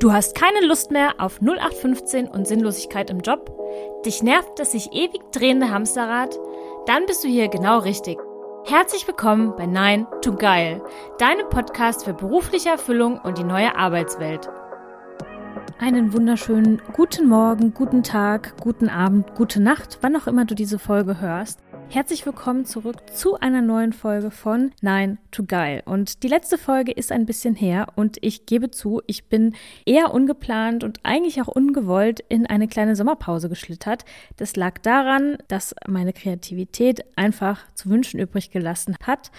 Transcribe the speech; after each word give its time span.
Du 0.00 0.12
hast 0.12 0.36
keine 0.36 0.64
Lust 0.64 0.92
mehr 0.92 1.14
auf 1.18 1.40
0815 1.42 2.28
und 2.28 2.46
Sinnlosigkeit 2.46 3.10
im 3.10 3.18
Job? 3.18 3.52
Dich 4.06 4.22
nervt 4.22 4.60
das 4.60 4.70
sich 4.70 4.92
ewig 4.92 5.20
drehende 5.32 5.70
Hamsterrad? 5.70 6.38
Dann 6.86 7.04
bist 7.06 7.24
du 7.24 7.28
hier 7.28 7.48
genau 7.48 7.80
richtig. 7.80 8.16
Herzlich 8.64 9.08
willkommen 9.08 9.56
bei 9.56 9.66
Nein 9.66 10.06
to 10.22 10.36
Geil, 10.36 10.80
deinem 11.18 11.48
Podcast 11.48 12.04
für 12.04 12.14
berufliche 12.14 12.68
Erfüllung 12.68 13.18
und 13.18 13.38
die 13.38 13.44
neue 13.44 13.74
Arbeitswelt. 13.74 14.48
Einen 15.80 16.12
wunderschönen 16.12 16.80
guten 16.92 17.28
Morgen, 17.28 17.74
guten 17.74 18.04
Tag, 18.04 18.54
guten 18.60 18.88
Abend, 18.88 19.34
gute 19.34 19.60
Nacht, 19.60 19.98
wann 20.00 20.14
auch 20.14 20.28
immer 20.28 20.44
du 20.44 20.54
diese 20.54 20.78
Folge 20.78 21.20
hörst. 21.20 21.58
Herzlich 21.90 22.26
willkommen 22.26 22.66
zurück 22.66 22.96
zu 23.14 23.40
einer 23.40 23.62
neuen 23.62 23.94
Folge 23.94 24.30
von 24.30 24.72
Nein 24.82 25.16
to 25.30 25.44
Geil. 25.44 25.82
Und 25.86 26.22
die 26.22 26.28
letzte 26.28 26.58
Folge 26.58 26.92
ist 26.92 27.10
ein 27.10 27.24
bisschen 27.24 27.54
her 27.54 27.86
und 27.96 28.18
ich 28.20 28.44
gebe 28.44 28.70
zu, 28.70 29.00
ich 29.06 29.24
bin 29.24 29.54
eher 29.86 30.12
ungeplant 30.12 30.84
und 30.84 31.00
eigentlich 31.02 31.40
auch 31.40 31.48
ungewollt 31.48 32.20
in 32.28 32.46
eine 32.46 32.68
kleine 32.68 32.94
Sommerpause 32.94 33.48
geschlittert. 33.48 34.04
Das 34.36 34.54
lag 34.54 34.76
daran, 34.82 35.38
dass 35.48 35.74
meine 35.86 36.12
Kreativität 36.12 37.06
einfach 37.16 37.64
zu 37.72 37.88
wünschen 37.88 38.20
übrig 38.20 38.50
gelassen 38.50 38.94
hat. 39.02 39.30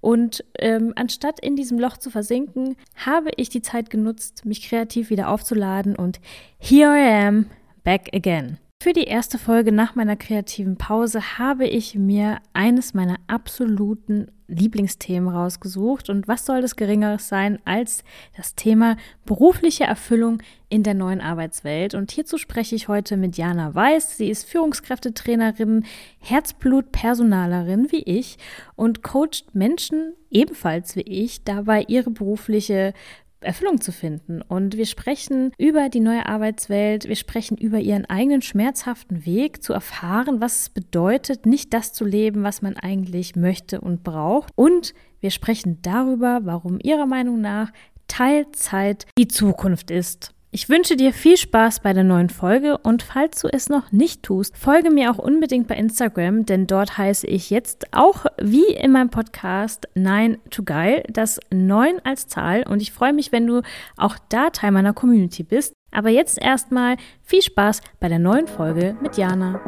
Und 0.00 0.44
ähm, 0.58 0.94
anstatt 0.96 1.38
in 1.40 1.56
diesem 1.56 1.78
Loch 1.78 1.98
zu 1.98 2.08
versinken, 2.08 2.76
habe 2.96 3.28
ich 3.36 3.50
die 3.50 3.62
Zeit 3.62 3.90
genutzt, 3.90 4.46
mich 4.46 4.66
kreativ 4.66 5.10
wieder 5.10 5.28
aufzuladen 5.28 5.94
und 5.94 6.20
here 6.58 6.96
I 6.96 7.26
am, 7.26 7.46
back 7.84 8.08
again. 8.14 8.56
Für 8.80 8.92
die 8.92 9.04
erste 9.04 9.38
Folge 9.38 9.72
nach 9.72 9.96
meiner 9.96 10.14
kreativen 10.14 10.76
Pause 10.76 11.36
habe 11.36 11.66
ich 11.66 11.96
mir 11.96 12.38
eines 12.52 12.94
meiner 12.94 13.16
absoluten 13.26 14.30
Lieblingsthemen 14.46 15.28
rausgesucht. 15.28 16.08
Und 16.08 16.28
was 16.28 16.46
soll 16.46 16.62
das 16.62 16.76
Geringeres 16.76 17.26
sein 17.26 17.58
als 17.64 18.04
das 18.36 18.54
Thema 18.54 18.96
berufliche 19.24 19.82
Erfüllung 19.82 20.40
in 20.68 20.84
der 20.84 20.94
neuen 20.94 21.20
Arbeitswelt? 21.20 21.94
Und 21.94 22.12
hierzu 22.12 22.38
spreche 22.38 22.76
ich 22.76 22.86
heute 22.86 23.16
mit 23.16 23.36
Jana 23.36 23.74
Weiß. 23.74 24.16
Sie 24.16 24.30
ist 24.30 24.48
Führungskräftetrainerin, 24.48 25.84
Herzblut-Personalerin 26.20 27.90
wie 27.90 28.04
ich 28.04 28.38
und 28.76 29.02
coacht 29.02 29.54
Menschen 29.54 30.14
ebenfalls 30.30 30.94
wie 30.94 31.02
ich 31.02 31.42
dabei, 31.42 31.84
ihre 31.88 32.10
berufliche 32.10 32.94
Erfüllung 33.40 33.80
zu 33.80 33.92
finden. 33.92 34.42
Und 34.42 34.76
wir 34.76 34.86
sprechen 34.86 35.52
über 35.58 35.88
die 35.88 36.00
neue 36.00 36.26
Arbeitswelt, 36.26 37.08
wir 37.08 37.16
sprechen 37.16 37.56
über 37.56 37.78
ihren 37.78 38.04
eigenen 38.06 38.42
schmerzhaften 38.42 39.24
Weg, 39.26 39.62
zu 39.62 39.72
erfahren, 39.72 40.40
was 40.40 40.62
es 40.62 40.68
bedeutet, 40.70 41.46
nicht 41.46 41.72
das 41.72 41.92
zu 41.92 42.04
leben, 42.04 42.42
was 42.42 42.62
man 42.62 42.76
eigentlich 42.76 43.36
möchte 43.36 43.80
und 43.80 44.02
braucht. 44.02 44.50
Und 44.56 44.94
wir 45.20 45.30
sprechen 45.30 45.78
darüber, 45.82 46.40
warum 46.44 46.78
ihrer 46.82 47.06
Meinung 47.06 47.40
nach 47.40 47.72
Teilzeit 48.08 49.06
die 49.18 49.28
Zukunft 49.28 49.90
ist. 49.90 50.34
Ich 50.50 50.70
wünsche 50.70 50.96
dir 50.96 51.12
viel 51.12 51.36
Spaß 51.36 51.80
bei 51.80 51.92
der 51.92 52.04
neuen 52.04 52.30
Folge 52.30 52.78
und 52.78 53.02
falls 53.02 53.42
du 53.42 53.48
es 53.48 53.68
noch 53.68 53.92
nicht 53.92 54.22
tust, 54.22 54.56
folge 54.56 54.90
mir 54.90 55.10
auch 55.10 55.18
unbedingt 55.18 55.68
bei 55.68 55.74
Instagram, 55.74 56.46
denn 56.46 56.66
dort 56.66 56.96
heiße 56.96 57.26
ich 57.26 57.50
jetzt 57.50 57.92
auch 57.92 58.24
wie 58.40 58.72
in 58.72 58.90
meinem 58.90 59.10
Podcast 59.10 59.88
Nein 59.92 60.38
to 60.48 60.62
Geil, 60.62 61.02
das 61.10 61.38
9 61.52 62.00
als 62.02 62.28
Zahl 62.28 62.64
und 62.66 62.80
ich 62.80 62.92
freue 62.92 63.12
mich, 63.12 63.30
wenn 63.30 63.46
du 63.46 63.60
auch 63.98 64.16
da 64.30 64.48
Teil 64.48 64.70
meiner 64.70 64.94
Community 64.94 65.42
bist. 65.42 65.74
Aber 65.90 66.08
jetzt 66.08 66.40
erstmal 66.40 66.96
viel 67.22 67.42
Spaß 67.42 67.82
bei 68.00 68.08
der 68.08 68.18
neuen 68.18 68.46
Folge 68.46 68.96
mit 69.02 69.18
Jana. 69.18 69.60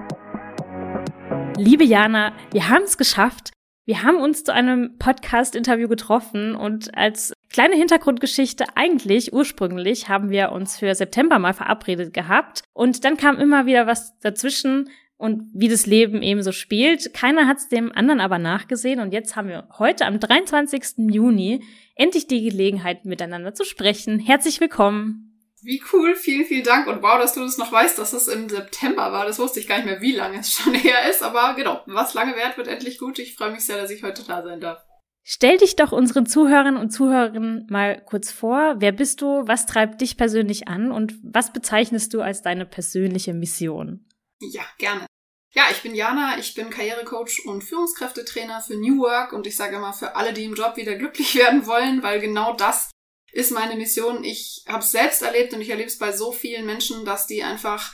Liebe 1.59 1.85
Jana, 1.85 2.33
wir 2.53 2.71
haben 2.71 2.85
es 2.85 2.97
geschafft. 2.97 3.51
Wir 3.91 4.05
haben 4.05 4.19
uns 4.19 4.45
zu 4.45 4.55
einem 4.55 4.99
Podcast-Interview 4.99 5.89
getroffen 5.89 6.55
und 6.55 6.97
als 6.97 7.33
kleine 7.49 7.75
Hintergrundgeschichte, 7.75 8.67
eigentlich 8.77 9.33
ursprünglich 9.33 10.09
haben 10.09 10.31
wir 10.31 10.53
uns 10.53 10.79
für 10.79 10.95
September 10.95 11.41
mal 11.41 11.55
verabredet 11.55 12.15
gehabt 12.15 12.63
und 12.73 13.05
dann 13.05 13.17
kam 13.17 13.41
immer 13.41 13.67
wieder 13.67 13.89
was 13.89 14.17
dazwischen 14.21 14.91
und 15.17 15.51
wie 15.55 15.67
das 15.67 15.87
Leben 15.87 16.23
eben 16.23 16.45
so 16.45 16.53
spielt. 16.53 17.13
Keiner 17.15 17.49
hat 17.49 17.57
es 17.57 17.69
dem 17.69 17.91
anderen 17.91 18.21
aber 18.21 18.39
nachgesehen 18.39 19.01
und 19.01 19.13
jetzt 19.13 19.35
haben 19.35 19.49
wir 19.49 19.67
heute 19.77 20.07
am 20.07 20.21
23. 20.21 21.11
Juni 21.11 21.65
endlich 21.97 22.29
die 22.29 22.49
Gelegenheit 22.49 23.05
miteinander 23.05 23.55
zu 23.55 23.65
sprechen. 23.65 24.21
Herzlich 24.21 24.61
willkommen. 24.61 25.30
Wie 25.63 25.83
cool, 25.93 26.17
vielen, 26.17 26.47
vielen 26.47 26.65
Dank 26.65 26.87
und 26.87 27.03
wow, 27.03 27.19
dass 27.19 27.35
du 27.35 27.41
das 27.41 27.59
noch 27.59 27.71
weißt, 27.71 27.99
dass 27.99 28.13
es 28.13 28.29
im 28.29 28.49
September 28.49 29.13
war. 29.13 29.27
Das 29.27 29.39
wusste 29.39 29.61
ich 29.61 29.69
gar 29.69 29.77
nicht 29.77 29.87
mehr, 29.87 30.01
wie 30.01 30.13
lange 30.13 30.41
es 30.41 30.53
schon 30.53 30.75
her 30.75 31.09
ist, 31.09 31.23
aber 31.23 31.55
genau, 31.55 31.83
was 31.87 32.15
lange 32.15 32.37
währt, 32.37 32.57
wird 32.57 32.69
endlich 32.69 32.99
gut. 32.99 33.19
Ich 33.19 33.37
freue 33.37 33.53
mich 33.53 33.65
sehr, 33.65 33.77
dass 33.77 33.91
ich 33.91 34.03
heute 34.03 34.23
da 34.23 34.43
sein 34.43 34.61
darf. 34.61 34.83
Stell 35.23 35.59
dich 35.59 35.77
doch 35.77 35.93
unseren 35.93 36.27
Zuhörern 36.27 36.77
und 36.77 36.91
Zuhörerinnen 36.91 37.67
mal 37.69 38.03
kurz 38.05 38.33
vor. 38.33 38.77
Wer 38.79 38.93
bist 38.93 39.21
du? 39.21 39.47
Was 39.47 39.67
treibt 39.67 40.01
dich 40.01 40.17
persönlich 40.17 40.67
an? 40.67 40.91
Und 40.91 41.15
was 41.23 41.53
bezeichnest 41.53 42.15
du 42.15 42.23
als 42.23 42.43
deine 42.43 42.65
persönliche 42.65 43.35
Mission? 43.35 44.09
Ja, 44.41 44.63
gerne. 44.79 45.07
Ja, 45.53 45.65
ich 45.71 45.83
bin 45.83 45.95
Jana, 45.95 46.39
ich 46.39 46.55
bin 46.55 46.71
Karrierecoach 46.71 47.45
und 47.45 47.63
Führungskräftetrainer 47.63 48.61
für 48.61 48.77
New 48.77 49.01
Work 49.01 49.33
und 49.33 49.47
ich 49.47 49.57
sage 49.57 49.77
immer 49.77 49.93
für 49.93 50.15
alle, 50.15 50.33
die 50.33 50.45
im 50.45 50.55
Job 50.55 50.77
wieder 50.77 50.95
glücklich 50.95 51.35
werden 51.37 51.67
wollen, 51.67 52.03
weil 52.03 52.21
genau 52.21 52.55
das 52.55 52.91
ist 53.33 53.53
meine 53.53 53.77
Mission. 53.77 54.25
Ich 54.25 54.65
habe 54.67 54.83
es 54.83 54.91
selbst 54.91 55.23
erlebt 55.23 55.53
und 55.55 55.61
ich 55.61 55.71
erlebe 55.71 55.89
es 55.89 55.99
bei 55.99 56.13
so 56.13 56.33
vielen 56.33 56.67
Menschen, 56.67 57.05
dass 57.05 57.27
die 57.27 57.43
einfach 57.43 57.93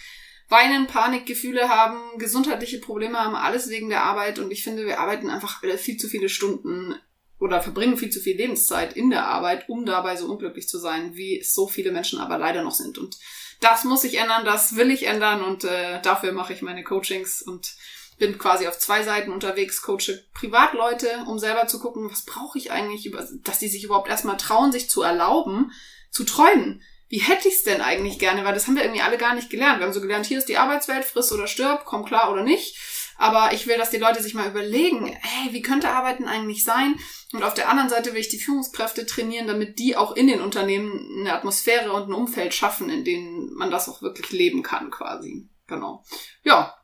weinen, 0.48 0.86
Panikgefühle 0.86 1.68
haben, 1.68 2.18
gesundheitliche 2.18 2.78
Probleme 2.78 3.18
haben, 3.18 3.34
alles 3.34 3.68
wegen 3.68 3.88
der 3.88 4.04
Arbeit. 4.04 4.38
Und 4.38 4.50
ich 4.50 4.62
finde, 4.62 4.86
wir 4.86 5.00
arbeiten 5.00 5.30
einfach 5.30 5.60
viel 5.78 5.96
zu 5.96 6.08
viele 6.08 6.28
Stunden 6.28 6.94
oder 7.38 7.60
verbringen 7.60 7.98
viel 7.98 8.10
zu 8.10 8.20
viel 8.20 8.36
Lebenszeit 8.36 8.96
in 8.96 9.10
der 9.10 9.26
Arbeit, 9.26 9.68
um 9.68 9.84
dabei 9.84 10.16
so 10.16 10.26
unglücklich 10.26 10.68
zu 10.68 10.78
sein, 10.78 11.16
wie 11.16 11.42
so 11.42 11.66
viele 11.66 11.92
Menschen 11.92 12.18
aber 12.18 12.38
leider 12.38 12.62
noch 12.62 12.72
sind. 12.72 12.96
Und 12.96 13.18
das 13.60 13.84
muss 13.84 14.02
sich 14.02 14.18
ändern, 14.18 14.44
das 14.44 14.76
will 14.76 14.90
ich 14.90 15.06
ändern 15.06 15.42
und 15.42 15.64
äh, 15.64 16.00
dafür 16.02 16.32
mache 16.32 16.52
ich 16.52 16.62
meine 16.62 16.84
Coachings 16.84 17.42
und 17.42 17.74
bin 18.16 18.38
quasi 18.38 18.66
auf 18.66 18.78
zwei 18.78 19.02
Seiten 19.02 19.32
unterwegs, 19.32 19.82
coache 19.82 20.24
Privatleute, 20.32 21.24
um 21.26 21.38
selber 21.38 21.66
zu 21.66 21.78
gucken, 21.80 22.10
was 22.10 22.24
brauche 22.24 22.58
ich 22.58 22.70
eigentlich, 22.70 23.12
dass 23.42 23.58
die 23.58 23.68
sich 23.68 23.84
überhaupt 23.84 24.08
erstmal 24.08 24.36
trauen, 24.36 24.72
sich 24.72 24.88
zu 24.88 25.02
erlauben, 25.02 25.72
zu 26.10 26.24
träumen. 26.24 26.82
Wie 27.08 27.20
hätte 27.20 27.46
ich 27.48 27.54
es 27.54 27.62
denn 27.62 27.82
eigentlich 27.82 28.18
gerne? 28.18 28.44
Weil 28.44 28.54
das 28.54 28.66
haben 28.66 28.74
wir 28.74 28.82
irgendwie 28.82 29.02
alle 29.02 29.18
gar 29.18 29.34
nicht 29.34 29.50
gelernt. 29.50 29.78
Wir 29.78 29.86
haben 29.86 29.92
so 29.92 30.00
gelernt, 30.00 30.26
hier 30.26 30.38
ist 30.38 30.48
die 30.48 30.56
Arbeitswelt, 30.56 31.04
friss 31.04 31.32
oder 31.32 31.46
stirb, 31.46 31.84
komm 31.84 32.04
klar 32.04 32.32
oder 32.32 32.42
nicht. 32.42 32.76
Aber 33.18 33.52
ich 33.52 33.66
will, 33.66 33.78
dass 33.78 33.90
die 33.90 33.96
Leute 33.96 34.22
sich 34.22 34.34
mal 34.34 34.48
überlegen, 34.48 35.06
hey, 35.06 35.52
wie 35.52 35.62
könnte 35.62 35.88
Arbeiten 35.88 36.24
eigentlich 36.24 36.64
sein? 36.64 36.96
Und 37.32 37.44
auf 37.44 37.54
der 37.54 37.68
anderen 37.68 37.88
Seite 37.88 38.12
will 38.12 38.20
ich 38.20 38.28
die 38.28 38.40
Führungskräfte 38.40 39.06
trainieren, 39.06 39.46
damit 39.46 39.78
die 39.78 39.96
auch 39.96 40.16
in 40.16 40.26
den 40.26 40.40
Unternehmen 40.40 41.20
eine 41.20 41.32
Atmosphäre 41.32 41.92
und 41.92 42.08
ein 42.08 42.14
Umfeld 42.14 42.54
schaffen, 42.54 42.90
in 42.90 43.04
denen 43.04 43.54
man 43.54 43.70
das 43.70 43.88
auch 43.88 44.02
wirklich 44.02 44.30
leben 44.32 44.62
kann, 44.62 44.90
quasi. 44.90 45.48
Genau. 45.66 46.04
Ja, 46.42 46.74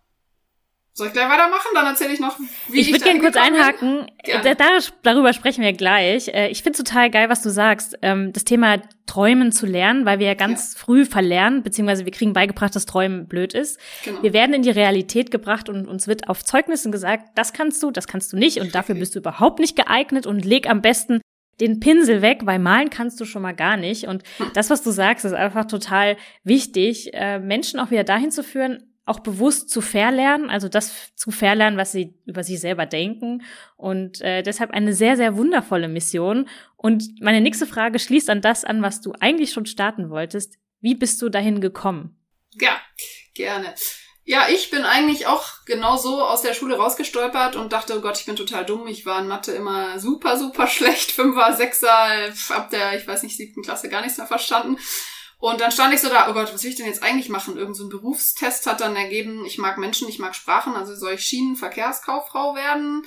soll 0.94 1.06
ich 1.06 1.12
gleich 1.14 1.28
weitermachen? 1.28 1.68
Dann 1.74 1.86
erzähle 1.86 2.12
ich 2.12 2.20
noch, 2.20 2.38
wie 2.68 2.80
ich, 2.80 2.88
ich 2.88 2.92
würde 2.92 3.04
gerne 3.04 3.20
kurz 3.20 3.36
einhaken. 3.36 4.10
Gerne. 4.22 4.56
darüber 5.02 5.32
sprechen 5.32 5.62
wir 5.62 5.72
gleich. 5.72 6.28
Äh, 6.28 6.48
ich 6.48 6.62
finde 6.62 6.78
total 6.78 7.10
geil, 7.10 7.30
was 7.30 7.42
du 7.42 7.50
sagst. 7.50 7.98
Ähm, 8.02 8.32
das 8.32 8.44
Thema 8.44 8.82
Träumen 9.06 9.52
zu 9.52 9.64
lernen, 9.64 10.04
weil 10.04 10.18
wir 10.18 10.26
ja 10.26 10.34
ganz 10.34 10.74
ja. 10.74 10.80
früh 10.80 11.06
verlernen, 11.06 11.62
beziehungsweise 11.62 12.04
wir 12.04 12.12
kriegen 12.12 12.34
beigebracht, 12.34 12.76
dass 12.76 12.84
Träumen 12.84 13.26
blöd 13.26 13.54
ist. 13.54 13.80
Genau. 14.04 14.22
Wir 14.22 14.32
werden 14.34 14.54
in 14.54 14.62
die 14.62 14.70
Realität 14.70 15.30
gebracht 15.30 15.68
und 15.68 15.88
uns 15.88 16.06
wird 16.06 16.28
auf 16.28 16.44
Zeugnissen 16.44 16.92
gesagt, 16.92 17.30
das 17.36 17.52
kannst 17.54 17.82
du, 17.82 17.90
das 17.90 18.06
kannst 18.06 18.32
du 18.32 18.36
nicht 18.36 18.60
und 18.60 18.74
dafür 18.74 18.94
bist 18.94 19.14
du 19.14 19.20
überhaupt 19.20 19.60
nicht 19.60 19.76
geeignet 19.76 20.26
und 20.26 20.44
leg 20.44 20.68
am 20.68 20.82
besten 20.82 21.20
den 21.60 21.80
Pinsel 21.80 22.22
weg, 22.22 22.40
weil 22.44 22.58
malen 22.58 22.90
kannst 22.90 23.20
du 23.20 23.24
schon 23.24 23.42
mal 23.42 23.52
gar 23.52 23.76
nicht. 23.76 24.08
Und 24.08 24.22
hm. 24.36 24.50
das, 24.54 24.68
was 24.68 24.82
du 24.82 24.90
sagst, 24.90 25.24
ist 25.24 25.32
einfach 25.32 25.64
total 25.64 26.16
wichtig, 26.44 27.14
äh, 27.14 27.38
Menschen 27.38 27.80
auch 27.80 27.90
wieder 27.90 28.04
dahin 28.04 28.30
zu 28.30 28.42
führen, 28.42 28.91
auch 29.12 29.20
bewusst 29.20 29.68
zu 29.68 29.82
verlernen, 29.82 30.48
also 30.48 30.68
das 30.68 31.14
zu 31.14 31.30
verlernen, 31.30 31.78
was 31.78 31.92
sie 31.92 32.14
über 32.24 32.42
sich 32.42 32.60
selber 32.60 32.86
denken. 32.86 33.42
Und 33.76 34.22
äh, 34.22 34.42
deshalb 34.42 34.70
eine 34.70 34.94
sehr, 34.94 35.18
sehr 35.18 35.36
wundervolle 35.36 35.88
Mission. 35.88 36.48
Und 36.76 37.20
meine 37.20 37.42
nächste 37.42 37.66
Frage 37.66 37.98
schließt 37.98 38.30
an 38.30 38.40
das 38.40 38.64
an, 38.64 38.80
was 38.80 39.02
du 39.02 39.12
eigentlich 39.20 39.52
schon 39.52 39.66
starten 39.66 40.08
wolltest. 40.08 40.58
Wie 40.80 40.94
bist 40.94 41.20
du 41.20 41.28
dahin 41.28 41.60
gekommen? 41.60 42.16
Ja, 42.58 42.80
gerne. 43.34 43.74
Ja, 44.24 44.46
ich 44.48 44.70
bin 44.70 44.84
eigentlich 44.84 45.26
auch 45.26 45.44
genau 45.66 45.96
so 45.96 46.24
aus 46.24 46.42
der 46.42 46.54
Schule 46.54 46.76
rausgestolpert 46.76 47.56
und 47.56 47.72
dachte, 47.72 47.98
oh 47.98 48.00
Gott, 48.00 48.18
ich 48.18 48.24
bin 48.24 48.36
total 48.36 48.64
dumm. 48.64 48.86
Ich 48.86 49.04
war 49.04 49.20
in 49.20 49.28
Mathe 49.28 49.52
immer 49.52 49.98
super, 49.98 50.38
super 50.38 50.66
schlecht. 50.68 51.12
Fünfer, 51.12 51.54
Sechser, 51.54 52.32
ab 52.50 52.70
der, 52.70 52.96
ich 52.96 53.06
weiß 53.06 53.24
nicht, 53.24 53.36
siebten 53.36 53.62
Klasse 53.62 53.90
gar 53.90 54.00
nichts 54.00 54.16
mehr 54.16 54.26
verstanden. 54.26 54.78
Und 55.42 55.60
dann 55.60 55.72
stand 55.72 55.92
ich 55.92 56.00
so 56.00 56.08
da, 56.08 56.30
oh 56.30 56.34
Gott, 56.34 56.54
was 56.54 56.62
will 56.62 56.70
ich 56.70 56.76
denn 56.76 56.86
jetzt 56.86 57.02
eigentlich 57.02 57.28
machen? 57.28 57.56
Irgend 57.56 57.74
so 57.74 57.82
ein 57.82 57.88
Berufstest 57.88 58.64
hat 58.68 58.80
dann 58.80 58.94
ergeben, 58.94 59.44
ich 59.44 59.58
mag 59.58 59.76
Menschen, 59.76 60.08
ich 60.08 60.20
mag 60.20 60.36
Sprachen, 60.36 60.76
also 60.76 60.94
soll 60.94 61.14
ich 61.14 61.26
Schienenverkehrskauffrau 61.26 62.54
werden? 62.54 63.04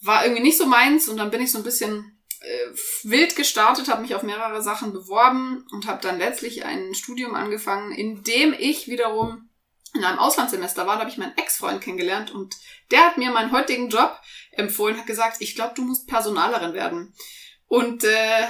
War 0.00 0.24
irgendwie 0.24 0.40
nicht 0.40 0.56
so 0.56 0.64
meins 0.64 1.06
und 1.10 1.18
dann 1.18 1.30
bin 1.30 1.42
ich 1.42 1.52
so 1.52 1.58
ein 1.58 1.64
bisschen 1.64 2.18
äh, 2.40 2.70
wild 3.02 3.36
gestartet, 3.36 3.90
habe 3.90 4.00
mich 4.00 4.14
auf 4.14 4.22
mehrere 4.22 4.62
Sachen 4.62 4.94
beworben 4.94 5.66
und 5.70 5.86
habe 5.86 6.00
dann 6.00 6.16
letztlich 6.16 6.64
ein 6.64 6.94
Studium 6.94 7.34
angefangen, 7.34 7.92
in 7.92 8.22
dem 8.22 8.54
ich 8.58 8.88
wiederum 8.88 9.50
in 9.92 10.02
einem 10.02 10.18
Auslandssemester 10.18 10.86
war, 10.86 10.94
da 10.94 11.00
habe 11.00 11.10
ich 11.10 11.18
meinen 11.18 11.36
Ex-Freund 11.36 11.82
kennengelernt 11.82 12.30
und 12.30 12.56
der 12.90 13.00
hat 13.00 13.18
mir 13.18 13.32
meinen 13.32 13.52
heutigen 13.52 13.90
Job 13.90 14.18
empfohlen, 14.52 14.96
hat 14.96 15.06
gesagt, 15.06 15.36
ich 15.40 15.56
glaube, 15.56 15.74
du 15.76 15.82
musst 15.82 16.08
Personalerin 16.08 16.72
werden. 16.72 17.12
Und 17.66 18.04
äh, 18.04 18.46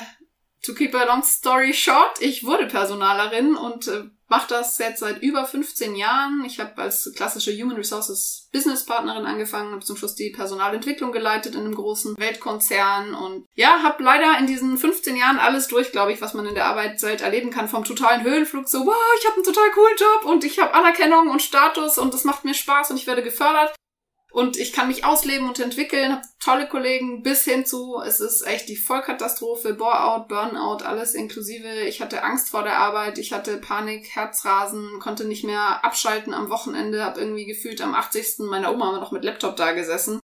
to 0.63 0.75
keep 0.75 0.95
a 0.95 1.05
long 1.05 1.23
story 1.23 1.73
short, 1.73 2.21
ich 2.21 2.45
wurde 2.45 2.67
Personalerin 2.67 3.55
und 3.57 3.89
äh, 3.89 4.05
mache 4.29 4.49
das 4.49 4.79
jetzt 4.79 5.01
seit 5.01 5.23
über 5.23 5.45
15 5.45 5.97
Jahren. 5.97 6.45
Ich 6.47 6.61
habe 6.61 6.81
als 6.81 7.13
klassische 7.17 7.53
Human 7.53 7.77
Resources 7.77 8.49
Business 8.53 8.87
Partnerin 8.87 9.27
angefangen, 9.27 9.73
habe 9.73 9.85
zum 9.85 9.97
Schluss 9.97 10.15
die 10.15 10.31
Personalentwicklung 10.31 11.13
geleitet 11.13 11.55
in 11.55 11.63
einem 11.63 11.75
großen 11.75 12.17
Weltkonzern 12.17 13.15
und 13.15 13.47
ja, 13.55 13.83
habe 13.83 14.03
leider 14.03 14.39
in 14.39 14.47
diesen 14.47 14.79
15 14.79 15.17
Jahren 15.17 15.39
alles 15.39 15.67
durch, 15.67 15.93
glaube 15.93 16.13
ich, 16.13 16.21
was 16.21 16.35
man 16.35 16.47
in 16.47 16.55
der 16.55 16.67
Arbeitswelt 16.67 17.23
erleben 17.23 17.51
kann, 17.51 17.69
vom 17.69 17.85
totalen 17.85 18.23
Höhenflug 18.23 18.69
so, 18.69 18.87
wow, 18.87 18.95
ich 19.19 19.27
habe 19.27 19.37
einen 19.37 19.45
total 19.45 19.71
coolen 19.73 19.97
Job 19.99 20.31
und 20.31 20.45
ich 20.45 20.59
habe 20.61 20.75
Anerkennung 20.75 21.29
und 21.29 21.43
Status 21.43 21.99
und 21.99 22.15
es 22.15 22.25
macht 22.25 22.45
mir 22.45 22.55
Spaß 22.55 22.93
und 22.93 22.99
ich 22.99 23.07
werde 23.07 23.23
gefördert 23.23 23.75
und 24.33 24.57
ich 24.57 24.73
kann 24.73 24.89
mich 24.89 25.05
ausleben 25.05 25.49
und 25.49 25.59
entwickeln, 25.59 26.13
habe 26.13 26.23
tolle 26.39 26.69
Kollegen 26.69 27.23
bis 27.23 27.45
hin 27.45 27.67
zu, 27.67 28.01
es 28.01 28.21
ist 28.21 28.47
echt 28.47 28.69
die 28.69 28.77
Vollkatastrophe, 28.77 29.75
Bore-out, 29.75 30.29
Burnout, 30.29 30.85
alles 30.85 31.15
inklusive. 31.15 31.83
Ich 31.89 32.01
hatte 32.01 32.23
Angst 32.23 32.49
vor 32.51 32.63
der 32.63 32.79
Arbeit, 32.79 33.19
ich 33.19 33.33
hatte 33.33 33.57
Panik, 33.57 34.09
Herzrasen, 34.15 35.01
konnte 35.01 35.25
nicht 35.25 35.45
mehr 35.45 35.85
abschalten 35.85 36.33
am 36.33 36.49
Wochenende, 36.49 37.05
habe 37.05 37.21
irgendwie 37.21 37.47
gefühlt 37.47 37.81
am 37.81 37.95
80. 37.95 38.41
meiner 38.41 38.73
Oma 38.73 38.99
noch 38.99 39.11
mit 39.11 39.25
Laptop 39.25 39.57
da 39.57 39.73
gesessen 39.73 40.21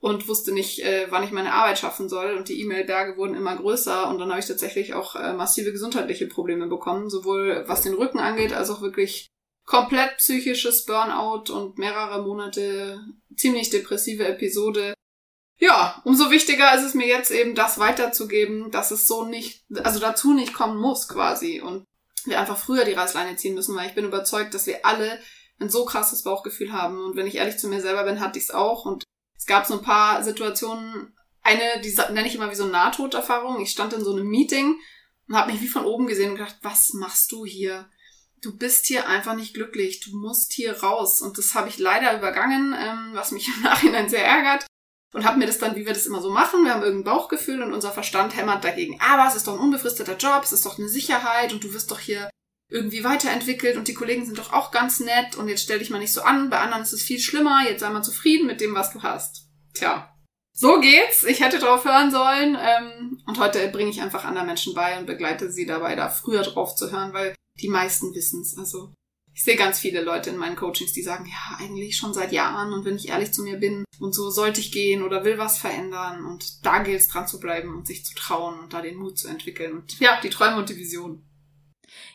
und 0.00 0.28
wusste 0.28 0.52
nicht, 0.52 0.80
äh, 0.84 1.06
wann 1.10 1.22
ich 1.22 1.30
meine 1.30 1.52
Arbeit 1.52 1.78
schaffen 1.78 2.08
soll. 2.08 2.34
Und 2.34 2.48
die 2.48 2.60
E-Mail-Berge 2.60 3.16
wurden 3.16 3.34
immer 3.34 3.56
größer 3.56 4.08
und 4.08 4.18
dann 4.18 4.30
habe 4.30 4.40
ich 4.40 4.46
tatsächlich 4.46 4.94
auch 4.94 5.14
äh, 5.14 5.32
massive 5.32 5.72
gesundheitliche 5.72 6.26
Probleme 6.26 6.66
bekommen, 6.66 7.10
sowohl 7.10 7.64
was 7.66 7.82
den 7.82 7.94
Rücken 7.94 8.18
angeht, 8.18 8.52
als 8.52 8.70
auch 8.70 8.82
wirklich 8.82 9.28
komplett 9.66 10.16
psychisches 10.18 10.86
Burnout 10.86 11.52
und 11.52 11.76
mehrere 11.76 12.22
Monate 12.22 13.04
ziemlich 13.36 13.68
depressive 13.68 14.26
Episode. 14.26 14.94
Ja, 15.58 16.00
umso 16.04 16.30
wichtiger 16.30 16.74
ist 16.74 16.84
es 16.84 16.94
mir 16.94 17.06
jetzt 17.06 17.30
eben, 17.30 17.54
das 17.54 17.78
weiterzugeben, 17.78 18.70
dass 18.70 18.90
es 18.90 19.06
so 19.06 19.24
nicht, 19.24 19.64
also 19.82 19.98
dazu 19.98 20.32
nicht 20.32 20.54
kommen 20.54 20.78
muss 20.78 21.08
quasi 21.08 21.60
und 21.60 21.84
wir 22.24 22.38
einfach 22.40 22.58
früher 22.58 22.84
die 22.84 22.92
Reißleine 22.92 23.36
ziehen 23.36 23.54
müssen, 23.54 23.74
weil 23.76 23.88
ich 23.88 23.94
bin 23.94 24.04
überzeugt, 24.04 24.54
dass 24.54 24.66
wir 24.66 24.84
alle 24.84 25.20
ein 25.58 25.70
so 25.70 25.84
krasses 25.84 26.22
Bauchgefühl 26.22 26.72
haben 26.72 27.02
und 27.04 27.16
wenn 27.16 27.26
ich 27.26 27.36
ehrlich 27.36 27.58
zu 27.58 27.68
mir 27.68 27.80
selber 27.80 28.04
bin, 28.04 28.20
hatte 28.20 28.38
ich 28.38 28.44
es 28.44 28.50
auch 28.50 28.84
und 28.84 29.04
es 29.36 29.46
gab 29.46 29.66
so 29.66 29.74
ein 29.74 29.82
paar 29.82 30.22
Situationen, 30.22 31.16
eine, 31.42 31.80
die 31.82 31.94
nenne 32.12 32.26
ich 32.26 32.34
immer 32.34 32.50
wie 32.50 32.56
so 32.56 32.66
Nahtoderfahrung. 32.66 33.60
Ich 33.60 33.70
stand 33.70 33.92
in 33.92 34.02
so 34.02 34.12
einem 34.12 34.26
Meeting 34.26 34.76
und 35.28 35.36
habe 35.36 35.52
mich 35.52 35.60
wie 35.60 35.68
von 35.68 35.84
oben 35.84 36.06
gesehen 36.06 36.30
und 36.30 36.36
gedacht, 36.36 36.56
was 36.62 36.92
machst 36.92 37.30
du 37.32 37.44
hier? 37.46 37.88
Du 38.46 38.56
bist 38.56 38.86
hier 38.86 39.08
einfach 39.08 39.34
nicht 39.34 39.54
glücklich, 39.54 40.00
du 40.00 40.16
musst 40.16 40.52
hier 40.52 40.80
raus. 40.82 41.20
Und 41.20 41.36
das 41.36 41.54
habe 41.54 41.68
ich 41.68 41.78
leider 41.78 42.16
übergangen, 42.16 42.74
ähm, 42.78 43.10
was 43.12 43.32
mich 43.32 43.48
im 43.56 43.62
Nachhinein 43.62 44.08
sehr 44.08 44.24
ärgert. 44.24 44.66
Und 45.12 45.24
habe 45.24 45.38
mir 45.38 45.46
das 45.46 45.58
dann, 45.58 45.76
wie 45.76 45.86
wir 45.86 45.94
das 45.94 46.06
immer 46.06 46.20
so 46.20 46.30
machen, 46.30 46.64
wir 46.64 46.74
haben 46.74 46.82
irgendein 46.82 47.12
Bauchgefühl 47.12 47.62
und 47.62 47.72
unser 47.72 47.90
Verstand 47.90 48.36
hämmert 48.36 48.64
dagegen. 48.64 49.00
Aber 49.00 49.26
es 49.28 49.34
ist 49.34 49.46
doch 49.46 49.54
ein 49.54 49.60
unbefristeter 49.60 50.16
Job, 50.16 50.42
es 50.44 50.52
ist 50.52 50.66
doch 50.66 50.78
eine 50.78 50.88
Sicherheit 50.88 51.52
und 51.52 51.64
du 51.64 51.72
wirst 51.72 51.90
doch 51.90 51.98
hier 52.00 52.28
irgendwie 52.68 53.02
weiterentwickelt 53.02 53.76
und 53.76 53.88
die 53.88 53.94
Kollegen 53.94 54.26
sind 54.26 54.38
doch 54.38 54.52
auch 54.52 54.72
ganz 54.72 55.00
nett 55.00 55.36
und 55.36 55.48
jetzt 55.48 55.62
stell 55.62 55.78
dich 55.78 55.90
mal 55.90 56.00
nicht 56.00 56.12
so 56.12 56.22
an, 56.22 56.50
bei 56.50 56.58
anderen 56.58 56.82
ist 56.82 56.92
es 56.92 57.02
viel 57.02 57.20
schlimmer, 57.20 57.62
jetzt 57.64 57.80
sei 57.80 57.88
mal 57.90 58.02
zufrieden 58.02 58.46
mit 58.46 58.60
dem, 58.60 58.74
was 58.74 58.92
du 58.92 59.02
hast. 59.02 59.48
Tja, 59.72 60.12
so 60.52 60.80
geht's. 60.80 61.22
Ich 61.24 61.40
hätte 61.40 61.58
drauf 61.58 61.84
hören 61.84 62.10
sollen. 62.10 62.56
Ähm, 62.58 63.22
und 63.26 63.38
heute 63.38 63.68
bringe 63.68 63.90
ich 63.90 64.00
einfach 64.00 64.24
anderen 64.24 64.46
Menschen 64.46 64.74
bei 64.74 64.98
und 64.98 65.04
begleite 65.06 65.52
sie 65.52 65.66
dabei, 65.66 65.94
da 65.94 66.08
früher 66.08 66.42
drauf 66.42 66.74
zu 66.74 66.90
hören, 66.90 67.12
weil 67.12 67.34
die 67.60 67.68
meisten 67.68 68.14
wissen's. 68.14 68.56
Also 68.58 68.92
ich 69.34 69.44
sehe 69.44 69.56
ganz 69.56 69.78
viele 69.78 70.02
Leute 70.02 70.30
in 70.30 70.38
meinen 70.38 70.56
Coachings, 70.56 70.94
die 70.94 71.02
sagen, 71.02 71.26
ja, 71.26 71.58
eigentlich 71.58 71.96
schon 71.96 72.14
seit 72.14 72.32
Jahren 72.32 72.72
und 72.72 72.86
wenn 72.86 72.96
ich 72.96 73.10
ehrlich 73.10 73.32
zu 73.32 73.42
mir 73.42 73.58
bin 73.58 73.84
und 74.00 74.14
so 74.14 74.30
sollte 74.30 74.60
ich 74.60 74.72
gehen 74.72 75.02
oder 75.02 75.24
will 75.24 75.36
was 75.36 75.58
verändern 75.58 76.24
und 76.24 76.64
da 76.64 76.82
gilt 76.82 77.00
es 77.00 77.08
dran 77.08 77.28
zu 77.28 77.38
bleiben 77.38 77.76
und 77.76 77.86
sich 77.86 78.04
zu 78.04 78.14
trauen 78.14 78.58
und 78.58 78.72
da 78.72 78.80
den 78.80 78.96
Mut 78.96 79.18
zu 79.18 79.28
entwickeln 79.28 79.74
und 79.74 80.00
ja, 80.00 80.18
die 80.22 80.30
Träume 80.30 80.56
und 80.56 80.70
die 80.70 80.76
Vision. 80.76 81.22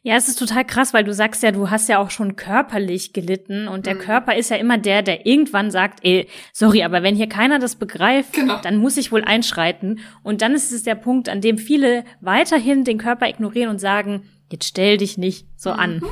Ja, 0.03 0.15
es 0.15 0.27
ist 0.27 0.39
total 0.39 0.65
krass, 0.65 0.95
weil 0.95 1.03
du 1.03 1.13
sagst 1.13 1.43
ja, 1.43 1.51
du 1.51 1.69
hast 1.69 1.89
ja 1.89 1.99
auch 1.99 2.09
schon 2.09 2.35
körperlich 2.35 3.13
gelitten 3.13 3.67
und 3.67 3.85
der 3.85 3.95
mhm. 3.95 3.99
Körper 3.99 4.35
ist 4.35 4.49
ja 4.49 4.57
immer 4.57 4.79
der, 4.79 5.03
der 5.03 5.27
irgendwann 5.27 5.69
sagt, 5.69 5.99
ey, 6.03 6.27
sorry, 6.53 6.83
aber 6.83 7.03
wenn 7.03 7.15
hier 7.15 7.29
keiner 7.29 7.59
das 7.59 7.75
begreift, 7.75 8.33
genau. 8.33 8.59
dann 8.61 8.77
muss 8.77 8.97
ich 8.97 9.11
wohl 9.11 9.23
einschreiten. 9.23 9.99
Und 10.23 10.41
dann 10.41 10.55
ist 10.55 10.71
es 10.71 10.83
der 10.83 10.95
Punkt, 10.95 11.29
an 11.29 11.41
dem 11.41 11.59
viele 11.59 12.03
weiterhin 12.19 12.83
den 12.83 12.97
Körper 12.97 13.29
ignorieren 13.29 13.69
und 13.69 13.79
sagen, 13.79 14.23
Jetzt 14.51 14.65
stell 14.65 14.97
dich 14.97 15.17
nicht 15.17 15.47
so 15.55 15.71
an. 15.71 15.95
Mhm. 15.95 16.09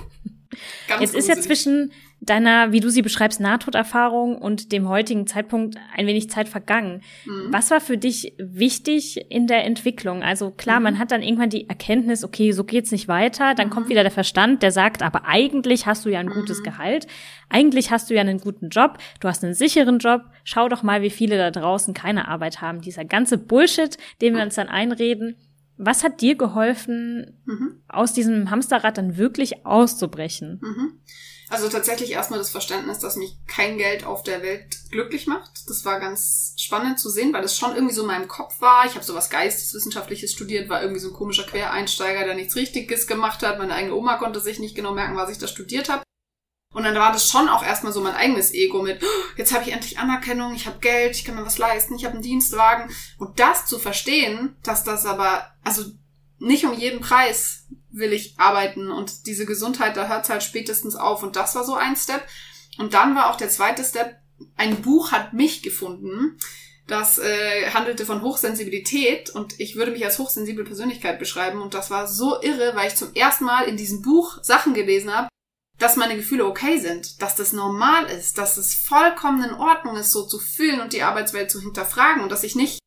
Ganz 0.87 1.01
Jetzt 1.01 1.15
ist 1.15 1.27
ja 1.29 1.35
zwischen 1.35 1.91
deiner, 2.21 2.71
wie 2.71 2.79
du 2.79 2.89
sie 2.89 3.01
beschreibst, 3.01 3.39
Nahtoderfahrung 3.39 4.37
und 4.37 4.71
dem 4.71 4.89
heutigen 4.89 5.25
Zeitpunkt 5.25 5.77
ein 5.95 6.05
wenig 6.05 6.29
Zeit 6.29 6.49
vergangen. 6.49 7.01
Mhm. 7.25 7.47
Was 7.51 7.71
war 7.71 7.79
für 7.79 7.97
dich 7.97 8.33
wichtig 8.37 9.25
in 9.29 9.47
der 9.47 9.63
Entwicklung? 9.63 10.21
Also 10.21 10.51
klar, 10.51 10.79
mhm. 10.79 10.83
man 10.83 10.99
hat 10.99 11.11
dann 11.11 11.21
irgendwann 11.21 11.49
die 11.49 11.69
Erkenntnis, 11.69 12.23
okay, 12.23 12.51
so 12.51 12.63
geht's 12.63 12.91
nicht 12.91 13.07
weiter. 13.07 13.55
Dann 13.55 13.67
mhm. 13.67 13.71
kommt 13.71 13.89
wieder 13.89 14.03
der 14.03 14.11
Verstand, 14.11 14.63
der 14.63 14.71
sagt, 14.71 15.01
aber 15.01 15.25
eigentlich 15.25 15.85
hast 15.85 16.05
du 16.05 16.09
ja 16.09 16.19
ein 16.19 16.29
gutes 16.29 16.59
mhm. 16.59 16.63
Gehalt. 16.63 17.07
Eigentlich 17.47 17.89
hast 17.89 18.09
du 18.09 18.15
ja 18.15 18.21
einen 18.21 18.39
guten 18.39 18.69
Job. 18.69 18.97
Du 19.21 19.27
hast 19.27 19.43
einen 19.43 19.53
sicheren 19.53 19.99
Job. 19.99 20.23
Schau 20.43 20.67
doch 20.67 20.83
mal, 20.83 21.01
wie 21.01 21.09
viele 21.09 21.37
da 21.37 21.51
draußen 21.51 21.93
keine 21.93 22.27
Arbeit 22.27 22.61
haben. 22.61 22.81
Dieser 22.81 23.05
ganze 23.05 23.37
Bullshit, 23.37 23.97
den 24.21 24.35
wir 24.35 24.43
uns 24.43 24.55
dann 24.55 24.67
einreden, 24.67 25.35
was 25.79 26.03
hat 26.03 26.19
dir 26.19 26.35
geholfen, 26.35 27.39
mhm. 27.45 27.81
aus 27.87 28.13
diesem 28.13 28.51
Hamsterrad 28.51 28.97
dann 28.97 29.17
wirklich 29.17 29.65
auszubrechen? 29.65 30.59
Mhm. 30.61 30.99
Also 31.49 31.67
tatsächlich 31.67 32.11
erstmal 32.11 32.37
das 32.37 32.51
Verständnis, 32.51 32.99
dass 32.99 33.15
mich 33.15 33.35
kein 33.47 33.79
Geld 33.79 34.05
auf 34.05 34.21
der 34.21 34.43
Welt 34.43 34.77
glücklich 34.91 35.25
macht. 35.25 35.67
Das 35.67 35.83
war 35.83 35.99
ganz 35.99 36.53
spannend 36.57 36.99
zu 36.99 37.09
sehen, 37.09 37.33
weil 37.33 37.41
das 37.41 37.57
schon 37.57 37.73
irgendwie 37.73 37.95
so 37.95 38.01
in 38.01 38.07
meinem 38.07 38.27
Kopf 38.27 38.61
war. 38.61 38.85
Ich 38.85 38.93
habe 38.93 39.05
sowas 39.05 39.31
Geisteswissenschaftliches 39.31 40.31
studiert, 40.31 40.69
war 40.69 40.81
irgendwie 40.81 40.99
so 40.99 41.07
ein 41.07 41.15
komischer 41.15 41.45
Quereinsteiger, 41.45 42.25
der 42.25 42.35
nichts 42.35 42.55
Richtiges 42.55 43.07
gemacht 43.07 43.41
hat. 43.41 43.57
Meine 43.57 43.73
eigene 43.73 43.95
Oma 43.95 44.17
konnte 44.17 44.41
sich 44.41 44.59
nicht 44.59 44.75
genau 44.75 44.93
merken, 44.93 45.15
was 45.15 45.31
ich 45.31 45.39
da 45.39 45.47
studiert 45.47 45.89
habe. 45.89 46.03
Und 46.71 46.83
dann 46.83 46.95
war 46.95 47.11
das 47.11 47.27
schon 47.27 47.49
auch 47.49 47.63
erstmal 47.63 47.91
so 47.91 48.01
mein 48.01 48.13
eigenes 48.13 48.53
Ego 48.53 48.83
mit, 48.83 49.01
oh, 49.01 49.37
jetzt 49.37 49.53
habe 49.53 49.63
ich 49.63 49.73
endlich 49.73 49.97
Anerkennung, 49.97 50.53
ich 50.53 50.67
habe 50.67 50.79
Geld, 50.79 51.15
ich 51.15 51.25
kann 51.25 51.35
mir 51.35 51.45
was 51.45 51.57
leisten, 51.57 51.95
ich 51.95 52.05
habe 52.05 52.13
einen 52.13 52.23
Dienstwagen. 52.23 52.93
Und 53.17 53.39
das 53.39 53.65
zu 53.65 53.79
verstehen, 53.79 54.55
dass 54.63 54.83
das 54.83 55.05
aber, 55.05 55.47
also 55.63 55.83
nicht 56.37 56.65
um 56.65 56.73
jeden 56.73 57.01
Preis 57.01 57.65
will 57.89 58.13
ich 58.13 58.39
arbeiten 58.39 58.91
und 58.91 59.25
diese 59.25 59.47
Gesundheit, 59.47 59.97
da 59.97 60.07
hört 60.07 60.29
halt 60.29 60.43
spätestens 60.43 60.95
auf. 60.95 61.23
Und 61.23 61.35
das 61.35 61.55
war 61.55 61.63
so 61.63 61.73
ein 61.73 61.95
Step. 61.95 62.23
Und 62.77 62.93
dann 62.93 63.15
war 63.15 63.31
auch 63.31 63.35
der 63.35 63.49
zweite 63.49 63.83
Step, 63.83 64.17
ein 64.55 64.81
Buch 64.81 65.11
hat 65.11 65.33
mich 65.33 65.63
gefunden. 65.63 66.37
Das 66.87 67.19
äh, 67.19 67.69
handelte 67.71 68.05
von 68.05 68.21
Hochsensibilität 68.21 69.29
und 69.29 69.59
ich 69.59 69.75
würde 69.75 69.91
mich 69.91 70.03
als 70.05 70.17
hochsensible 70.17 70.63
Persönlichkeit 70.63 71.19
beschreiben. 71.19 71.61
Und 71.61 71.73
das 71.73 71.91
war 71.91 72.07
so 72.07 72.41
irre, 72.41 72.75
weil 72.75 72.87
ich 72.87 72.95
zum 72.95 73.13
ersten 73.13 73.45
Mal 73.45 73.63
in 73.63 73.77
diesem 73.77 74.01
Buch 74.01 74.39
Sachen 74.43 74.73
gelesen 74.73 75.15
habe, 75.15 75.29
dass 75.79 75.95
meine 75.95 76.17
Gefühle 76.17 76.45
okay 76.45 76.77
sind, 76.77 77.21
dass 77.21 77.35
das 77.35 77.53
normal 77.53 78.05
ist, 78.05 78.37
dass 78.37 78.57
es 78.57 78.75
vollkommen 78.75 79.43
in 79.43 79.53
Ordnung 79.53 79.95
ist, 79.95 80.11
so 80.11 80.25
zu 80.25 80.39
fühlen 80.39 80.81
und 80.81 80.93
die 80.93 81.03
Arbeitswelt 81.03 81.49
zu 81.49 81.61
hinterfragen 81.61 82.21
und 82.21 82.31
dass 82.31 82.43
ich 82.43 82.55
nicht 82.55 82.79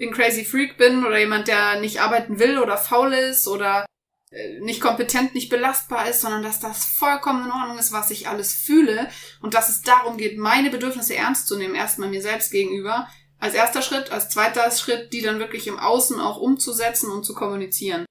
ein 0.00 0.12
crazy 0.12 0.44
Freak 0.44 0.78
bin 0.78 1.04
oder 1.04 1.18
jemand, 1.18 1.48
der 1.48 1.80
nicht 1.80 2.00
arbeiten 2.00 2.38
will 2.38 2.58
oder 2.58 2.76
faul 2.76 3.12
ist 3.12 3.48
oder 3.48 3.84
äh, 4.30 4.60
nicht 4.60 4.80
kompetent, 4.80 5.34
nicht 5.34 5.50
belastbar 5.50 6.08
ist, 6.08 6.20
sondern 6.20 6.42
dass 6.42 6.60
das 6.60 6.84
vollkommen 6.84 7.44
in 7.44 7.52
Ordnung 7.52 7.78
ist, 7.78 7.92
was 7.92 8.10
ich 8.10 8.28
alles 8.28 8.54
fühle 8.54 9.08
und 9.40 9.54
dass 9.54 9.68
es 9.68 9.82
darum 9.82 10.16
geht, 10.16 10.38
meine 10.38 10.70
Bedürfnisse 10.70 11.16
ernst 11.16 11.48
zu 11.48 11.56
nehmen, 11.56 11.74
erstmal 11.74 12.08
mir 12.08 12.22
selbst 12.22 12.50
gegenüber, 12.50 13.08
als 13.38 13.54
erster 13.54 13.82
Schritt, 13.82 14.10
als 14.10 14.30
zweiter 14.30 14.70
Schritt, 14.70 15.12
die 15.12 15.22
dann 15.22 15.38
wirklich 15.38 15.66
im 15.66 15.78
Außen 15.78 16.18
auch 16.20 16.38
umzusetzen 16.38 17.10
und 17.10 17.24
zu 17.24 17.34
kommunizieren. 17.34 18.04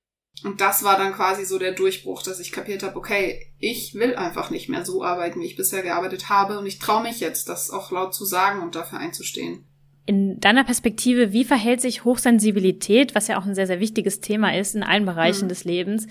Und 0.44 0.62
das 0.62 0.84
war 0.84 0.98
dann 0.98 1.13
quasi 1.13 1.46
so 1.46 1.58
der 1.58 1.72
Durchbruch, 1.72 2.22
dass 2.22 2.39
ich 2.39 2.51
kapiert 2.51 2.84
habe, 2.84 2.96
okay, 2.96 3.48
ich 3.58 3.96
will 3.96 4.15
einfach 4.15 4.51
nicht 4.51 4.70
mehr 4.70 4.86
so 4.86 5.03
arbeiten, 5.03 5.41
wie 5.41 5.46
ich 5.46 5.56
bisher 5.56 5.82
gearbeitet 5.82 6.29
habe. 6.29 6.60
Und 6.60 6.67
ich 6.67 6.79
traue 6.79 7.03
mich 7.03 7.20
jetzt, 7.20 7.50
das 7.50 7.72
auch 7.72 7.91
laut 7.91 8.13
zu 8.13 8.24
sagen 8.24 8.62
und 8.62 8.75
dafür 8.75 9.00
einzustehen. 9.00 9.65
In 10.06 10.39
deiner 10.39 10.63
Perspektive, 10.63 11.34
wie 11.34 11.44
verhält 11.44 11.82
sich 11.82 12.06
Hochsensibilität, 12.06 13.15
was 13.15 13.27
ja 13.27 13.39
auch 13.39 13.46
ein 13.46 13.56
sehr, 13.56 13.67
sehr 13.67 13.79
wichtiges 13.79 14.22
Thema 14.22 14.56
ist 14.56 14.75
in 14.75 14.84
allen 14.84 15.06
Bereichen 15.06 15.46
mhm. 15.46 15.50
des 15.50 15.63
Lebens, 15.65 16.08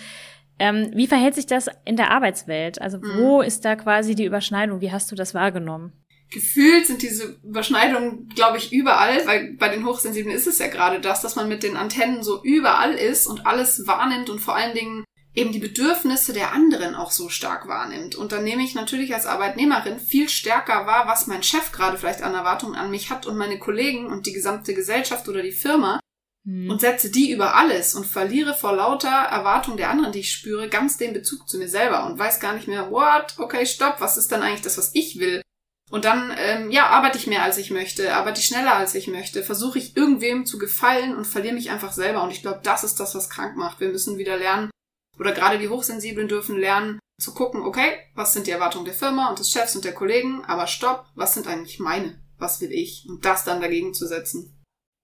ähm, 0.59 0.91
wie 0.95 1.07
verhält 1.07 1.35
sich 1.35 1.47
das 1.47 1.69
in 1.85 1.97
der 1.97 2.11
Arbeitswelt? 2.11 2.81
Also 2.81 2.99
wo 3.03 3.39
mhm. 3.39 3.47
ist 3.47 3.65
da 3.65 3.77
quasi 3.77 4.15
die 4.15 4.25
Überschneidung? 4.25 4.81
Wie 4.81 4.93
hast 4.93 5.11
du 5.11 5.15
das 5.15 5.35
wahrgenommen? 5.35 5.93
Gefühlt 6.31 6.87
sind 6.87 7.03
diese 7.03 7.37
Überschneidungen, 7.45 8.29
glaube 8.35 8.59
ich, 8.59 8.73
überall, 8.73 9.27
weil 9.27 9.55
bei 9.55 9.69
den 9.69 9.87
Hochsensiblen 9.87 10.35
ist 10.35 10.47
es 10.47 10.59
ja 10.59 10.67
gerade 10.67 11.01
das, 11.01 11.23
dass 11.23 11.37
man 11.37 11.49
mit 11.49 11.63
den 11.63 11.77
Antennen 11.77 12.23
so 12.23 12.43
überall 12.43 12.95
ist 12.95 13.27
und 13.27 13.47
alles 13.47 13.87
wahrnimmt 13.87 14.31
und 14.31 14.41
vor 14.41 14.57
allen 14.57 14.75
Dingen 14.75 15.05
eben 15.37 15.53
die 15.53 15.59
Bedürfnisse 15.59 16.33
der 16.33 16.53
anderen 16.53 16.95
auch 16.95 17.11
so 17.11 17.29
stark 17.29 17.69
wahrnimmt. 17.69 18.15
Und 18.15 18.33
dann 18.33 18.43
nehme 18.43 18.63
ich 18.63 18.75
natürlich 18.75 19.15
als 19.15 19.27
Arbeitnehmerin 19.27 20.01
viel 20.01 20.29
stärker 20.29 20.87
wahr, 20.87 21.07
was 21.07 21.27
mein 21.27 21.43
Chef 21.43 21.73
gerade 21.73 21.99
vielleicht 21.99 22.23
an 22.23 22.35
Erwartungen 22.35 22.75
an 22.75 22.91
mich 22.91 23.11
hat 23.11 23.27
und 23.27 23.37
meine 23.37 23.59
Kollegen 23.59 24.07
und 24.07 24.27
die 24.27 24.33
gesamte 24.33 24.75
Gesellschaft 24.75 25.29
oder 25.29 25.43
die 25.43 25.53
Firma 25.53 26.01
hm. 26.47 26.71
und 26.71 26.81
setze 26.81 27.11
die 27.11 27.31
über 27.31 27.55
alles 27.55 27.95
und 27.95 28.07
verliere 28.07 28.55
vor 28.55 28.75
lauter 28.75 29.11
Erwartung 29.11 29.77
der 29.77 29.91
anderen, 29.91 30.13
die 30.13 30.21
ich 30.21 30.33
spüre, 30.33 30.71
ganz 30.71 30.97
den 30.97 31.13
Bezug 31.13 31.47
zu 31.49 31.59
mir 31.59 31.69
selber 31.69 32.07
und 32.07 32.19
weiß 32.19 32.41
gar 32.41 32.55
nicht 32.55 32.67
mehr, 32.67 32.91
what, 32.91 33.35
okay, 33.37 33.67
stopp, 33.67 34.01
was 34.01 34.17
ist 34.17 34.33
dann 34.33 34.43
eigentlich 34.43 34.63
das, 34.63 34.79
was 34.79 34.91
ich 34.95 35.19
will? 35.19 35.43
Und 35.91 36.05
dann, 36.05 36.35
ähm, 36.37 36.71
ja, 36.71 36.89
arbeite 36.89 37.17
ich 37.17 37.29
mehr 37.29 37.45
als 37.45 37.59
ich 37.59 37.71
möchte, 37.71 38.15
arbeite 38.15 38.41
ich 38.41 38.47
schneller 38.47 38.75
als 38.75 38.95
ich 38.95 39.07
möchte, 39.07 39.43
versuche 39.45 39.79
ich 39.79 39.97
irgendwem 39.97 40.45
zu 40.45 40.59
gefallen 40.59 41.17
und 41.17 41.27
verliere 41.27 41.55
mich 41.55 41.71
einfach 41.71 41.93
selber. 41.93 42.25
Und 42.25 42.33
ich 42.33 42.43
glaube, 42.43 42.61
das 42.63 42.83
ist 42.83 42.99
das, 42.99 43.15
was 43.15 43.31
krank 43.31 43.57
macht. 43.57 43.79
Wir 43.79 43.89
müssen 43.89 44.19
wieder 44.19 44.37
lernen, 44.37 44.71
oder 45.19 45.33
gerade 45.33 45.59
die 45.59 45.69
Hochsensiblen 45.69 46.29
dürfen 46.29 46.59
lernen, 46.59 46.99
zu 47.21 47.33
gucken, 47.33 47.63
okay, 47.63 47.93
was 48.15 48.33
sind 48.33 48.47
die 48.47 48.51
Erwartungen 48.51 48.85
der 48.85 48.95
Firma 48.95 49.31
und 49.31 49.39
des 49.39 49.51
Chefs 49.51 49.75
und 49.75 49.85
der 49.85 49.95
Kollegen, 49.95 50.45
aber 50.45 50.67
stopp, 50.67 51.07
was 51.15 51.35
sind 51.35 51.47
eigentlich 51.47 51.79
meine? 51.79 52.21
Was 52.39 52.61
will 52.61 52.71
ich? 52.71 53.07
Und 53.09 53.25
das 53.25 53.45
dann 53.45 53.63
dagegen 53.63 53.95
zu 53.95 54.07
setzen. 54.07 54.53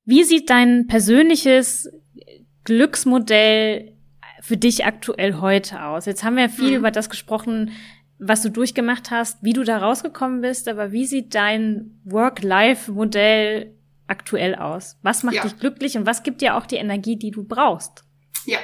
Wie 0.04 0.24
sieht 0.24 0.50
dein 0.50 0.86
persönliches 0.86 1.88
Glücksmodell 2.64 3.96
für 4.42 4.58
dich 4.58 4.84
aktuell 4.84 5.40
heute 5.40 5.82
aus? 5.84 6.04
Jetzt 6.04 6.24
haben 6.24 6.36
wir 6.36 6.50
viel 6.50 6.72
mhm. 6.72 6.76
über 6.76 6.90
das 6.90 7.08
gesprochen, 7.08 7.72
was 8.24 8.42
du 8.42 8.50
durchgemacht 8.50 9.10
hast, 9.10 9.38
wie 9.42 9.52
du 9.52 9.64
da 9.64 9.78
rausgekommen 9.78 10.40
bist, 10.42 10.68
aber 10.68 10.92
wie 10.92 11.06
sieht 11.06 11.34
dein 11.34 12.00
Work-Life-Modell 12.04 13.74
aktuell 14.06 14.54
aus? 14.54 14.96
Was 15.02 15.24
macht 15.24 15.36
ja. 15.36 15.42
dich 15.42 15.58
glücklich 15.58 15.96
und 15.96 16.06
was 16.06 16.22
gibt 16.22 16.40
dir 16.40 16.56
auch 16.56 16.66
die 16.66 16.76
Energie, 16.76 17.16
die 17.16 17.32
du 17.32 17.42
brauchst? 17.42 18.04
Ja, 18.46 18.58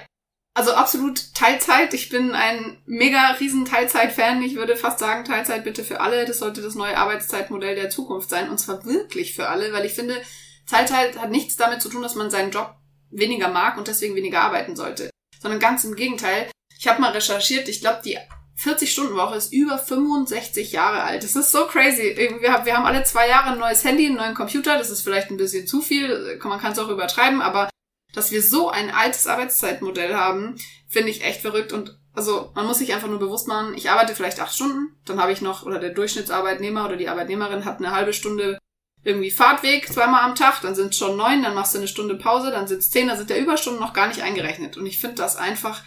also 0.55 0.73
absolut 0.73 1.35
Teilzeit. 1.35 1.93
Ich 1.95 2.09
bin 2.09 2.33
ein 2.33 2.79
mega 2.87 3.31
riesen 3.41 3.65
Teilzeit-Fan. 3.65 4.43
Ich 4.43 4.57
würde 4.57 4.77
fast 4.77 4.99
sagen, 5.01 5.25
Teilzeit 5.25 5.65
bitte 5.65 5.85
für 5.85 6.01
alle. 6.01 6.25
Das 6.25 6.39
sollte 6.39 6.63
das 6.63 6.75
neue 6.75 6.97
Arbeitszeitmodell 6.97 7.75
der 7.75 7.91
Zukunft 7.91 8.29
sein. 8.29 8.51
Und 8.51 8.59
zwar 8.59 8.85
wirklich 8.85 9.35
für 9.35 9.49
alle, 9.49 9.73
weil 9.73 9.87
ich 9.87 9.93
finde, 9.93 10.21
Teilzeit 10.67 11.19
hat 11.19 11.31
nichts 11.31 11.57
damit 11.57 11.81
zu 11.83 11.89
tun, 11.89 12.03
dass 12.03 12.15
man 12.15 12.31
seinen 12.31 12.51
Job 12.51 12.75
weniger 13.11 13.49
mag 13.49 13.79
und 13.79 13.89
deswegen 13.89 14.15
weniger 14.15 14.41
arbeiten 14.41 14.77
sollte. 14.77 15.11
Sondern 15.41 15.61
ganz 15.61 15.85
im 15.85 15.95
Gegenteil. 15.95 16.51
Ich 16.79 16.87
habe 16.87 17.01
mal 17.01 17.13
recherchiert, 17.13 17.69
ich 17.69 17.81
glaube, 17.81 18.01
die 18.05 18.19
40-Stunden-Woche 18.59 19.37
ist 19.37 19.53
über 19.53 19.79
65 19.79 20.73
Jahre 20.73 21.03
alt. 21.03 21.23
Das 21.23 21.37
ist 21.37 21.53
so 21.53 21.67
crazy. 21.67 22.17
Wir 22.41 22.53
haben, 22.53 22.87
alle 22.87 23.05
zwei 23.05 23.29
Jahre 23.29 23.53
ein 23.53 23.59
neues 23.59 23.85
Handy, 23.85 24.07
einen 24.07 24.17
neuen 24.17 24.35
Computer. 24.35 24.77
Das 24.77 24.91
ist 24.91 25.03
vielleicht 25.03 25.31
ein 25.31 25.37
bisschen 25.37 25.67
zu 25.67 25.81
viel. 25.81 26.39
Man 26.43 26.61
kann 26.61 26.73
es 26.73 26.79
auch 26.79 26.89
übertreiben, 26.89 27.41
aber 27.41 27.71
dass 28.13 28.33
wir 28.33 28.43
so 28.43 28.69
ein 28.69 28.91
altes 28.91 29.27
Arbeitszeitmodell 29.27 30.15
haben, 30.15 30.57
finde 30.89 31.11
ich 31.11 31.23
echt 31.25 31.41
verrückt. 31.41 31.73
Und 31.73 31.99
also 32.15 32.51
man 32.55 32.67
muss 32.67 32.79
sich 32.79 32.93
einfach 32.93 33.09
nur 33.09 33.21
bewusst 33.21 33.47
machen, 33.47 33.75
ich 33.77 33.91
arbeite 33.91 34.15
vielleicht 34.15 34.41
acht 34.41 34.53
Stunden, 34.53 34.97
dann 35.05 35.21
habe 35.21 35.31
ich 35.31 35.41
noch, 35.41 35.65
oder 35.65 35.79
der 35.79 35.91
Durchschnittsarbeitnehmer 35.91 36.85
oder 36.85 36.97
die 36.97 37.09
Arbeitnehmerin 37.09 37.65
hat 37.65 37.79
eine 37.79 37.93
halbe 37.93 38.13
Stunde 38.13 38.59
irgendwie 39.05 39.31
Fahrtweg 39.31 39.87
zweimal 39.87 40.25
am 40.25 40.35
Tag, 40.35 40.61
dann 40.63 40.75
sind 40.75 40.93
es 40.93 40.99
schon 40.99 41.17
neun, 41.17 41.43
dann 41.43 41.55
machst 41.55 41.75
du 41.75 41.79
eine 41.79 41.87
Stunde 41.87 42.17
Pause, 42.17 42.51
dann 42.51 42.67
sind 42.67 42.79
es 42.79 42.91
zehn, 42.91 43.07
dann 43.07 43.17
sind 43.17 43.31
der 43.31 43.39
Überstunden 43.39 43.81
noch 43.81 43.93
gar 43.93 44.09
nicht 44.09 44.23
eingerechnet. 44.23 44.77
Und 44.77 44.87
ich 44.87 44.99
finde 44.99 45.17
das 45.17 45.37
einfach 45.37 45.83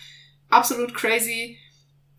absolut 0.50 0.94
crazy, 0.96 1.60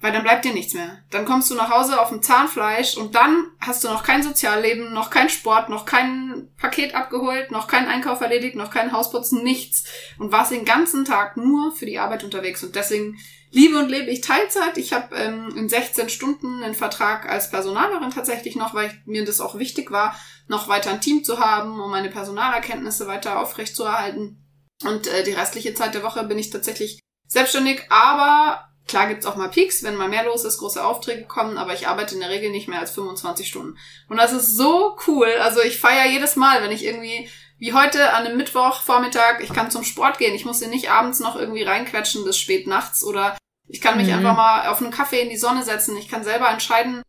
weil 0.02 0.12
dann 0.12 0.24
bleibt 0.24 0.44
dir 0.44 0.52
nichts 0.52 0.74
mehr. 0.74 0.98
Dann 1.10 1.24
kommst 1.24 1.48
du 1.48 1.54
nach 1.54 1.70
Hause 1.70 2.00
auf 2.00 2.08
dem 2.08 2.22
Zahnfleisch 2.22 2.96
und 2.96 3.14
dann 3.14 3.46
hast 3.60 3.84
du 3.84 3.88
noch 3.88 4.02
kein 4.02 4.24
Sozialleben, 4.24 4.92
noch 4.92 5.10
kein 5.10 5.28
Sport, 5.28 5.68
noch 5.68 5.86
kein 5.86 6.48
Paket 6.58 6.96
abgeholt, 6.96 7.52
noch 7.52 7.68
keinen 7.68 7.86
Einkauf 7.86 8.20
erledigt, 8.20 8.56
noch 8.56 8.72
keinen 8.72 8.90
Hausputzen, 8.90 9.44
nichts. 9.44 9.84
Und 10.18 10.32
warst 10.32 10.50
den 10.50 10.64
ganzen 10.64 11.04
Tag 11.04 11.36
nur 11.36 11.70
für 11.70 11.86
die 11.86 12.00
Arbeit 12.00 12.24
unterwegs. 12.24 12.64
Und 12.64 12.74
deswegen 12.74 13.16
liebe 13.52 13.78
und 13.78 13.90
lebe 13.90 14.10
ich 14.10 14.22
Teilzeit. 14.22 14.76
Ich 14.76 14.92
habe 14.92 15.14
ähm, 15.14 15.54
in 15.56 15.68
16 15.68 16.08
Stunden 16.08 16.64
einen 16.64 16.74
Vertrag 16.74 17.28
als 17.30 17.48
Personalerin 17.48 18.10
tatsächlich 18.10 18.56
noch, 18.56 18.74
weil 18.74 18.90
mir 19.06 19.24
das 19.24 19.40
auch 19.40 19.56
wichtig 19.56 19.92
war, 19.92 20.16
noch 20.48 20.66
weiter 20.66 20.90
ein 20.90 21.00
Team 21.00 21.22
zu 21.22 21.38
haben, 21.38 21.80
um 21.80 21.92
meine 21.92 22.10
Personalerkenntnisse 22.10 23.06
weiter 23.06 23.38
aufrechtzuerhalten. 23.38 24.44
Und 24.84 25.06
äh, 25.06 25.22
die 25.22 25.30
restliche 25.30 25.74
Zeit 25.74 25.94
der 25.94 26.02
Woche 26.02 26.24
bin 26.24 26.40
ich 26.40 26.50
tatsächlich 26.50 26.98
selbstständig, 27.28 27.84
aber 27.88 28.71
Klar 28.88 29.06
gibt's 29.06 29.26
auch 29.26 29.36
mal 29.36 29.48
Peaks, 29.48 29.82
wenn 29.82 29.96
mal 29.96 30.08
mehr 30.08 30.24
los 30.24 30.44
ist, 30.44 30.58
große 30.58 30.84
Aufträge 30.84 31.24
kommen, 31.24 31.56
aber 31.56 31.72
ich 31.72 31.88
arbeite 31.88 32.14
in 32.14 32.20
der 32.20 32.30
Regel 32.30 32.50
nicht 32.50 32.68
mehr 32.68 32.80
als 32.80 32.90
25 32.90 33.46
Stunden. 33.46 33.78
Und 34.08 34.16
das 34.16 34.32
ist 34.32 34.56
so 34.56 34.96
cool. 35.06 35.28
Also 35.40 35.60
ich 35.62 35.78
feiere 35.78 36.06
jedes 36.06 36.36
Mal, 36.36 36.62
wenn 36.62 36.72
ich 36.72 36.84
irgendwie, 36.84 37.28
wie 37.58 37.72
heute 37.72 38.12
an 38.12 38.26
einem 38.26 38.36
Mittwochvormittag, 38.36 39.40
ich 39.40 39.52
kann 39.52 39.70
zum 39.70 39.84
Sport 39.84 40.18
gehen. 40.18 40.34
Ich 40.34 40.44
muss 40.44 40.60
ihn 40.62 40.70
nicht 40.70 40.90
abends 40.90 41.20
noch 41.20 41.36
irgendwie 41.36 41.62
reinquetschen 41.62 42.24
bis 42.24 42.38
spät 42.38 42.66
nachts 42.66 43.04
oder 43.04 43.36
ich 43.68 43.80
kann 43.80 43.96
mich 43.96 44.08
mhm. 44.08 44.14
einfach 44.14 44.36
mal 44.36 44.68
auf 44.68 44.82
einen 44.82 44.90
Kaffee 44.90 45.22
in 45.22 45.30
die 45.30 45.36
Sonne 45.36 45.62
setzen. 45.62 45.96
Ich 45.96 46.08
kann 46.08 46.24
selber 46.24 46.50
entscheiden, 46.50 47.02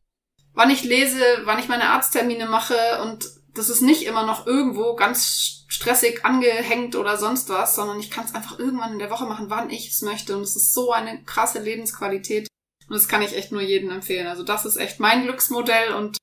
wann 0.54 0.70
ich 0.70 0.84
lese, 0.84 1.22
wann 1.44 1.60
ich 1.60 1.68
meine 1.68 1.90
Arzttermine 1.90 2.46
mache 2.46 3.02
und 3.02 3.28
das 3.54 3.70
ist 3.70 3.82
nicht 3.82 4.04
immer 4.04 4.26
noch 4.26 4.48
irgendwo 4.48 4.96
ganz 4.96 5.66
stressig 5.68 6.26
angehängt 6.26 6.96
oder 6.96 7.18
sonst 7.18 7.50
was, 7.50 7.76
sondern 7.76 8.00
ich 8.00 8.10
kann 8.10 8.26
es 8.26 8.34
einfach 8.34 8.58
irgendwann 8.60 8.94
in 8.94 9.00
der 9.00 9.10
Woche 9.10 9.26
machen, 9.26 9.50
wann 9.50 9.70
ich 9.70 9.90
es 9.90 10.02
möchte. 10.02 10.36
Und 10.36 10.44
es 10.44 10.56
ist 10.56 10.74
so 10.74 10.92
eine 10.92 11.24
krasse 11.24 11.60
Lebensqualität. 11.60 12.48
Und 12.88 12.96
das 12.96 13.08
kann 13.08 13.22
ich 13.22 13.36
echt 13.36 13.52
nur 13.52 13.62
jedem 13.62 13.92
empfehlen. 13.92 14.28
Also 14.28 14.44
das 14.44 14.66
ist 14.66 14.78
echt 14.78 15.00
mein 15.00 15.24
Glücksmodell 15.24 15.94
und 15.94 16.18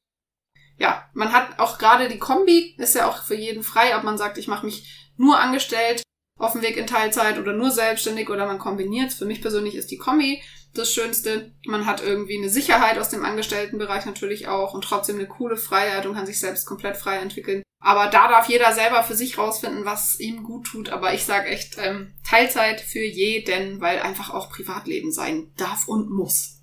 ja, 0.77 1.05
man 1.13 1.33
hat 1.33 1.59
auch 1.59 1.77
gerade 1.77 2.09
die 2.09 2.19
Kombi, 2.19 2.75
ist 2.79 2.95
ja 2.95 3.07
auch 3.07 3.23
für 3.23 3.35
jeden 3.35 3.63
frei, 3.63 3.97
ob 3.97 4.03
man 4.03 4.17
sagt, 4.17 4.39
ich 4.39 4.49
mache 4.49 4.65
mich 4.65 5.11
nur 5.19 5.39
angestellt 5.39 6.03
auf 6.39 6.53
dem 6.53 6.63
Weg 6.63 6.79
in 6.79 6.87
Teilzeit 6.87 7.39
oder 7.39 7.53
nur 7.53 7.71
selbstständig 7.71 8.31
oder 8.31 8.47
man 8.47 8.59
kombiniert. 8.59 9.13
Für 9.13 9.27
mich 9.27 9.43
persönlich 9.43 9.75
ist 9.75 9.91
die 9.91 9.99
Kombi 9.99 10.43
das 10.75 10.93
Schönste. 10.93 11.53
Man 11.67 11.87
hat 11.87 12.03
irgendwie 12.03 12.39
eine 12.39 12.49
Sicherheit 12.49 12.99
aus 12.99 13.09
dem 13.09 13.25
Angestelltenbereich 13.25 14.07
natürlich 14.07 14.49
auch 14.49 14.75
und 14.75 14.85
trotzdem 14.85 15.17
eine 15.17 15.27
coole 15.27 15.57
Freiheit 15.57 16.07
und 16.07 16.15
kann 16.15 16.27
sich 16.27 16.41
selbst 16.41 16.67
komplett 16.67 16.97
frei 16.97 17.17
entwickeln. 17.17 17.63
Aber 17.83 18.09
da 18.09 18.29
darf 18.29 18.49
jeder 18.49 18.73
selber 18.73 19.03
für 19.03 19.15
sich 19.15 19.39
rausfinden, 19.39 19.85
was 19.85 20.21
ihm 20.21 20.43
gut 20.43 20.67
tut. 20.67 20.91
Aber 20.91 21.15
ich 21.15 21.25
sage 21.25 21.49
echt 21.49 21.77
ähm, 21.79 22.15
Teilzeit 22.29 22.81
für 22.81 23.03
jeden, 23.03 23.81
weil 23.81 24.01
einfach 24.01 24.31
auch 24.31 24.51
Privatleben 24.51 25.13
sein 25.13 25.53
darf 25.57 25.89
und 25.89 26.11
muss. 26.11 26.61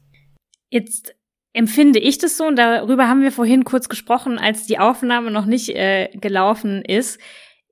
Jetzt 0.70 1.16
empfinde 1.54 2.00
ich 2.00 2.20
das 2.20 2.38
so 2.38 2.46
und 2.46 2.56
darüber 2.56 3.08
haben 3.08 3.24
wir 3.24 3.32
vorhin 3.32 3.64
kurz 3.64 3.90
gesprochen, 3.90 4.38
als 4.38 4.68
die 4.68 4.78
Aufnahme 4.78 5.32
noch 5.32 5.46
nicht 5.46 5.70
äh, 5.70 6.10
gelaufen 6.14 6.84
ist. 6.86 7.20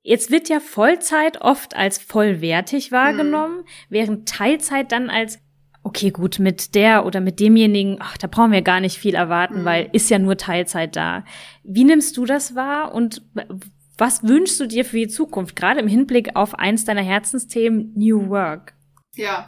Jetzt 0.01 0.31
wird 0.31 0.49
ja 0.49 0.59
Vollzeit 0.59 1.41
oft 1.41 1.75
als 1.75 1.99
vollwertig 1.99 2.91
wahrgenommen, 2.91 3.59
hm. 3.59 3.65
während 3.89 4.29
Teilzeit 4.29 4.91
dann 4.91 5.09
als 5.09 5.39
okay, 5.85 6.09
gut, 6.09 6.39
mit 6.39 6.73
der 6.73 7.05
oder 7.05 7.21
mit 7.21 7.39
demjenigen, 7.39 7.97
ach, 7.99 8.17
da 8.17 8.25
brauchen 8.27 8.51
wir 8.51 8.63
gar 8.63 8.79
nicht 8.79 8.97
viel 8.97 9.13
erwarten, 9.13 9.61
mhm. 9.61 9.65
weil 9.65 9.89
ist 9.93 10.09
ja 10.09 10.17
nur 10.17 10.35
Teilzeit 10.35 10.95
da. 10.95 11.23
Wie 11.63 11.83
nimmst 11.83 12.17
du 12.17 12.25
das 12.25 12.55
wahr 12.55 12.93
und 12.93 13.21
was 13.97 14.23
wünschst 14.23 14.59
du 14.59 14.65
dir 14.65 14.83
für 14.83 14.97
die 14.97 15.07
Zukunft, 15.07 15.55
gerade 15.55 15.79
im 15.79 15.87
Hinblick 15.87 16.35
auf 16.35 16.55
eins 16.55 16.85
deiner 16.85 17.03
Herzensthemen, 17.03 17.93
New 17.95 18.29
Work? 18.29 18.73
Ja, 19.13 19.47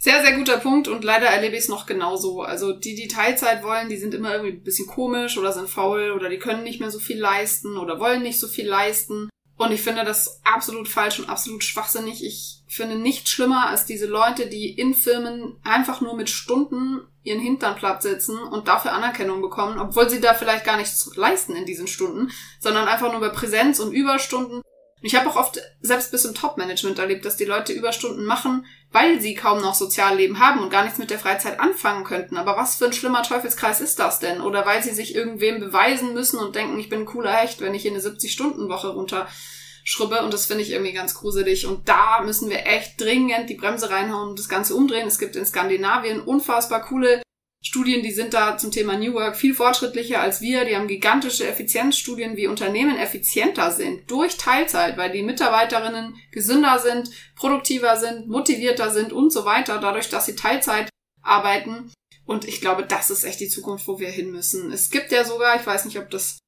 sehr, 0.00 0.22
sehr 0.22 0.36
guter 0.36 0.58
Punkt 0.58 0.88
und 0.88 1.04
leider 1.04 1.26
erlebe 1.26 1.54
ich 1.54 1.62
es 1.62 1.68
noch 1.68 1.86
genauso. 1.86 2.42
Also 2.42 2.72
die, 2.72 2.96
die 2.96 3.08
Teilzeit 3.08 3.62
wollen, 3.62 3.88
die 3.88 3.96
sind 3.96 4.12
immer 4.12 4.32
irgendwie 4.32 4.56
ein 4.56 4.64
bisschen 4.64 4.88
komisch 4.88 5.38
oder 5.38 5.52
sind 5.52 5.70
faul 5.70 6.10
oder 6.10 6.28
die 6.28 6.38
können 6.38 6.64
nicht 6.64 6.80
mehr 6.80 6.90
so 6.90 6.98
viel 6.98 7.18
leisten 7.18 7.78
oder 7.78 8.00
wollen 8.00 8.22
nicht 8.22 8.40
so 8.40 8.48
viel 8.48 8.66
leisten. 8.66 9.30
Und 9.58 9.72
ich 9.72 9.80
finde 9.80 10.04
das 10.04 10.40
absolut 10.44 10.86
falsch 10.86 11.18
und 11.18 11.30
absolut 11.30 11.64
schwachsinnig. 11.64 12.24
Ich 12.24 12.62
finde 12.68 12.96
nichts 12.96 13.30
schlimmer 13.30 13.68
als 13.68 13.86
diese 13.86 14.06
Leute, 14.06 14.48
die 14.48 14.70
in 14.70 14.92
Firmen 14.92 15.56
einfach 15.64 16.02
nur 16.02 16.14
mit 16.14 16.28
Stunden 16.28 17.00
ihren 17.22 17.40
Hintern 17.40 17.74
platt 17.74 18.02
sitzen 18.02 18.38
und 18.38 18.68
dafür 18.68 18.92
Anerkennung 18.92 19.40
bekommen, 19.40 19.78
obwohl 19.78 20.10
sie 20.10 20.20
da 20.20 20.34
vielleicht 20.34 20.64
gar 20.64 20.76
nichts 20.76 21.10
leisten 21.16 21.56
in 21.56 21.64
diesen 21.64 21.86
Stunden, 21.86 22.30
sondern 22.60 22.86
einfach 22.86 23.08
nur 23.08 23.18
über 23.18 23.30
Präsenz 23.30 23.80
und 23.80 23.92
Überstunden. 23.92 24.60
Ich 25.00 25.14
habe 25.14 25.28
auch 25.28 25.36
oft 25.36 25.60
selbst 25.80 26.10
bis 26.10 26.24
im 26.24 26.34
Top-Management 26.34 26.98
erlebt, 26.98 27.24
dass 27.24 27.36
die 27.36 27.44
Leute 27.44 27.72
Überstunden 27.72 28.24
machen, 28.24 28.66
weil 28.96 29.20
sie 29.20 29.34
kaum 29.34 29.60
noch 29.60 29.74
Sozialleben 29.74 30.38
haben 30.38 30.62
und 30.62 30.70
gar 30.70 30.82
nichts 30.82 30.98
mit 30.98 31.10
der 31.10 31.18
Freizeit 31.18 31.60
anfangen 31.60 32.02
könnten. 32.02 32.38
Aber 32.38 32.56
was 32.56 32.76
für 32.76 32.86
ein 32.86 32.94
schlimmer 32.94 33.22
Teufelskreis 33.22 33.82
ist 33.82 33.98
das 33.98 34.20
denn? 34.20 34.40
Oder 34.40 34.64
weil 34.64 34.82
sie 34.82 34.94
sich 34.94 35.14
irgendwem 35.14 35.60
beweisen 35.60 36.14
müssen 36.14 36.38
und 36.38 36.56
denken, 36.56 36.78
ich 36.78 36.88
bin 36.88 37.00
ein 37.00 37.04
cooler 37.04 37.30
Hecht, 37.30 37.60
wenn 37.60 37.74
ich 37.74 37.82
hier 37.82 37.90
eine 37.90 38.00
70-Stunden-Woche 38.00 38.88
runterschrubbe. 38.88 40.22
Und 40.22 40.32
das 40.32 40.46
finde 40.46 40.62
ich 40.62 40.70
irgendwie 40.70 40.94
ganz 40.94 41.14
gruselig. 41.14 41.66
Und 41.66 41.86
da 41.86 42.22
müssen 42.24 42.48
wir 42.48 42.64
echt 42.64 42.98
dringend 42.98 43.50
die 43.50 43.56
Bremse 43.56 43.90
reinhauen 43.90 44.30
und 44.30 44.38
das 44.38 44.48
Ganze 44.48 44.74
umdrehen. 44.74 45.06
Es 45.06 45.18
gibt 45.18 45.36
in 45.36 45.44
Skandinavien 45.44 46.22
unfassbar 46.22 46.80
coole 46.80 47.20
Studien, 47.62 48.02
die 48.02 48.12
sind 48.12 48.32
da 48.32 48.56
zum 48.56 48.70
Thema 48.70 48.96
New 48.96 49.14
Work 49.14 49.36
viel 49.36 49.52
fortschrittlicher 49.52 50.20
als 50.20 50.40
wir. 50.40 50.64
Die 50.64 50.76
haben 50.76 50.86
gigantische 50.86 51.48
Effizienzstudien, 51.48 52.36
wie 52.36 52.46
Unternehmen 52.46 52.96
effizienter 52.96 53.72
sind 53.72 54.08
durch 54.10 54.36
Teilzeit, 54.36 54.96
weil 54.96 55.10
die 55.10 55.22
Mitarbeiterinnen 55.22 56.14
gesünder 56.30 56.78
sind, 56.78 57.10
produktiver 57.34 57.96
sind, 57.96 58.28
motivierter 58.28 58.90
sind 58.90 59.12
und 59.12 59.32
so 59.32 59.44
weiter, 59.44 59.78
dadurch, 59.78 60.08
dass 60.08 60.26
sie 60.26 60.36
Teilzeit 60.36 60.88
arbeiten. 61.22 61.92
Und 62.24 62.46
ich 62.46 62.60
glaube, 62.60 62.84
das 62.84 63.10
ist 63.10 63.24
echt 63.24 63.40
die 63.40 63.48
Zukunft, 63.48 63.88
wo 63.88 63.98
wir 63.98 64.10
hin 64.10 64.30
müssen. 64.30 64.70
Es 64.72 64.90
gibt 64.90 65.10
ja 65.10 65.24
sogar, 65.24 65.58
ich 65.60 65.66
weiß 65.66 65.86
nicht, 65.86 65.98
ob 65.98 66.08
das 66.10 66.38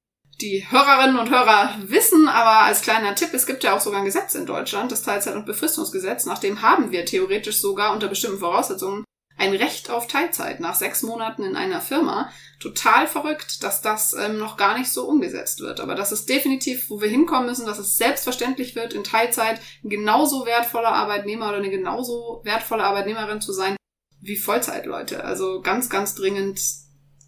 die 0.40 0.64
Hörerinnen 0.70 1.18
und 1.18 1.30
Hörer 1.30 1.78
wissen, 1.82 2.28
aber 2.28 2.64
als 2.66 2.82
kleiner 2.82 3.16
Tipp, 3.16 3.30
es 3.32 3.46
gibt 3.46 3.64
ja 3.64 3.76
auch 3.76 3.80
sogar 3.80 4.00
ein 4.00 4.04
Gesetz 4.04 4.36
in 4.36 4.46
Deutschland, 4.46 4.92
das 4.92 5.02
Teilzeit- 5.02 5.34
und 5.34 5.46
Befristungsgesetz, 5.46 6.26
nach 6.26 6.38
dem 6.38 6.62
haben 6.62 6.92
wir 6.92 7.04
theoretisch 7.04 7.60
sogar 7.60 7.92
unter 7.92 8.06
bestimmten 8.06 8.38
Voraussetzungen 8.38 9.04
ein 9.38 9.54
Recht 9.54 9.88
auf 9.88 10.08
Teilzeit 10.08 10.60
nach 10.60 10.74
sechs 10.74 11.02
Monaten 11.02 11.44
in 11.44 11.56
einer 11.56 11.80
Firma. 11.80 12.30
Total 12.60 13.06
verrückt, 13.06 13.62
dass 13.62 13.80
das 13.80 14.12
ähm, 14.12 14.36
noch 14.36 14.56
gar 14.56 14.76
nicht 14.76 14.90
so 14.90 15.06
umgesetzt 15.06 15.60
wird. 15.60 15.78
Aber 15.78 15.94
das 15.94 16.10
ist 16.10 16.28
definitiv, 16.28 16.90
wo 16.90 17.00
wir 17.00 17.08
hinkommen 17.08 17.46
müssen, 17.46 17.64
dass 17.64 17.78
es 17.78 17.96
selbstverständlich 17.96 18.74
wird, 18.74 18.94
in 18.94 19.04
Teilzeit 19.04 19.60
genauso 19.84 20.44
wertvoller 20.44 20.92
Arbeitnehmer 20.92 21.48
oder 21.48 21.58
eine 21.58 21.70
genauso 21.70 22.40
wertvolle 22.44 22.84
Arbeitnehmerin 22.84 23.40
zu 23.40 23.52
sein 23.52 23.76
wie 24.20 24.36
Vollzeitleute. 24.36 25.24
Also 25.24 25.60
ganz, 25.60 25.88
ganz 25.88 26.16
dringend, 26.16 26.60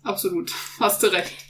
absolut, 0.02 0.52
hast 0.80 1.02
du 1.02 1.06
recht. 1.06 1.49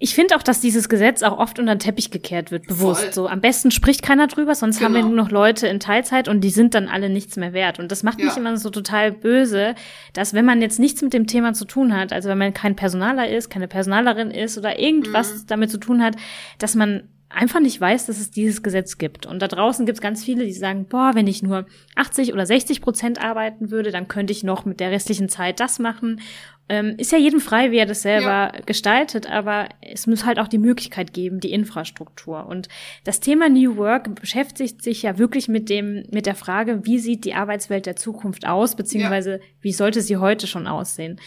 Ich 0.00 0.14
finde 0.14 0.36
auch, 0.36 0.44
dass 0.44 0.60
dieses 0.60 0.88
Gesetz 0.88 1.24
auch 1.24 1.38
oft 1.38 1.58
unter 1.58 1.74
den 1.74 1.80
Teppich 1.80 2.12
gekehrt 2.12 2.52
wird, 2.52 2.68
bewusst. 2.68 3.02
Voll. 3.02 3.12
So 3.12 3.28
am 3.28 3.40
besten 3.40 3.72
spricht 3.72 4.02
keiner 4.02 4.28
drüber, 4.28 4.54
sonst 4.54 4.78
genau. 4.78 4.86
haben 4.86 4.94
wir 4.94 5.02
genau. 5.02 5.14
nur 5.14 5.24
noch 5.24 5.30
Leute 5.32 5.66
in 5.66 5.80
Teilzeit 5.80 6.28
und 6.28 6.42
die 6.42 6.50
sind 6.50 6.74
dann 6.74 6.86
alle 6.86 7.08
nichts 7.08 7.36
mehr 7.36 7.52
wert. 7.52 7.80
Und 7.80 7.90
das 7.90 8.04
macht 8.04 8.20
ja. 8.20 8.26
mich 8.26 8.36
immer 8.36 8.56
so 8.56 8.70
total 8.70 9.10
böse, 9.10 9.74
dass 10.12 10.34
wenn 10.34 10.44
man 10.44 10.62
jetzt 10.62 10.78
nichts 10.78 11.02
mit 11.02 11.14
dem 11.14 11.26
Thema 11.26 11.52
zu 11.52 11.64
tun 11.64 11.96
hat, 11.96 12.12
also 12.12 12.28
wenn 12.28 12.38
man 12.38 12.54
kein 12.54 12.76
Personaler 12.76 13.28
ist, 13.28 13.50
keine 13.50 13.66
Personalerin 13.66 14.30
ist 14.30 14.56
oder 14.56 14.78
irgendwas 14.78 15.34
mhm. 15.34 15.46
damit 15.48 15.70
zu 15.72 15.78
tun 15.78 16.00
hat, 16.00 16.14
dass 16.58 16.76
man 16.76 17.08
einfach 17.28 17.60
nicht 17.60 17.80
weiß, 17.80 18.06
dass 18.06 18.20
es 18.20 18.30
dieses 18.30 18.62
Gesetz 18.62 18.98
gibt. 18.98 19.26
Und 19.26 19.40
da 19.40 19.48
draußen 19.48 19.84
gibt 19.84 19.98
es 19.98 20.02
ganz 20.02 20.24
viele, 20.24 20.44
die 20.44 20.52
sagen, 20.52 20.86
boah, 20.86 21.10
wenn 21.14 21.26
ich 21.26 21.42
nur 21.42 21.66
80 21.96 22.32
oder 22.32 22.46
60 22.46 22.80
Prozent 22.80 23.20
arbeiten 23.20 23.70
würde, 23.70 23.90
dann 23.90 24.08
könnte 24.08 24.32
ich 24.32 24.44
noch 24.44 24.64
mit 24.64 24.80
der 24.80 24.90
restlichen 24.90 25.28
Zeit 25.28 25.60
das 25.60 25.78
machen. 25.78 26.20
Ähm, 26.70 26.96
ist 26.98 27.12
ja 27.12 27.18
jedem 27.18 27.40
frei, 27.40 27.70
wie 27.70 27.78
er 27.78 27.86
das 27.86 28.02
selber 28.02 28.52
ja. 28.54 28.60
gestaltet, 28.66 29.30
aber 29.30 29.68
es 29.80 30.06
muss 30.06 30.26
halt 30.26 30.38
auch 30.38 30.48
die 30.48 30.58
Möglichkeit 30.58 31.14
geben, 31.14 31.40
die 31.40 31.52
Infrastruktur. 31.52 32.46
Und 32.46 32.68
das 33.04 33.20
Thema 33.20 33.48
New 33.48 33.76
Work 33.76 34.14
beschäftigt 34.20 34.82
sich 34.82 35.02
ja 35.02 35.16
wirklich 35.16 35.48
mit 35.48 35.70
dem, 35.70 36.04
mit 36.10 36.26
der 36.26 36.34
Frage, 36.34 36.84
wie 36.84 36.98
sieht 36.98 37.24
die 37.24 37.32
Arbeitswelt 37.32 37.86
der 37.86 37.96
Zukunft 37.96 38.46
aus, 38.46 38.76
beziehungsweise 38.76 39.32
ja. 39.32 39.38
wie 39.62 39.72
sollte 39.72 40.02
sie 40.02 40.18
heute 40.18 40.46
schon 40.46 40.66
aussehen? 40.66 41.18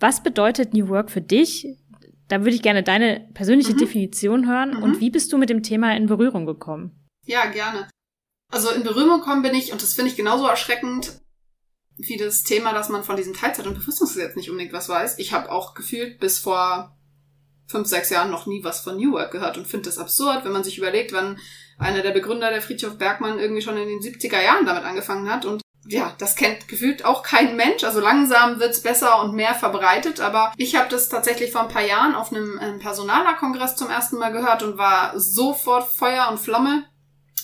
Was 0.00 0.22
bedeutet 0.22 0.74
New 0.74 0.88
Work 0.88 1.10
für 1.10 1.20
dich? 1.20 1.68
Da 2.26 2.40
würde 2.40 2.56
ich 2.56 2.62
gerne 2.62 2.82
deine 2.82 3.28
persönliche 3.34 3.74
mhm. 3.74 3.78
Definition 3.78 4.48
hören. 4.48 4.78
Mhm. 4.78 4.82
Und 4.82 5.00
wie 5.00 5.10
bist 5.10 5.32
du 5.32 5.38
mit 5.38 5.48
dem 5.48 5.62
Thema 5.62 5.96
in 5.96 6.06
Berührung 6.06 6.44
gekommen? 6.44 6.90
Ja, 7.24 7.46
gerne. 7.46 7.88
Also 8.52 8.70
in 8.70 8.82
Berührung 8.82 9.20
gekommen 9.20 9.42
bin 9.42 9.54
ich, 9.54 9.72
und 9.72 9.82
das 9.82 9.94
finde 9.94 10.10
ich 10.10 10.16
genauso 10.16 10.46
erschreckend, 10.46 11.20
wie 11.98 12.16
das 12.16 12.42
Thema, 12.42 12.72
dass 12.72 12.88
man 12.88 13.04
von 13.04 13.16
diesem 13.16 13.34
Teilzeit- 13.34 13.66
und 13.66 13.74
Befristungsgesetz 13.74 14.36
nicht 14.36 14.50
unbedingt 14.50 14.72
was 14.72 14.88
weiß. 14.88 15.18
Ich 15.18 15.32
habe 15.32 15.50
auch 15.50 15.74
gefühlt 15.74 16.20
bis 16.20 16.38
vor 16.38 16.96
fünf, 17.66 17.88
sechs 17.88 18.10
Jahren 18.10 18.30
noch 18.30 18.46
nie 18.46 18.62
was 18.62 18.80
von 18.80 18.96
New 18.96 19.12
Work 19.12 19.32
gehört 19.32 19.58
und 19.58 19.66
finde 19.66 19.86
das 19.86 19.98
absurd, 19.98 20.44
wenn 20.44 20.52
man 20.52 20.64
sich 20.64 20.78
überlegt, 20.78 21.12
wann 21.12 21.38
einer 21.78 22.02
der 22.02 22.12
Begründer, 22.12 22.50
der 22.50 22.62
Friedhof 22.62 22.96
Bergmann, 22.96 23.38
irgendwie 23.38 23.62
schon 23.62 23.76
in 23.76 23.88
den 23.88 24.00
70er 24.00 24.42
Jahren 24.42 24.66
damit 24.66 24.84
angefangen 24.84 25.30
hat. 25.30 25.44
Und 25.44 25.62
ja, 25.88 26.14
das 26.18 26.36
kennt 26.36 26.68
gefühlt 26.68 27.04
auch 27.04 27.22
kein 27.22 27.56
Mensch. 27.56 27.84
Also 27.84 28.00
langsam 28.00 28.60
wird's 28.60 28.80
besser 28.80 29.22
und 29.22 29.34
mehr 29.34 29.54
verbreitet. 29.54 30.20
Aber 30.20 30.52
ich 30.56 30.74
habe 30.74 30.88
das 30.88 31.08
tatsächlich 31.08 31.52
vor 31.52 31.62
ein 31.62 31.68
paar 31.68 31.84
Jahren 31.84 32.14
auf 32.14 32.32
einem 32.32 32.58
ähm, 32.62 32.78
Personalerkongress 32.78 33.76
zum 33.76 33.90
ersten 33.90 34.16
Mal 34.18 34.32
gehört 34.32 34.62
und 34.62 34.78
war 34.78 35.18
sofort 35.18 35.88
Feuer 35.88 36.28
und 36.30 36.38
Flamme 36.38 36.84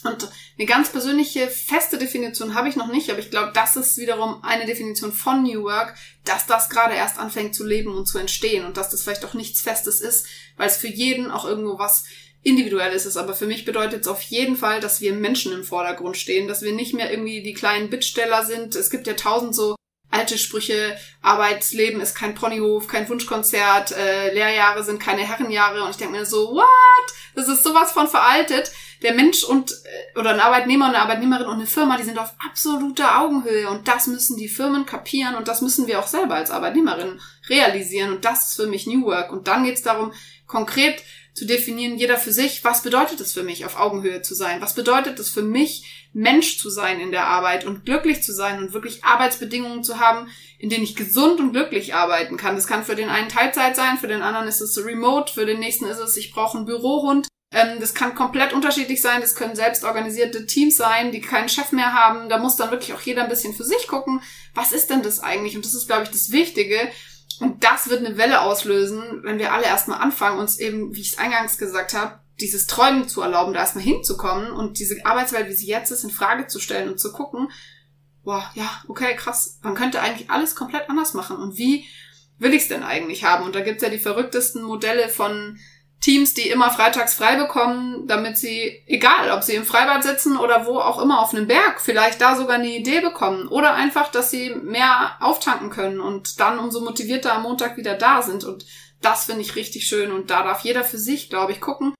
und 0.05 0.29
eine 0.59 0.67
ganz 0.67 0.91
persönliche, 0.91 1.49
feste 1.49 1.97
Definition 1.97 2.55
habe 2.55 2.69
ich 2.69 2.77
noch 2.77 2.89
nicht, 2.89 3.11
aber 3.11 3.21
ich 3.21 3.31
glaube, 3.31 3.53
das 3.55 3.77
ist 3.77 3.99
wiederum 3.99 4.43
eine 4.43 4.67
Definition 4.67 5.13
von 5.13 5.43
New 5.43 5.63
Work, 5.63 5.95
dass 6.25 6.47
das 6.47 6.69
gerade 6.69 6.95
erst 6.95 7.19
anfängt 7.19 7.55
zu 7.55 7.65
leben 7.65 7.95
und 7.95 8.07
zu 8.07 8.19
entstehen 8.19 8.65
und 8.65 8.77
dass 8.77 8.91
das 8.91 9.03
vielleicht 9.03 9.25
auch 9.25 9.35
nichts 9.35 9.61
Festes 9.61 10.01
ist, 10.01 10.27
weil 10.57 10.69
es 10.69 10.77
für 10.77 10.89
jeden 10.89 11.31
auch 11.31 11.45
irgendwo 11.45 11.79
was 11.79 12.05
Individuelles 12.43 13.07
ist. 13.07 13.17
Aber 13.17 13.35
für 13.35 13.47
mich 13.47 13.65
bedeutet 13.65 14.03
es 14.03 14.09
auf 14.09 14.23
jeden 14.23 14.57
Fall, 14.57 14.81
dass 14.81 15.01
wir 15.01 15.13
Menschen 15.13 15.53
im 15.53 15.65
Vordergrund 15.65 16.17
stehen, 16.17 16.49
dass 16.49 16.63
wir 16.63 16.73
nicht 16.73 16.95
mehr 16.95 17.11
irgendwie 17.11 17.43
die 17.43 17.55
kleinen 17.55 17.89
Bittsteller 17.89 18.45
sind. 18.45 18.75
Es 18.75 18.91
gibt 18.91 19.07
ja 19.07 19.15
tausend 19.15 19.55
so 19.55 19.77
alte 20.11 20.37
Sprüche, 20.37 20.97
Arbeitsleben 21.23 22.01
ist 22.01 22.15
kein 22.15 22.35
Ponyhof, 22.35 22.87
kein 22.87 23.09
Wunschkonzert, 23.09 23.93
äh, 23.93 24.35
Lehrjahre 24.35 24.85
sind 24.85 25.01
keine 25.01 25.27
Herrenjahre 25.27 25.83
und 25.83 25.91
ich 25.91 25.97
denke 25.97 26.13
mir 26.13 26.27
so, 26.27 26.53
what? 26.53 27.15
Das 27.35 27.49
ist 27.49 27.65
sowas 27.65 27.93
von 27.93 28.09
veraltet 28.09 28.73
der 29.03 29.15
Mensch 29.15 29.45
und 29.45 29.73
äh, 29.73 30.19
oder 30.19 30.31
ein 30.31 30.41
Arbeitnehmer 30.41 30.87
und 30.87 30.95
eine 30.95 31.03
Arbeitnehmerin 31.03 31.47
und 31.47 31.55
eine 31.55 31.67
Firma, 31.67 31.97
die 31.97 32.05
sind 32.05 32.19
auf 32.19 32.35
absoluter 32.49 33.21
Augenhöhe 33.21 33.69
und 33.69 33.89
das 33.89 34.07
müssen 34.07 34.37
die 34.37 34.49
Firmen 34.49 34.87
kapieren 34.87 35.35
und 35.35 35.49
das 35.49 35.63
müssen 35.63 35.87
wir 35.87 35.99
auch 35.99 36.07
selber 36.07 36.37
als 36.37 36.51
Arbeitnehmerin 36.51 37.21
realisieren 37.49 38.13
und 38.13 38.25
das 38.25 38.49
ist 38.49 38.57
für 38.57 38.67
mich 38.67 38.87
New 38.87 39.05
Work 39.05 39.33
und 39.33 39.49
dann 39.49 39.65
geht 39.65 39.77
es 39.77 39.83
darum, 39.83 40.13
konkret 40.47 41.03
zu 41.35 41.47
definieren, 41.47 41.97
jeder 41.97 42.19
für 42.19 42.33
sich, 42.33 42.63
was 42.63 42.83
bedeutet 42.83 43.21
es 43.21 43.33
für 43.33 43.43
mich, 43.43 43.65
auf 43.65 43.79
Augenhöhe 43.79 44.21
zu 44.21 44.35
sein? 44.35 44.61
Was 44.61 44.75
bedeutet 44.75 45.19
es 45.19 45.31
für 45.31 45.43
mich, 45.43 46.09
Mensch 46.13 46.59
zu 46.59 46.69
sein 46.69 47.01
in 47.01 47.11
der 47.11 47.27
Arbeit 47.27 47.65
und 47.65 47.87
glücklich 47.87 48.23
zu 48.23 48.35
sein 48.35 48.59
und 48.59 48.75
wirklich 48.75 49.03
Arbeitsbedingungen 49.03 49.83
zu 49.83 49.99
haben, 49.99 50.29
in 50.59 50.69
denen 50.69 50.85
ich 50.85 50.95
gesund 50.95 51.41
und 51.41 51.53
glücklich 51.53 51.95
arbeiten 51.95 52.37
kann? 52.37 52.55
Das 52.55 52.67
kann 52.67 52.85
für 52.85 52.97
den 52.97 53.09
einen 53.09 53.31
Teilzeit 53.31 53.77
sein, 53.77 53.97
für 53.97 54.09
den 54.09 54.21
anderen 54.21 54.47
ist 54.47 54.61
es 54.61 54.85
remote, 54.85 55.33
für 55.33 55.47
den 55.47 55.59
nächsten 55.59 55.87
ist 55.87 55.99
es, 55.99 56.19
ich 56.19 56.33
brauche 56.33 56.59
einen 56.59 56.67
Bürohund. 56.67 57.29
Ähm, 57.53 57.81
das 57.81 57.95
kann 57.95 58.15
komplett 58.15 58.53
unterschiedlich 58.53 59.03
sein. 59.03 59.21
Das 59.21 59.35
können 59.35 59.55
selbst 59.55 59.85
organisierte 59.85 60.47
Teams 60.47 60.77
sein, 60.77 61.13
die 61.13 61.21
keinen 61.21 61.49
Chef 61.49 61.73
mehr 61.73 61.93
haben. 61.93 62.29
Da 62.29 62.39
muss 62.39 62.57
dann 62.57 62.71
wirklich 62.71 62.95
auch 62.95 63.01
jeder 63.01 63.23
ein 63.23 63.29
bisschen 63.29 63.55
für 63.55 63.65
sich 63.65 63.87
gucken. 63.87 64.23
Was 64.55 64.73
ist 64.73 64.91
denn 64.91 65.03
das 65.03 65.21
eigentlich? 65.21 65.55
Und 65.55 65.65
das 65.65 65.75
ist, 65.75 65.87
glaube 65.87 66.05
ich, 66.05 66.11
das 66.11 66.33
Wichtige. 66.33 66.79
Und 67.41 67.65
das 67.65 67.89
wird 67.89 68.05
eine 68.05 68.17
Welle 68.17 68.41
auslösen, 68.41 69.21
wenn 69.23 69.39
wir 69.39 69.53
alle 69.53 69.67
erstmal 69.67 70.01
anfangen, 70.01 70.39
uns 70.39 70.59
eben, 70.59 70.95
wie 70.95 71.01
ich 71.01 71.13
es 71.13 71.19
eingangs 71.19 71.59
gesagt 71.59 71.95
habe, 71.95 72.21
dieses 72.41 72.67
Träumen 72.67 73.09
zu 73.09 73.21
erlauben, 73.21 73.53
da 73.53 73.61
erstmal 73.61 73.85
hinzukommen 73.85 74.53
und 74.53 74.79
diese 74.79 75.05
Arbeitswelt, 75.05 75.49
wie 75.49 75.55
sie 75.55 75.67
jetzt 75.67 75.91
ist, 75.91 76.05
in 76.05 76.11
Frage 76.11 76.47
zu 76.47 76.61
stellen 76.61 76.89
und 76.89 76.99
zu 76.99 77.13
gucken, 77.13 77.51
boah, 78.25 78.51
ja, 78.55 78.83
okay, 78.89 79.15
krass, 79.17 79.59
man 79.63 79.75
könnte 79.75 80.01
eigentlich 80.01 80.31
alles 80.31 80.55
komplett 80.55 80.89
anders 80.89 81.15
machen. 81.15 81.37
Und 81.37 81.57
wie 81.57 81.85
will 82.39 82.55
ich 82.55 82.63
es 82.63 82.69
denn 82.69 82.83
eigentlich 82.83 83.25
haben? 83.25 83.45
Und 83.45 83.55
da 83.55 83.61
gibt's 83.61 83.83
ja 83.83 83.89
die 83.89 83.99
verrücktesten 83.99 84.63
Modelle 84.63 85.09
von 85.09 85.59
Teams, 86.03 86.35
die 86.35 86.49
immer 86.49 86.71
freitags 86.71 87.15
frei 87.15 87.37
bekommen, 87.37 88.09
damit 88.09 88.37
sie, 88.37 88.83
egal 88.87 89.31
ob 89.31 89.45
sie 89.45 89.55
im 89.55 89.65
Freibad 89.65 90.03
sitzen 90.03 90.37
oder 90.37 90.67
wo 90.67 90.79
auch 90.79 91.01
immer 91.01 91.21
auf 91.21 91.33
einem 91.33 91.47
Berg, 91.47 91.81
vielleicht 91.81 92.21
da 92.21 92.37
sogar 92.37 92.57
eine 92.57 92.77
Idee 92.77 93.01
bekommen. 93.01 93.47
Oder 93.47 93.75
einfach, 93.75 94.11
dass 94.11 94.31
sie 94.31 94.51
mehr 94.51 95.13
auftanken 95.21 95.71
können 95.71 96.01
und 96.01 96.41
dann 96.41 96.59
umso 96.59 96.81
motivierter 96.81 97.33
am 97.33 97.45
Montag 97.45 97.77
wieder 97.77 97.95
da 97.95 98.21
sind. 98.21 98.43
Und 98.43 98.67
das 99.01 99.27
finde 99.27 99.43
ich 99.43 99.55
richtig 99.55 99.87
schön. 99.87 100.11
Und 100.11 100.31
da 100.31 100.43
darf 100.43 100.65
jeder 100.65 100.83
für 100.83 100.99
sich, 100.99 101.31
glaube 101.31 101.53
ich, 101.53 101.61
gucken, 101.61 101.95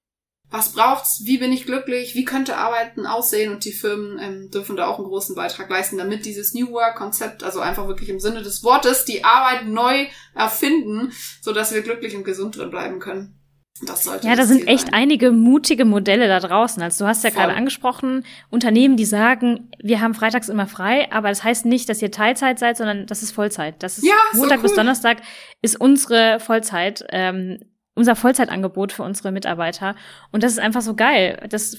was 0.49 0.73
braucht's, 0.73 1.21
wie 1.23 1.37
bin 1.37 1.53
ich 1.53 1.65
glücklich, 1.65 2.13
wie 2.13 2.25
könnte 2.25 2.57
Arbeiten 2.57 3.07
aussehen 3.07 3.53
und 3.53 3.65
die 3.65 3.71
Firmen 3.71 4.19
ähm, 4.19 4.51
dürfen 4.51 4.75
da 4.75 4.85
auch 4.85 4.99
einen 4.99 5.07
großen 5.07 5.33
Beitrag 5.33 5.67
leisten, 5.69 5.97
damit 5.97 6.25
dieses 6.25 6.53
New 6.53 6.71
Work-Konzept, 6.71 7.43
also 7.43 7.59
einfach 7.59 7.87
wirklich 7.87 8.09
im 8.09 8.19
Sinne 8.19 8.43
des 8.43 8.63
Wortes, 8.63 9.03
die 9.03 9.23
Arbeit 9.23 9.65
neu 9.65 10.05
erfinden, 10.35 11.11
so 11.41 11.53
dass 11.53 11.73
wir 11.73 11.81
glücklich 11.81 12.15
und 12.15 12.23
gesund 12.23 12.55
drin 12.55 12.69
bleiben 12.69 12.99
können. 12.99 13.39
Das 13.81 14.03
sollte 14.03 14.27
ja, 14.27 14.35
da 14.35 14.45
sind 14.45 14.67
echt 14.67 14.85
sein. 14.85 14.93
einige 14.93 15.31
mutige 15.31 15.83
Modelle 15.83 16.27
da 16.27 16.39
draußen. 16.39 16.81
Also 16.83 17.03
du 17.03 17.09
hast 17.09 17.23
ja 17.23 17.31
Voll. 17.31 17.41
gerade 17.41 17.55
angesprochen, 17.55 18.23
Unternehmen, 18.49 18.97
die 18.97 19.05
sagen, 19.05 19.71
wir 19.81 19.99
haben 19.99 20.13
freitags 20.13 20.47
immer 20.47 20.67
frei, 20.67 21.11
aber 21.11 21.29
das 21.29 21.43
heißt 21.43 21.65
nicht, 21.65 21.89
dass 21.89 22.01
ihr 22.01 22.11
Teilzeit 22.11 22.59
seid, 22.59 22.77
sondern 22.77 23.07
das 23.07 23.23
ist 23.23 23.31
Vollzeit. 23.31 23.81
Das 23.81 23.97
ist 23.97 24.05
ja, 24.05 24.13
Montag 24.33 24.57
so 24.57 24.63
cool. 24.63 24.69
bis 24.69 24.75
Donnerstag 24.75 25.17
ist 25.61 25.79
unsere 25.81 26.39
Vollzeit, 26.39 27.03
ähm, 27.09 27.59
unser 27.95 28.15
Vollzeitangebot 28.15 28.91
für 28.91 29.03
unsere 29.03 29.31
Mitarbeiter. 29.31 29.95
Und 30.31 30.43
das 30.43 30.51
ist 30.51 30.59
einfach 30.59 30.81
so 30.81 30.95
geil. 30.95 31.43
Das 31.49 31.77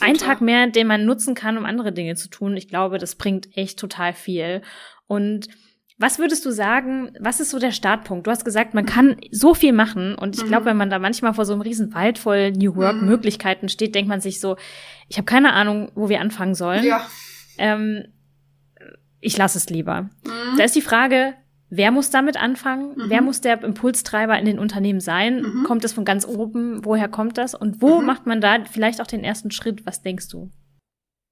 ein 0.00 0.16
Tag 0.16 0.40
mehr, 0.40 0.68
den 0.68 0.86
man 0.86 1.04
nutzen 1.04 1.34
kann, 1.34 1.58
um 1.58 1.66
andere 1.66 1.92
Dinge 1.92 2.14
zu 2.14 2.28
tun. 2.28 2.56
Ich 2.56 2.68
glaube, 2.68 2.98
das 2.98 3.16
bringt 3.16 3.56
echt 3.56 3.78
total 3.78 4.14
viel. 4.14 4.62
Und 5.06 5.48
was 6.02 6.18
würdest 6.18 6.44
du 6.44 6.50
sagen, 6.50 7.12
was 7.20 7.38
ist 7.38 7.50
so 7.50 7.60
der 7.60 7.70
Startpunkt? 7.70 8.26
Du 8.26 8.30
hast 8.32 8.44
gesagt, 8.44 8.74
man 8.74 8.84
kann 8.84 9.16
so 9.30 9.54
viel 9.54 9.72
machen 9.72 10.16
und 10.16 10.34
ich 10.36 10.42
mhm. 10.42 10.48
glaube, 10.48 10.66
wenn 10.66 10.76
man 10.76 10.90
da 10.90 10.98
manchmal 10.98 11.32
vor 11.32 11.44
so 11.44 11.52
einem 11.52 11.62
riesen 11.62 11.94
Wald 11.94 12.18
voll 12.18 12.50
New 12.50 12.74
Work 12.74 13.00
mhm. 13.00 13.06
Möglichkeiten 13.06 13.68
steht, 13.68 13.94
denkt 13.94 14.08
man 14.08 14.20
sich 14.20 14.40
so, 14.40 14.56
ich 15.08 15.16
habe 15.16 15.26
keine 15.26 15.52
Ahnung, 15.52 15.92
wo 15.94 16.08
wir 16.08 16.20
anfangen 16.20 16.56
sollen. 16.56 16.84
Ja. 16.84 17.06
Ähm, 17.56 18.06
ich 19.20 19.38
lasse 19.38 19.56
es 19.56 19.70
lieber. 19.70 20.10
Mhm. 20.24 20.58
Da 20.58 20.64
ist 20.64 20.74
die 20.74 20.82
Frage, 20.82 21.34
wer 21.70 21.92
muss 21.92 22.10
damit 22.10 22.36
anfangen? 22.36 22.96
Mhm. 22.96 23.04
Wer 23.06 23.22
muss 23.22 23.40
der 23.40 23.62
Impulstreiber 23.62 24.36
in 24.36 24.44
den 24.44 24.58
Unternehmen 24.58 25.00
sein? 25.00 25.42
Mhm. 25.42 25.62
Kommt 25.62 25.84
das 25.84 25.92
von 25.92 26.04
ganz 26.04 26.26
oben? 26.26 26.84
Woher 26.84 27.08
kommt 27.08 27.38
das? 27.38 27.54
Und 27.54 27.80
wo 27.80 28.00
mhm. 28.00 28.06
macht 28.06 28.26
man 28.26 28.40
da 28.40 28.58
vielleicht 28.70 29.00
auch 29.00 29.06
den 29.06 29.22
ersten 29.22 29.52
Schritt? 29.52 29.86
Was 29.86 30.02
denkst 30.02 30.28
du? 30.28 30.50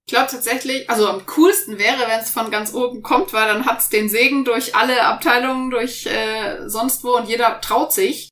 Ich 0.06 0.14
glaube 0.14 0.30
tatsächlich, 0.30 0.90
also 0.90 1.08
am 1.08 1.24
coolsten 1.26 1.78
wäre, 1.78 2.00
wenn 2.08 2.20
es 2.20 2.30
von 2.30 2.50
ganz 2.50 2.74
oben 2.74 3.02
kommt, 3.02 3.32
weil 3.32 3.46
dann 3.46 3.66
hat's 3.66 3.88
den 3.90 4.08
Segen 4.08 4.44
durch 4.44 4.74
alle 4.74 5.04
Abteilungen, 5.04 5.70
durch 5.70 6.06
äh, 6.06 6.68
sonst 6.68 7.04
wo 7.04 7.16
und 7.16 7.28
jeder 7.28 7.60
traut 7.60 7.92
sich. 7.92 8.28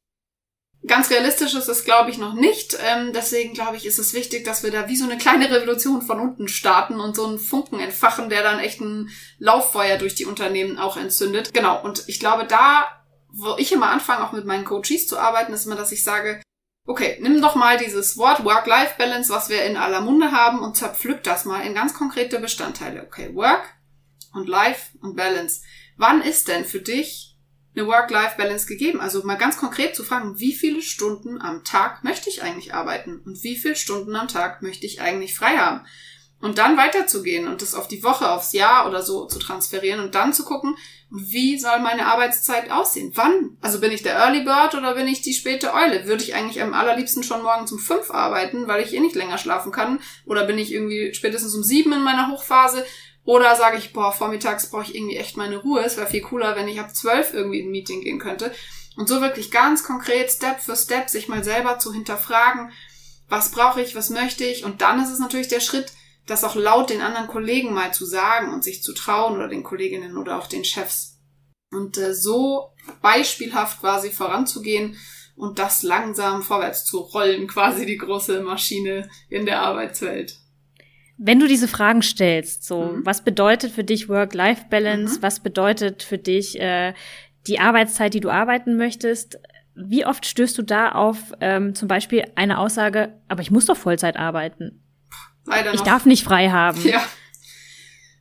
Ganz 0.87 1.11
realistisch 1.11 1.55
ist 1.55 1.69
es, 1.69 1.85
glaube 1.85 2.11
ich, 2.11 2.19
noch 2.19 2.35
nicht. 2.35 2.79
Ähm, 2.81 3.13
deswegen, 3.13 3.53
glaube 3.53 3.77
ich, 3.77 3.85
ist 3.85 3.99
es 3.99 4.15
wichtig, 4.15 4.45
dass 4.45 4.63
wir 4.63 4.71
da 4.71 4.89
wie 4.89 4.97
so 4.97 5.05
eine 5.05 5.19
kleine 5.19 5.51
Revolution 5.51 6.03
von 6.03 6.19
unten 6.19 6.49
starten 6.49 6.99
und 6.99 7.15
so 7.15 7.27
einen 7.27 7.39
Funken 7.39 7.81
entfachen, 7.81 8.29
der 8.29 8.43
dann 8.43 8.61
echt 8.61 8.81
ein 8.81 9.11
Lauffeuer 9.39 9.99
durch 9.99 10.15
die 10.15 10.25
Unternehmen 10.25 10.79
auch 10.79 10.97
entzündet. 10.97 11.53
Genau, 11.53 11.83
und 11.83 12.05
ich 12.09 12.21
glaube, 12.21 12.47
da, 12.47 12.87
wo 13.29 13.57
ich 13.59 13.73
immer 13.73 13.91
anfange, 13.91 14.27
auch 14.27 14.33
mit 14.33 14.47
meinen 14.47 14.65
Coaches 14.65 15.07
zu 15.07 15.19
arbeiten, 15.19 15.53
ist 15.53 15.67
immer, 15.67 15.77
dass 15.77 15.93
ich 15.93 16.05
sage, 16.05 16.41
Okay, 16.89 17.19
nimm 17.21 17.43
doch 17.43 17.55
mal 17.55 17.77
dieses 17.77 18.17
Wort 18.17 18.47
Work-Life-Balance, 18.47 19.31
was 19.31 19.51
wir 19.51 19.63
in 19.63 19.77
aller 19.77 20.01
Munde 20.01 20.33
haben, 20.33 20.61
und 20.61 20.75
zerpflück 20.75 21.23
das 21.23 21.45
mal 21.45 21.61
in 21.61 21.75
ganz 21.75 21.93
konkrete 21.93 22.41
Bestandteile. 22.41 23.03
Okay, 23.03 23.35
Work 23.35 23.63
und 24.33 24.49
Life 24.49 24.97
und 25.03 25.15
Balance. 25.15 25.61
Wann 25.99 26.23
ist 26.23 26.49
denn 26.49 26.65
für 26.65 26.81
dich 26.81 27.37
eine 27.77 27.87
Work-Life-Balance 27.87 28.67
gegeben? 28.67 29.03
Also 29.03 29.23
mal 29.23 29.37
ganz 29.37 29.59
konkret 29.59 29.95
zu 29.95 30.03
fragen, 30.03 30.39
wie 30.39 30.55
viele 30.55 30.81
Stunden 30.81 31.43
am 31.43 31.63
Tag 31.63 32.05
möchte 32.05 32.31
ich 32.31 32.43
eigentlich 32.43 32.73
arbeiten 32.73 33.21
und 33.21 33.43
wie 33.43 33.57
viele 33.57 33.77
Stunden 33.77 34.17
am 34.17 34.29
Tag 34.29 34.63
möchte 34.63 34.87
ich 34.87 35.03
eigentlich 35.03 35.35
frei 35.37 35.59
haben? 35.59 35.85
Und 36.41 36.59
dann 36.59 36.77
weiterzugehen 36.77 37.49
und 37.49 37.63
das 37.63 37.75
auf 37.75 37.89
die 37.89 38.03
Woche, 38.03 38.31
aufs 38.31 38.53
Jahr 38.53 38.87
oder 38.87 39.03
so 39.03 39.27
zu 39.27 39.39
transferieren 39.39 40.01
und 40.01 40.15
dann 40.15 40.33
zu 40.33 40.45
gucken, 40.45 40.77
wie 41.11 41.59
soll 41.59 41.81
meine 41.81 42.07
Arbeitszeit 42.07 42.71
aussehen? 42.71 43.13
Wann? 43.15 43.57
Also 43.61 43.81
bin 43.81 43.93
ich 43.93 44.03
der 44.03 44.17
Early 44.17 44.45
Bird 44.45 44.75
oder 44.75 44.95
bin 44.95 45.09
ich 45.09 45.23
die 45.23 45.33
späte 45.33 45.73
Eule? 45.73 46.07
Würde 46.07 46.23
ich 46.23 46.35
eigentlich 46.35 46.63
am 46.63 46.75
allerliebsten 46.75 47.23
schon 47.23 47.43
morgen 47.43 47.67
um 47.71 47.79
fünf 47.79 48.11
arbeiten, 48.11 48.69
weil 48.69 48.85
ich 48.85 48.93
eh 48.93 49.01
nicht 49.01 49.17
länger 49.17 49.39
schlafen 49.39 49.73
kann? 49.73 50.01
Oder 50.27 50.45
bin 50.45 50.59
ich 50.59 50.73
irgendwie 50.73 51.15
spätestens 51.15 51.55
um 51.55 51.63
sieben 51.63 51.93
in 51.93 52.03
meiner 52.03 52.31
Hochphase? 52.31 52.85
Oder 53.25 53.57
sage 53.57 53.79
ich, 53.79 53.93
boah, 53.93 54.13
vormittags 54.13 54.71
brauche 54.71 54.85
ich 54.85 54.95
irgendwie 54.95 55.17
echt 55.17 55.37
meine 55.37 55.59
Ruhe. 55.59 55.83
Es 55.83 55.97
wäre 55.97 56.07
viel 56.07 56.23
cooler, 56.23 56.57
wenn 56.57 56.69
ich 56.69 56.79
ab 56.79 56.95
zwölf 56.95 57.33
irgendwie 57.33 57.61
in 57.61 57.69
ein 57.69 57.73
Meeting 57.73 58.03
gehen 58.03 58.19
könnte. 58.19 58.53
Und 58.97 59.09
so 59.09 59.21
wirklich 59.21 59.51
ganz 59.51 59.85
konkret, 59.85 60.31
Step 60.31 60.61
für 60.61 60.77
Step, 60.77 61.09
sich 61.09 61.29
mal 61.29 61.45
selber 61.45 61.79
zu 61.79 61.93
hinterfragen, 61.93 62.73
was 63.29 63.51
brauche 63.51 63.81
ich, 63.81 63.95
was 63.95 64.11
möchte 64.11 64.45
ich. 64.45 64.65
Und 64.65 64.83
dann 64.83 65.03
ist 65.03 65.11
es 65.11 65.19
natürlich 65.19 65.49
der 65.49 65.61
Schritt, 65.61 65.93
das 66.29 66.45
auch 66.45 66.55
laut 66.55 66.91
den 66.91 67.01
anderen 67.01 67.27
Kollegen 67.27 67.73
mal 67.73 67.93
zu 67.93 68.05
sagen 68.05 68.53
und 68.53 68.63
sich 68.63 68.83
zu 68.83 68.95
trauen 68.95 69.35
oder 69.35 69.49
den 69.49 69.63
Kolleginnen 69.63 70.17
oder 70.17 70.39
auch 70.39 70.47
den 70.47 70.65
Chefs. 70.65 71.19
Und 71.71 71.99
äh, 71.99 72.15
so 72.15 72.71
beispielhaft 73.03 73.81
quasi 73.81 74.11
voranzugehen 74.11 74.97
und 75.37 75.59
das 75.59 75.83
langsam 75.83 76.43
vorwärts 76.43 76.85
zu 76.85 76.99
rollen, 76.99 77.47
quasi 77.49 77.87
die 77.87 77.99
große 77.99 78.43
Maschine 78.43 79.09
in 79.29 79.47
der 79.47 79.63
Arbeitswelt. 79.63 80.37
Wenn 81.17 81.41
du 81.41 81.49
diese 81.49 81.67
Fragen 81.67 82.03
stellst, 82.03 82.65
so 82.65 82.83
mhm. 82.83 83.07
was 83.07 83.25
bedeutet 83.25 83.73
für 83.73 83.83
dich 83.83 84.09
Work-Life-Balance, 84.09 85.19
mhm. 85.19 85.23
was 85.23 85.41
bedeutet 85.41 86.03
für 86.03 86.19
dich 86.19 86.61
äh, 86.61 86.95
die 87.47 87.59
Arbeitszeit, 87.59 88.15
die 88.15 88.21
du 88.21 88.31
arbeiten 88.31 88.77
möchtest, 88.77 89.39
wie 89.75 90.05
oft 90.05 90.27
stößt 90.27 90.59
du 90.59 90.63
da 90.63 90.93
auf 90.93 91.33
ähm, 91.41 91.75
zum 91.75 91.89
Beispiel 91.89 92.25
eine 92.35 92.59
Aussage, 92.59 93.15
aber 93.29 93.43
ich 93.43 93.51
muss 93.51 93.67
doch 93.67 93.77
Vollzeit 93.77 94.17
arbeiten? 94.17 94.83
Leider 95.49 95.75
ich 95.75 95.81
darf 95.83 96.07
nicht 96.07 96.25
frei 96.25 96.51
haben. 96.51 96.81
Ja. 96.87 97.03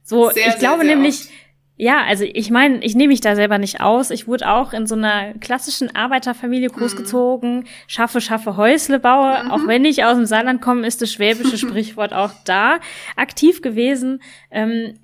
So, 0.04 0.30
sehr, 0.30 0.48
ich 0.48 0.60
glaube 0.60 0.84
sehr, 0.84 0.88
sehr 0.88 0.96
nämlich, 0.96 1.20
oft. 1.20 1.30
ja, 1.76 2.04
also 2.06 2.24
ich 2.24 2.50
meine, 2.50 2.84
ich 2.84 2.96
nehme 2.96 3.10
mich 3.10 3.22
da 3.22 3.36
selber 3.36 3.58
nicht 3.58 3.82
aus. 3.82 4.10
Ich 4.10 4.28
wurde 4.28 4.50
auch 4.50 4.72
in 4.72 4.88
so 4.88 4.96
einer 4.96 5.34
klassischen 5.34 5.94
Arbeiterfamilie 5.96 6.70
großgezogen. 6.70 7.60
Mhm. 7.60 7.66
Schaffe, 7.88 8.22
schaffe, 8.22 8.56
Häusle 8.56 9.00
baue. 9.00 9.44
Mhm. 9.44 9.52
Auch 9.52 9.68
wenn 9.68 9.84
ich 9.84 10.06
aus 10.06 10.16
dem 10.16 10.26
Saarland 10.26 10.62
komme, 10.62 10.88
ist 10.88 11.02
das 11.02 11.12
schwäbische 11.12 11.58
Sprichwort 11.58 12.14
auch 12.14 12.32
da 12.46 12.80
aktiv 13.18 13.62
gewesen. 13.62 14.22
Ähm, 14.50 14.98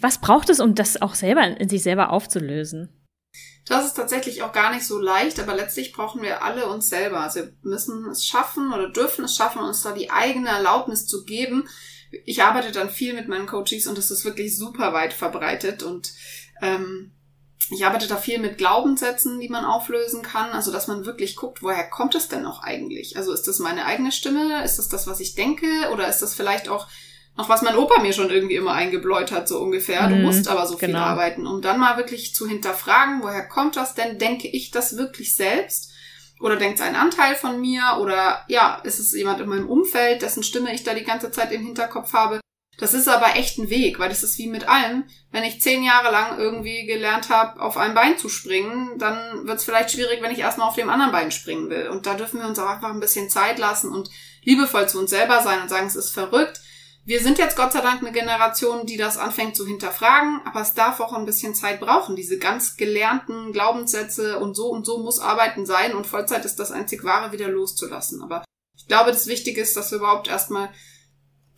was 0.00 0.20
braucht 0.22 0.48
es, 0.48 0.60
um 0.60 0.74
das 0.74 1.02
auch 1.02 1.14
selber 1.14 1.44
in 1.44 1.68
sich 1.68 1.82
selber 1.82 2.10
aufzulösen? 2.10 2.88
Das 3.66 3.84
ist 3.84 3.94
tatsächlich 3.94 4.42
auch 4.42 4.52
gar 4.52 4.72
nicht 4.72 4.86
so 4.86 4.98
leicht, 4.98 5.40
aber 5.40 5.54
letztlich 5.54 5.92
brauchen 5.92 6.22
wir 6.22 6.44
alle 6.44 6.68
uns 6.68 6.88
selber. 6.88 7.20
Also 7.20 7.40
wir 7.40 7.52
müssen 7.62 8.08
es 8.08 8.24
schaffen 8.24 8.72
oder 8.72 8.88
dürfen 8.88 9.24
es 9.24 9.34
schaffen, 9.34 9.60
uns 9.60 9.82
da 9.82 9.92
die 9.92 10.10
eigene 10.10 10.50
Erlaubnis 10.50 11.06
zu 11.06 11.24
geben. 11.24 11.68
Ich 12.24 12.44
arbeite 12.44 12.70
dann 12.70 12.90
viel 12.90 13.12
mit 13.12 13.26
meinen 13.26 13.48
Coaches 13.48 13.88
und 13.88 13.98
es 13.98 14.12
ist 14.12 14.24
wirklich 14.24 14.56
super 14.56 14.92
weit 14.92 15.12
verbreitet 15.12 15.82
und 15.82 16.12
ähm, 16.62 17.10
ich 17.70 17.84
arbeite 17.84 18.06
da 18.06 18.16
viel 18.16 18.38
mit 18.38 18.58
Glaubenssätzen, 18.58 19.40
die 19.40 19.48
man 19.48 19.64
auflösen 19.64 20.22
kann. 20.22 20.50
Also, 20.50 20.70
dass 20.70 20.86
man 20.86 21.04
wirklich 21.04 21.34
guckt, 21.34 21.62
woher 21.62 21.90
kommt 21.90 22.14
es 22.14 22.28
denn 22.28 22.42
noch 22.42 22.62
eigentlich? 22.62 23.16
Also, 23.16 23.32
ist 23.32 23.48
das 23.48 23.58
meine 23.58 23.86
eigene 23.86 24.12
Stimme? 24.12 24.62
Ist 24.62 24.78
das 24.78 24.88
das, 24.88 25.08
was 25.08 25.18
ich 25.18 25.34
denke? 25.34 25.66
Oder 25.92 26.08
ist 26.08 26.20
das 26.20 26.34
vielleicht 26.34 26.68
auch 26.68 26.86
noch 27.36 27.48
was 27.48 27.62
mein 27.62 27.76
Opa 27.76 28.00
mir 28.00 28.12
schon 28.12 28.30
irgendwie 28.30 28.54
immer 28.54 28.72
eingebläut 28.72 29.30
hat, 29.30 29.46
so 29.46 29.58
ungefähr. 29.58 30.08
Du 30.08 30.16
mhm, 30.16 30.22
musst 30.22 30.48
aber 30.48 30.66
so 30.66 30.78
viel 30.78 30.88
genau. 30.88 31.00
arbeiten, 31.00 31.46
um 31.46 31.60
dann 31.60 31.78
mal 31.78 31.96
wirklich 31.98 32.34
zu 32.34 32.48
hinterfragen, 32.48 33.22
woher 33.22 33.46
kommt 33.46 33.76
das 33.76 33.94
denn? 33.94 34.18
Denke 34.18 34.48
ich 34.48 34.70
das 34.70 34.96
wirklich 34.96 35.36
selbst? 35.36 35.92
Oder 36.40 36.56
denkt 36.56 36.80
es 36.80 36.84
ein 36.84 36.96
Anteil 36.96 37.34
von 37.34 37.60
mir? 37.60 37.98
Oder 38.00 38.44
ja, 38.48 38.80
ist 38.84 38.98
es 38.98 39.12
jemand 39.12 39.40
in 39.40 39.48
meinem 39.48 39.68
Umfeld, 39.68 40.22
dessen 40.22 40.42
Stimme 40.42 40.74
ich 40.74 40.82
da 40.82 40.94
die 40.94 41.04
ganze 41.04 41.30
Zeit 41.30 41.52
im 41.52 41.62
Hinterkopf 41.62 42.12
habe? 42.14 42.40
Das 42.78 42.92
ist 42.92 43.08
aber 43.08 43.36
echt 43.36 43.58
ein 43.58 43.70
Weg, 43.70 43.98
weil 43.98 44.10
das 44.10 44.22
ist 44.22 44.36
wie 44.36 44.48
mit 44.48 44.68
allem. 44.68 45.04
Wenn 45.30 45.44
ich 45.44 45.62
zehn 45.62 45.82
Jahre 45.82 46.12
lang 46.12 46.38
irgendwie 46.38 46.84
gelernt 46.84 47.30
habe, 47.30 47.60
auf 47.60 47.78
ein 47.78 47.94
Bein 47.94 48.18
zu 48.18 48.28
springen, 48.28 48.98
dann 48.98 49.46
wird 49.46 49.58
es 49.58 49.64
vielleicht 49.64 49.92
schwierig, 49.92 50.20
wenn 50.20 50.32
ich 50.32 50.40
erstmal 50.40 50.68
auf 50.68 50.74
dem 50.74 50.90
anderen 50.90 51.12
Bein 51.12 51.30
springen 51.30 51.70
will. 51.70 51.88
Und 51.88 52.04
da 52.04 52.14
dürfen 52.14 52.40
wir 52.40 52.46
uns 52.46 52.58
auch 52.58 52.68
einfach 52.68 52.90
ein 52.90 53.00
bisschen 53.00 53.30
Zeit 53.30 53.58
lassen 53.58 53.90
und 53.90 54.10
liebevoll 54.42 54.88
zu 54.88 54.98
uns 54.98 55.10
selber 55.10 55.42
sein 55.42 55.62
und 55.62 55.70
sagen, 55.70 55.86
es 55.86 55.96
ist 55.96 56.12
verrückt 56.12 56.60
wir 57.06 57.20
sind 57.22 57.38
jetzt 57.38 57.56
Gott 57.56 57.72
sei 57.72 57.80
Dank 57.82 58.00
eine 58.00 58.10
Generation, 58.10 58.84
die 58.84 58.96
das 58.96 59.16
anfängt 59.16 59.54
zu 59.54 59.64
hinterfragen, 59.64 60.40
aber 60.44 60.60
es 60.60 60.74
darf 60.74 60.98
auch 60.98 61.12
ein 61.12 61.24
bisschen 61.24 61.54
Zeit 61.54 61.78
brauchen, 61.78 62.16
diese 62.16 62.36
ganz 62.38 62.76
gelernten 62.76 63.52
Glaubenssätze 63.52 64.40
und 64.40 64.56
so 64.56 64.66
und 64.70 64.84
so 64.84 64.98
muss 64.98 65.20
Arbeiten 65.20 65.66
sein 65.66 65.94
und 65.94 66.08
Vollzeit 66.08 66.44
ist 66.44 66.56
das 66.56 66.72
einzig 66.72 67.04
Wahre 67.04 67.30
wieder 67.30 67.48
loszulassen. 67.48 68.22
Aber 68.22 68.44
ich 68.76 68.88
glaube, 68.88 69.12
das 69.12 69.28
Wichtige 69.28 69.60
ist, 69.60 69.76
dass 69.76 69.92
wir 69.92 69.98
überhaupt 69.98 70.26
erstmal 70.26 70.68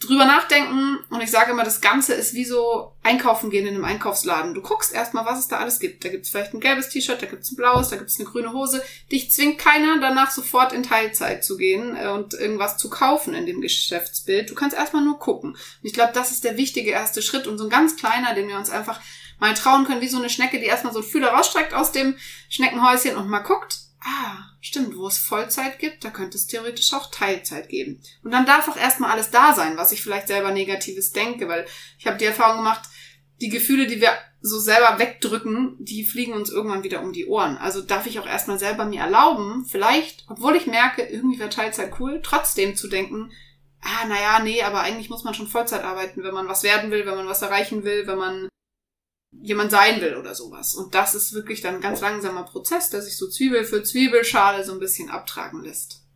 drüber 0.00 0.26
nachdenken 0.26 0.98
und 1.10 1.20
ich 1.20 1.30
sage 1.30 1.50
immer, 1.50 1.64
das 1.64 1.80
Ganze 1.80 2.14
ist 2.14 2.32
wie 2.34 2.44
so 2.44 2.92
einkaufen 3.02 3.50
gehen 3.50 3.66
in 3.66 3.74
einem 3.74 3.84
Einkaufsladen. 3.84 4.54
Du 4.54 4.62
guckst 4.62 4.92
erstmal, 4.92 5.24
was 5.24 5.40
es 5.40 5.48
da 5.48 5.56
alles 5.56 5.80
gibt. 5.80 6.04
Da 6.04 6.08
gibt 6.08 6.24
es 6.24 6.30
vielleicht 6.30 6.54
ein 6.54 6.60
gelbes 6.60 6.88
T-Shirt, 6.88 7.20
da 7.20 7.26
gibt 7.26 7.42
es 7.42 7.50
ein 7.50 7.56
blaues, 7.56 7.88
da 7.88 7.96
gibt 7.96 8.10
es 8.10 8.20
eine 8.20 8.28
grüne 8.28 8.52
Hose. 8.52 8.82
Dich 9.10 9.32
zwingt 9.32 9.58
keiner 9.58 9.98
danach 10.00 10.30
sofort 10.30 10.72
in 10.72 10.84
Teilzeit 10.84 11.44
zu 11.44 11.56
gehen 11.56 11.96
äh, 11.96 12.08
und 12.08 12.34
irgendwas 12.34 12.76
zu 12.76 12.90
kaufen 12.90 13.34
in 13.34 13.46
dem 13.46 13.60
Geschäftsbild. 13.60 14.50
Du 14.50 14.54
kannst 14.54 14.76
erstmal 14.76 15.02
nur 15.02 15.18
gucken. 15.18 15.50
Und 15.50 15.58
ich 15.82 15.94
glaube, 15.94 16.12
das 16.14 16.30
ist 16.30 16.44
der 16.44 16.56
wichtige 16.56 16.90
erste 16.90 17.20
Schritt 17.20 17.48
und 17.48 17.58
so 17.58 17.64
ein 17.64 17.70
ganz 17.70 17.96
kleiner, 17.96 18.34
den 18.34 18.46
wir 18.46 18.56
uns 18.56 18.70
einfach 18.70 19.00
mal 19.40 19.54
trauen 19.54 19.84
können, 19.84 20.00
wie 20.00 20.08
so 20.08 20.18
eine 20.18 20.30
Schnecke, 20.30 20.60
die 20.60 20.66
erstmal 20.66 20.92
so 20.92 21.00
einen 21.00 21.08
Fühler 21.08 21.30
rausstreckt 21.30 21.74
aus 21.74 21.90
dem 21.90 22.16
Schneckenhäuschen 22.48 23.16
und 23.16 23.28
mal 23.28 23.40
guckt, 23.40 23.87
ah, 24.08 24.44
stimmt, 24.60 24.96
wo 24.96 25.06
es 25.06 25.18
Vollzeit 25.18 25.78
gibt, 25.78 26.04
da 26.04 26.10
könnte 26.10 26.36
es 26.36 26.46
theoretisch 26.46 26.92
auch 26.94 27.10
Teilzeit 27.10 27.68
geben. 27.68 28.00
Und 28.22 28.30
dann 28.30 28.46
darf 28.46 28.68
auch 28.68 28.76
erstmal 28.76 29.10
alles 29.10 29.30
da 29.30 29.54
sein, 29.54 29.76
was 29.76 29.92
ich 29.92 30.02
vielleicht 30.02 30.28
selber 30.28 30.50
Negatives 30.50 31.12
denke, 31.12 31.48
weil 31.48 31.66
ich 31.98 32.06
habe 32.06 32.18
die 32.18 32.24
Erfahrung 32.24 32.58
gemacht, 32.58 32.88
die 33.40 33.50
Gefühle, 33.50 33.86
die 33.86 34.00
wir 34.00 34.12
so 34.40 34.58
selber 34.58 34.98
wegdrücken, 34.98 35.76
die 35.78 36.04
fliegen 36.04 36.32
uns 36.32 36.50
irgendwann 36.50 36.84
wieder 36.84 37.02
um 37.02 37.12
die 37.12 37.26
Ohren. 37.26 37.56
Also 37.56 37.82
darf 37.82 38.06
ich 38.06 38.18
auch 38.18 38.26
erstmal 38.26 38.58
selber 38.58 38.84
mir 38.84 39.00
erlauben, 39.00 39.66
vielleicht, 39.68 40.24
obwohl 40.28 40.56
ich 40.56 40.66
merke, 40.66 41.02
irgendwie 41.02 41.38
wäre 41.38 41.50
Teilzeit 41.50 41.98
cool, 41.98 42.20
trotzdem 42.22 42.76
zu 42.76 42.88
denken, 42.88 43.30
ah, 43.80 44.06
naja, 44.06 44.40
nee, 44.42 44.62
aber 44.62 44.80
eigentlich 44.80 45.10
muss 45.10 45.24
man 45.24 45.34
schon 45.34 45.48
Vollzeit 45.48 45.84
arbeiten, 45.84 46.22
wenn 46.22 46.34
man 46.34 46.48
was 46.48 46.62
werden 46.62 46.90
will, 46.90 47.06
wenn 47.06 47.16
man 47.16 47.28
was 47.28 47.42
erreichen 47.42 47.84
will, 47.84 48.06
wenn 48.06 48.18
man 48.18 48.48
jemand 49.30 49.70
sein 49.70 50.00
will 50.00 50.16
oder 50.16 50.34
sowas. 50.34 50.74
Und 50.74 50.94
das 50.94 51.14
ist 51.14 51.32
wirklich 51.32 51.60
dann 51.60 51.76
ein 51.76 51.80
ganz 51.80 52.00
langsamer 52.00 52.44
Prozess, 52.44 52.90
der 52.90 53.02
sich 53.02 53.16
so 53.16 53.28
Zwiebel 53.28 53.64
für 53.64 53.82
Zwiebelschale 53.82 54.64
so 54.64 54.72
ein 54.72 54.80
bisschen 54.80 55.10
abtragen 55.10 55.62
lässt. 55.62 56.07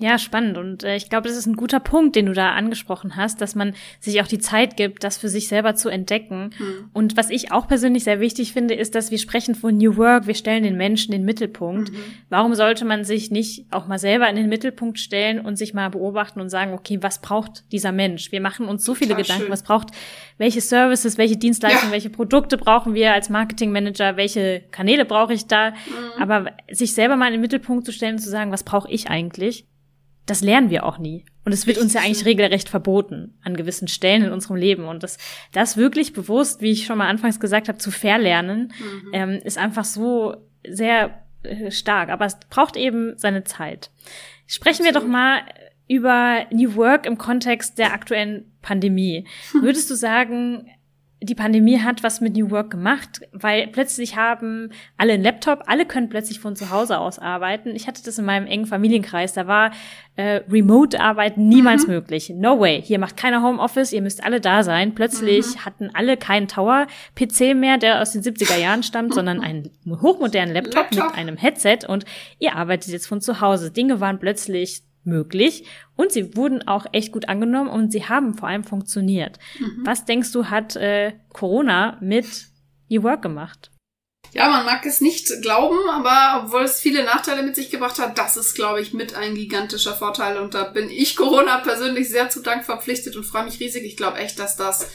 Ja, 0.00 0.18
spannend. 0.18 0.56
Und 0.56 0.82
äh, 0.82 0.96
ich 0.96 1.10
glaube, 1.10 1.28
das 1.28 1.36
ist 1.36 1.46
ein 1.46 1.56
guter 1.56 1.78
Punkt, 1.78 2.16
den 2.16 2.24
du 2.24 2.32
da 2.32 2.52
angesprochen 2.52 3.16
hast, 3.16 3.42
dass 3.42 3.54
man 3.54 3.74
sich 4.00 4.22
auch 4.22 4.26
die 4.26 4.38
Zeit 4.38 4.78
gibt, 4.78 5.04
das 5.04 5.18
für 5.18 5.28
sich 5.28 5.46
selber 5.46 5.74
zu 5.74 5.90
entdecken. 5.90 6.50
Hm. 6.56 6.90
Und 6.94 7.18
was 7.18 7.28
ich 7.28 7.52
auch 7.52 7.68
persönlich 7.68 8.04
sehr 8.04 8.18
wichtig 8.18 8.54
finde, 8.54 8.72
ist, 8.72 8.94
dass 8.94 9.10
wir 9.10 9.18
sprechen 9.18 9.54
von 9.54 9.76
New 9.76 9.98
Work, 9.98 10.26
wir 10.26 10.34
stellen 10.34 10.62
den 10.62 10.78
Menschen 10.78 11.12
in 11.12 11.20
den 11.20 11.26
Mittelpunkt. 11.26 11.92
Mhm. 11.92 11.96
Warum 12.30 12.54
sollte 12.54 12.86
man 12.86 13.04
sich 13.04 13.30
nicht 13.30 13.66
auch 13.70 13.86
mal 13.86 13.98
selber 13.98 14.28
in 14.30 14.36
den 14.36 14.48
Mittelpunkt 14.48 14.98
stellen 14.98 15.38
und 15.38 15.56
sich 15.56 15.74
mal 15.74 15.90
beobachten 15.90 16.40
und 16.40 16.48
sagen, 16.48 16.72
okay, 16.72 16.98
was 17.02 17.20
braucht 17.20 17.64
dieser 17.70 17.92
Mensch? 17.92 18.32
Wir 18.32 18.40
machen 18.40 18.66
uns 18.66 18.84
so 18.84 18.94
viele 18.94 19.10
Total 19.10 19.22
Gedanken, 19.22 19.42
schön. 19.44 19.52
was 19.52 19.62
braucht, 19.62 19.88
welche 20.38 20.62
Services, 20.62 21.18
welche 21.18 21.36
Dienstleistungen, 21.36 21.90
ja. 21.90 21.92
welche 21.92 22.10
Produkte 22.10 22.56
brauchen 22.56 22.94
wir 22.94 23.12
als 23.12 23.28
Marketingmanager, 23.28 24.16
welche 24.16 24.62
Kanäle 24.70 25.04
brauche 25.04 25.34
ich 25.34 25.46
da? 25.46 25.70
Mhm. 25.70 26.22
Aber 26.22 26.46
sich 26.70 26.94
selber 26.94 27.16
mal 27.16 27.26
in 27.26 27.32
den 27.32 27.40
Mittelpunkt 27.42 27.84
zu 27.84 27.92
stellen 27.92 28.14
und 28.14 28.22
zu 28.22 28.30
sagen, 28.30 28.50
was 28.50 28.64
brauche 28.64 28.90
ich 28.90 29.10
eigentlich? 29.10 29.66
Das 30.30 30.42
lernen 30.42 30.70
wir 30.70 30.84
auch 30.84 30.98
nie. 30.98 31.24
Und 31.44 31.52
es 31.52 31.66
wird 31.66 31.78
uns 31.78 31.92
ja 31.92 32.02
eigentlich 32.02 32.24
regelrecht 32.24 32.68
verboten 32.68 33.34
an 33.42 33.56
gewissen 33.56 33.88
Stellen 33.88 34.22
in 34.22 34.32
unserem 34.32 34.56
Leben. 34.56 34.84
Und 34.84 35.02
das, 35.02 35.18
das 35.52 35.76
wirklich 35.76 36.12
bewusst, 36.12 36.60
wie 36.60 36.70
ich 36.70 36.86
schon 36.86 36.98
mal 36.98 37.08
anfangs 37.08 37.40
gesagt 37.40 37.68
habe, 37.68 37.78
zu 37.78 37.90
verlernen, 37.90 38.72
mhm. 38.78 39.10
ähm, 39.12 39.30
ist 39.42 39.58
einfach 39.58 39.84
so 39.84 40.36
sehr 40.64 41.24
äh, 41.42 41.72
stark. 41.72 42.10
Aber 42.10 42.26
es 42.26 42.38
braucht 42.48 42.76
eben 42.76 43.14
seine 43.16 43.42
Zeit. 43.42 43.90
Sprechen 44.46 44.86
Absolut. 44.86 44.94
wir 44.94 45.00
doch 45.00 45.08
mal 45.08 45.40
über 45.88 46.46
New 46.52 46.76
Work 46.76 47.06
im 47.06 47.18
Kontext 47.18 47.78
der 47.78 47.92
aktuellen 47.92 48.52
Pandemie. 48.62 49.26
Würdest 49.60 49.90
du 49.90 49.96
sagen, 49.96 50.70
die 51.22 51.34
Pandemie 51.34 51.78
hat 51.78 52.02
was 52.02 52.20
mit 52.20 52.34
New 52.34 52.50
Work 52.50 52.70
gemacht, 52.70 53.20
weil 53.32 53.66
plötzlich 53.68 54.16
haben 54.16 54.70
alle 54.96 55.12
einen 55.12 55.22
Laptop, 55.22 55.64
alle 55.66 55.84
können 55.84 56.08
plötzlich 56.08 56.40
von 56.40 56.56
zu 56.56 56.70
Hause 56.70 56.98
aus 56.98 57.18
arbeiten. 57.18 57.74
Ich 57.76 57.86
hatte 57.86 58.02
das 58.02 58.18
in 58.18 58.24
meinem 58.24 58.46
engen 58.46 58.64
Familienkreis, 58.64 59.34
da 59.34 59.46
war 59.46 59.70
äh, 60.16 60.40
Remote-Arbeiten 60.50 61.46
niemals 61.46 61.86
mhm. 61.86 61.94
möglich. 61.94 62.32
No 62.34 62.58
way. 62.58 62.80
Hier 62.80 62.98
macht 62.98 63.18
keiner 63.18 63.42
Homeoffice, 63.42 63.92
ihr 63.92 64.00
müsst 64.00 64.24
alle 64.24 64.40
da 64.40 64.62
sein. 64.62 64.94
Plötzlich 64.94 65.56
mhm. 65.56 65.64
hatten 65.66 65.90
alle 65.92 66.16
keinen 66.16 66.48
Tower-PC 66.48 67.54
mehr, 67.54 67.76
der 67.76 68.00
aus 68.00 68.12
den 68.12 68.22
70er 68.22 68.58
Jahren 68.58 68.82
stammt, 68.82 69.12
sondern 69.12 69.40
einen 69.40 69.70
hochmodernen 69.86 70.54
Laptop, 70.54 70.90
Laptop 70.90 71.08
mit 71.08 71.18
einem 71.18 71.36
Headset 71.36 71.80
und 71.86 72.06
ihr 72.38 72.56
arbeitet 72.56 72.92
jetzt 72.92 73.06
von 73.06 73.20
zu 73.20 73.42
Hause. 73.42 73.70
Dinge 73.70 74.00
waren 74.00 74.18
plötzlich 74.18 74.82
möglich 75.10 75.66
und 75.96 76.12
sie 76.12 76.34
wurden 76.36 76.66
auch 76.66 76.86
echt 76.92 77.12
gut 77.12 77.28
angenommen 77.28 77.68
und 77.68 77.92
sie 77.92 78.08
haben 78.08 78.34
vor 78.34 78.48
allem 78.48 78.64
funktioniert. 78.64 79.38
Mhm. 79.58 79.82
Was 79.84 80.06
denkst 80.06 80.32
du, 80.32 80.46
hat 80.46 80.76
äh, 80.76 81.12
Corona 81.34 81.98
mit 82.00 82.46
New 82.88 83.02
Work 83.02 83.20
gemacht? 83.20 83.70
Ja, 84.32 84.48
man 84.48 84.64
mag 84.64 84.86
es 84.86 85.00
nicht 85.00 85.28
glauben, 85.42 85.76
aber 85.90 86.44
obwohl 86.44 86.62
es 86.62 86.80
viele 86.80 87.04
Nachteile 87.04 87.42
mit 87.42 87.56
sich 87.56 87.70
gebracht 87.70 87.98
hat, 87.98 88.16
das 88.16 88.36
ist, 88.36 88.54
glaube 88.54 88.80
ich, 88.80 88.92
mit 88.92 89.14
ein 89.14 89.34
gigantischer 89.34 89.94
Vorteil. 89.94 90.38
Und 90.38 90.54
da 90.54 90.64
bin 90.64 90.88
ich 90.88 91.16
Corona 91.16 91.58
persönlich 91.58 92.08
sehr 92.08 92.30
zu 92.30 92.40
Dank 92.40 92.64
verpflichtet 92.64 93.16
und 93.16 93.24
freue 93.24 93.44
mich 93.44 93.58
riesig. 93.58 93.84
Ich 93.84 93.96
glaube 93.96 94.18
echt, 94.18 94.38
dass 94.38 94.56
das 94.56 94.90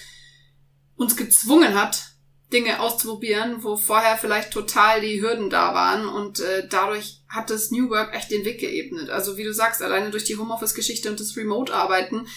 uns 0.96 1.18
gezwungen 1.18 1.80
hat, 1.80 2.15
Dinge 2.54 2.80
auszuprobieren, 2.80 3.64
wo 3.64 3.76
vorher 3.76 4.18
vielleicht 4.18 4.52
total 4.52 5.02
die 5.02 5.22
Hürden 5.22 5.50
da 5.50 5.74
waren. 5.74 6.08
Und 6.08 6.40
äh, 6.40 6.68
dadurch 6.70 7.22
hat 7.28 7.50
das 7.50 7.72
New 7.72 7.90
Work 7.90 8.16
echt 8.16 8.32
den 8.32 8.46
Weg 8.46 8.60
geebnet. 8.60 9.10
Also 9.10 9.38
wie 9.38 9.44
du 9.44 9.54
sagst, 9.54 9.82
alleine 9.82 10.12
durch 10.12 10.26
die 10.26 10.38
Homeoffice-Geschichte 10.38 11.10
und 11.10 11.20
das 11.20 11.36
Remote-Arbeiten. 11.36 12.28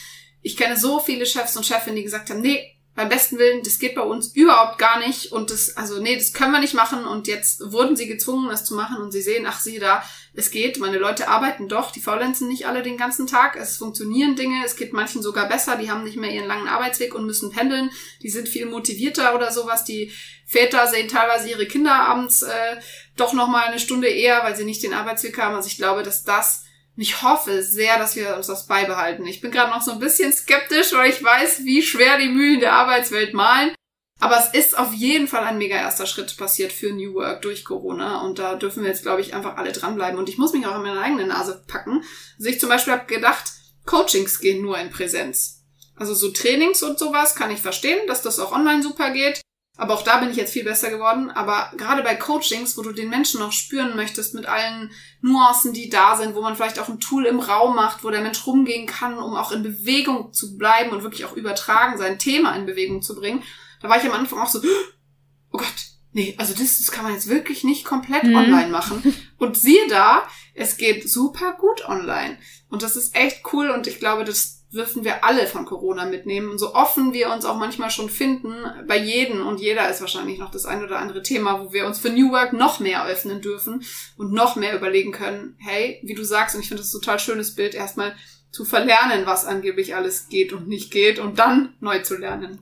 Ich 0.41 0.57
kenne 0.57 0.77
so 0.77 1.01
viele 1.01 1.27
Chefs 1.27 1.57
und 1.57 1.67
Chefinnen, 1.67 1.97
die 1.97 2.05
gesagt 2.05 2.31
haben, 2.31 2.41
nee, 2.41 2.78
beim 2.99 3.09
besten 3.09 3.39
Willen, 3.39 3.63
das 3.63 3.79
geht 3.79 3.95
bei 3.95 4.03
uns 4.03 4.35
überhaupt 4.35 4.77
gar 4.77 4.99
nicht 4.99 5.31
und 5.31 5.53
das, 5.53 5.77
also 5.77 6.01
nee, 6.01 6.17
das 6.17 6.33
können 6.33 6.51
wir 6.51 6.59
nicht 6.59 6.75
machen 6.75 7.05
und 7.05 7.29
jetzt 7.29 7.71
wurden 7.71 7.95
sie 7.95 8.09
gezwungen, 8.09 8.49
das 8.49 8.65
zu 8.65 8.75
machen 8.75 8.97
und 8.97 9.13
sie 9.13 9.23
sehen, 9.23 9.47
ach 9.47 9.61
sie 9.61 9.79
da, 9.79 10.03
es 10.35 10.51
geht, 10.51 10.81
meine 10.81 10.99
Leute 10.99 11.29
arbeiten 11.29 11.69
doch, 11.69 11.93
die 11.93 12.01
faulenzen 12.01 12.49
nicht 12.49 12.67
alle 12.67 12.83
den 12.83 12.97
ganzen 12.97 13.29
Tag, 13.29 13.55
es 13.55 13.77
funktionieren 13.77 14.35
Dinge, 14.35 14.65
es 14.67 14.75
geht 14.75 14.93
manchen 14.93 15.23
sogar 15.23 15.49
besser, 15.49 15.77
die 15.77 15.93
haben 15.93 16.03
nicht 16.03 16.17
mehr 16.17 16.33
ihren 16.33 16.49
langen 16.49 16.67
Arbeitsweg 16.67 17.15
und 17.15 17.25
müssen 17.25 17.53
pendeln, 17.53 17.93
die 18.21 18.31
sind 18.31 18.49
viel 18.49 18.67
motivierter 18.67 19.33
oder 19.37 19.53
sowas, 19.53 19.85
die 19.85 20.11
Väter 20.45 20.89
sehen 20.89 21.07
teilweise 21.07 21.49
ihre 21.49 21.67
Kinder 21.67 21.95
abends 21.95 22.43
äh, 22.43 22.81
doch 23.17 23.33
nochmal 23.33 23.69
eine 23.69 23.79
Stunde 23.79 24.09
eher, 24.09 24.43
weil 24.43 24.57
sie 24.57 24.65
nicht 24.65 24.83
den 24.83 24.93
Arbeitsweg 24.93 25.39
haben, 25.39 25.55
also 25.55 25.69
ich 25.69 25.77
glaube, 25.77 26.03
dass 26.03 26.25
das 26.25 26.65
und 26.99 27.03
ich 27.03 27.23
hoffe 27.23 27.63
sehr, 27.63 27.97
dass 27.97 28.17
wir 28.17 28.35
uns 28.35 28.49
das 28.49 28.67
beibehalten. 28.67 29.25
Ich 29.25 29.41
bin 29.41 29.53
gerade 29.53 29.71
noch 29.71 29.83
so 29.83 29.93
ein 29.93 30.01
bisschen 30.01 30.33
skeptisch, 30.33 30.93
weil 30.95 31.09
ich 31.09 31.23
weiß, 31.23 31.65
wie 31.65 31.81
schwer 31.81 32.19
die 32.19 32.29
Mühlen 32.29 32.59
der 32.59 32.73
Arbeitswelt 32.73 33.35
malen. 33.35 33.73
Aber 34.19 34.37
es 34.37 34.53
ist 34.53 34.77
auf 34.77 34.93
jeden 34.93 35.29
Fall 35.29 35.45
ein 35.45 35.59
mega 35.59 35.77
erster 35.77 36.07
Schritt 36.07 36.37
passiert 36.37 36.73
für 36.73 36.93
New 36.93 37.15
Work 37.15 37.43
durch 37.43 37.65
Corona. 37.65 38.23
Und 38.23 38.41
da 38.41 38.57
dürfen 38.57 38.83
wir 38.83 38.91
jetzt, 38.91 39.05
glaube 39.05 39.21
ich, 39.21 39.33
einfach 39.33 39.59
alle 39.59 39.71
dranbleiben. 39.71 40.19
Und 40.19 40.29
ich 40.29 40.39
muss 40.39 40.53
mich 40.53 40.67
auch 40.67 40.75
in 40.75 40.83
meine 40.83 40.99
eigene 40.99 41.25
Nase 41.25 41.63
packen. 41.69 42.03
Also 42.37 42.51
ich 42.51 42.59
zum 42.59 42.69
Beispiel 42.69 42.95
habe 42.95 43.07
gedacht, 43.07 43.45
Coachings 43.87 44.41
gehen 44.41 44.61
nur 44.61 44.77
in 44.77 44.91
Präsenz. 44.91 45.63
Also 45.95 46.15
so 46.15 46.33
Trainings 46.33 46.83
und 46.83 46.99
sowas 46.99 47.37
kann 47.37 47.53
ich 47.53 47.61
verstehen, 47.61 48.09
dass 48.09 48.23
das 48.23 48.41
auch 48.41 48.51
online 48.51 48.83
super 48.83 49.13
geht. 49.13 49.41
Aber 49.81 49.95
auch 49.95 50.03
da 50.03 50.19
bin 50.19 50.29
ich 50.29 50.37
jetzt 50.37 50.53
viel 50.53 50.65
besser 50.65 50.91
geworden. 50.91 51.31
Aber 51.31 51.71
gerade 51.77 52.03
bei 52.03 52.17
Coachings, 52.17 52.77
wo 52.77 52.83
du 52.83 52.93
den 52.93 53.09
Menschen 53.09 53.39
noch 53.39 53.53
spüren 53.53 53.95
möchtest 53.95 54.35
mit 54.35 54.47
allen 54.47 54.91
Nuancen, 55.21 55.73
die 55.73 55.89
da 55.89 56.17
sind, 56.17 56.35
wo 56.35 56.43
man 56.43 56.57
vielleicht 56.57 56.81
auch 56.81 56.89
ein 56.89 56.99
Tool 56.99 57.27
im 57.27 57.39
Raum 57.39 57.77
macht, 57.77 58.03
wo 58.03 58.11
der 58.11 58.21
Mensch 58.21 58.45
rumgehen 58.45 58.87
kann, 58.87 59.19
um 59.19 59.37
auch 59.37 59.53
in 59.53 59.63
Bewegung 59.63 60.33
zu 60.33 60.59
bleiben 60.59 60.91
und 60.91 61.05
wirklich 61.05 61.25
auch 61.25 61.37
übertragen, 61.37 61.97
sein 61.97 62.19
Thema 62.19 62.57
in 62.57 62.67
Bewegung 62.67 63.03
zu 63.03 63.15
bringen. 63.15 63.45
Da 63.81 63.89
war 63.89 63.99
ich 63.99 64.05
am 64.05 64.19
Anfang 64.19 64.41
auch 64.41 64.49
so, 64.49 64.61
oh 65.53 65.59
Gott, 65.59 65.87
nee, 66.13 66.35
also 66.39 66.55
das, 66.55 66.79
das 66.79 66.91
kann 66.91 67.05
man 67.05 67.15
jetzt 67.15 67.29
wirklich 67.29 67.63
nicht 67.63 67.85
komplett 67.85 68.25
mhm. 68.25 68.35
online 68.35 68.71
machen. 68.71 69.15
Und 69.39 69.57
siehe 69.57 69.87
da, 69.89 70.25
es 70.55 70.77
geht 70.77 71.09
super 71.09 71.53
gut 71.53 71.89
online. 71.89 72.37
Und 72.69 72.83
das 72.83 72.97
ist 72.97 73.15
echt 73.15 73.43
cool 73.53 73.71
und 73.71 73.87
ich 73.87 74.01
glaube, 74.01 74.25
das 74.25 74.58
dürfen 74.73 75.05
wir 75.05 75.25
alle 75.25 75.47
von 75.47 75.65
Corona 75.65 76.05
mitnehmen. 76.05 76.51
Und 76.51 76.59
so 76.59 76.75
offen 76.75 77.13
wir 77.13 77.33
uns 77.33 77.45
auch 77.45 77.57
manchmal 77.57 77.91
schon 77.91 78.11
finden, 78.11 78.55
bei 78.87 78.99
jedem 78.99 79.47
und 79.47 79.61
jeder 79.61 79.89
ist 79.89 80.01
wahrscheinlich 80.01 80.39
noch 80.39 80.51
das 80.51 80.67
ein 80.67 80.85
oder 80.85 80.99
andere 80.99 81.23
Thema, 81.23 81.65
wo 81.65 81.73
wir 81.73 81.87
uns 81.87 81.99
für 81.99 82.11
New 82.11 82.31
Work 82.33 82.53
noch 82.53 82.79
mehr 82.79 83.07
öffnen 83.07 83.41
dürfen 83.41 83.83
und 84.17 84.33
noch 84.33 84.57
mehr 84.57 84.77
überlegen 84.77 85.13
können, 85.13 85.57
hey, 85.59 86.01
wie 86.03 86.15
du 86.15 86.25
sagst, 86.25 86.55
und 86.55 86.61
ich 86.61 86.69
finde 86.69 86.83
das 86.83 86.93
ein 86.93 87.01
total 87.01 87.19
schönes 87.19 87.55
Bild, 87.55 87.75
erstmal 87.75 88.15
zu 88.51 88.65
verlernen, 88.65 89.27
was 89.27 89.45
angeblich 89.45 89.95
alles 89.95 90.29
geht 90.29 90.53
und 90.53 90.69
nicht 90.69 90.91
geht 90.91 91.19
und 91.19 91.39
dann 91.39 91.75
neu 91.81 92.01
zu 92.01 92.17
lernen. 92.17 92.61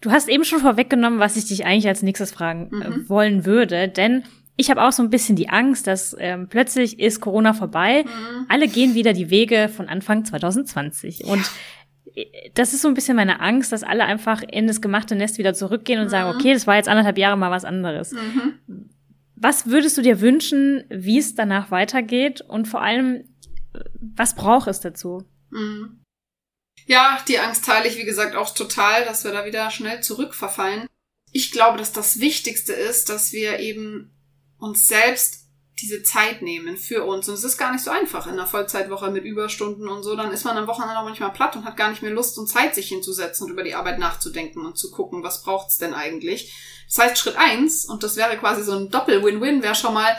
Du 0.00 0.10
hast 0.10 0.28
eben 0.28 0.44
schon 0.44 0.60
vorweggenommen, 0.60 1.18
was 1.18 1.36
ich 1.36 1.46
dich 1.46 1.66
eigentlich 1.66 1.88
als 1.88 2.02
nächstes 2.02 2.32
fragen 2.32 2.70
äh, 2.80 2.88
mhm. 2.88 3.08
wollen 3.08 3.44
würde, 3.44 3.88
denn 3.88 4.24
ich 4.60 4.70
habe 4.70 4.82
auch 4.82 4.92
so 4.92 5.02
ein 5.02 5.08
bisschen 5.08 5.36
die 5.36 5.48
Angst, 5.48 5.86
dass 5.86 6.14
ähm, 6.18 6.46
plötzlich 6.48 7.00
ist 7.00 7.20
Corona 7.20 7.54
vorbei. 7.54 8.04
Mhm. 8.04 8.46
Alle 8.48 8.68
gehen 8.68 8.94
wieder 8.94 9.14
die 9.14 9.30
Wege 9.30 9.70
von 9.74 9.88
Anfang 9.88 10.26
2020. 10.26 11.20
Ja. 11.20 11.26
Und 11.28 11.50
äh, 12.14 12.26
das 12.52 12.74
ist 12.74 12.82
so 12.82 12.88
ein 12.88 12.94
bisschen 12.94 13.16
meine 13.16 13.40
Angst, 13.40 13.72
dass 13.72 13.82
alle 13.82 14.04
einfach 14.04 14.42
in 14.42 14.66
das 14.66 14.82
gemachte 14.82 15.16
Nest 15.16 15.38
wieder 15.38 15.54
zurückgehen 15.54 15.98
und 15.98 16.06
mhm. 16.06 16.10
sagen, 16.10 16.36
okay, 16.36 16.52
das 16.52 16.66
war 16.66 16.76
jetzt 16.76 16.90
anderthalb 16.90 17.16
Jahre 17.16 17.38
mal 17.38 17.50
was 17.50 17.64
anderes. 17.64 18.12
Mhm. 18.12 18.90
Was 19.34 19.66
würdest 19.66 19.96
du 19.96 20.02
dir 20.02 20.20
wünschen, 20.20 20.84
wie 20.90 21.18
es 21.18 21.34
danach 21.34 21.70
weitergeht 21.70 22.42
und 22.42 22.68
vor 22.68 22.82
allem, 22.82 23.24
was 23.98 24.34
braucht 24.34 24.68
es 24.68 24.80
dazu? 24.80 25.24
Mhm. 25.48 26.02
Ja, 26.86 27.18
die 27.26 27.38
Angst 27.38 27.64
teile 27.64 27.88
ich, 27.88 27.96
wie 27.96 28.04
gesagt, 28.04 28.36
auch 28.36 28.52
total, 28.52 29.06
dass 29.06 29.24
wir 29.24 29.32
da 29.32 29.46
wieder 29.46 29.70
schnell 29.70 30.02
zurückverfallen. 30.02 30.86
Ich 31.32 31.50
glaube, 31.50 31.78
dass 31.78 31.92
das 31.92 32.20
Wichtigste 32.20 32.74
ist, 32.74 33.08
dass 33.08 33.32
wir 33.32 33.60
eben 33.60 34.10
uns 34.60 34.86
selbst 34.86 35.46
diese 35.80 36.02
Zeit 36.02 36.42
nehmen 36.42 36.76
für 36.76 37.04
uns. 37.04 37.28
Und 37.28 37.34
es 37.34 37.44
ist 37.44 37.56
gar 37.56 37.72
nicht 37.72 37.82
so 37.82 37.90
einfach 37.90 38.26
in 38.26 38.34
einer 38.34 38.46
Vollzeitwoche 38.46 39.10
mit 39.10 39.24
Überstunden 39.24 39.88
und 39.88 40.02
so. 40.02 40.14
Dann 40.14 40.30
ist 40.30 40.44
man 40.44 40.56
am 40.56 40.66
Wochenende 40.66 40.98
auch 40.98 41.04
manchmal 41.04 41.32
platt 41.32 41.56
und 41.56 41.64
hat 41.64 41.76
gar 41.76 41.90
nicht 41.90 42.02
mehr 42.02 42.10
Lust 42.10 42.38
und 42.38 42.48
Zeit, 42.48 42.74
sich 42.74 42.88
hinzusetzen 42.88 43.46
und 43.46 43.52
über 43.52 43.62
die 43.62 43.74
Arbeit 43.74 43.98
nachzudenken 43.98 44.64
und 44.64 44.76
zu 44.76 44.90
gucken, 44.90 45.22
was 45.22 45.42
braucht's 45.42 45.78
denn 45.78 45.94
eigentlich. 45.94 46.54
Das 46.86 46.98
heißt, 46.98 47.18
Schritt 47.18 47.36
eins, 47.36 47.86
und 47.86 48.02
das 48.02 48.16
wäre 48.16 48.36
quasi 48.36 48.62
so 48.62 48.72
ein 48.72 48.90
Doppel-Win-Win, 48.90 49.62
wäre 49.62 49.74
schon 49.74 49.94
mal, 49.94 50.16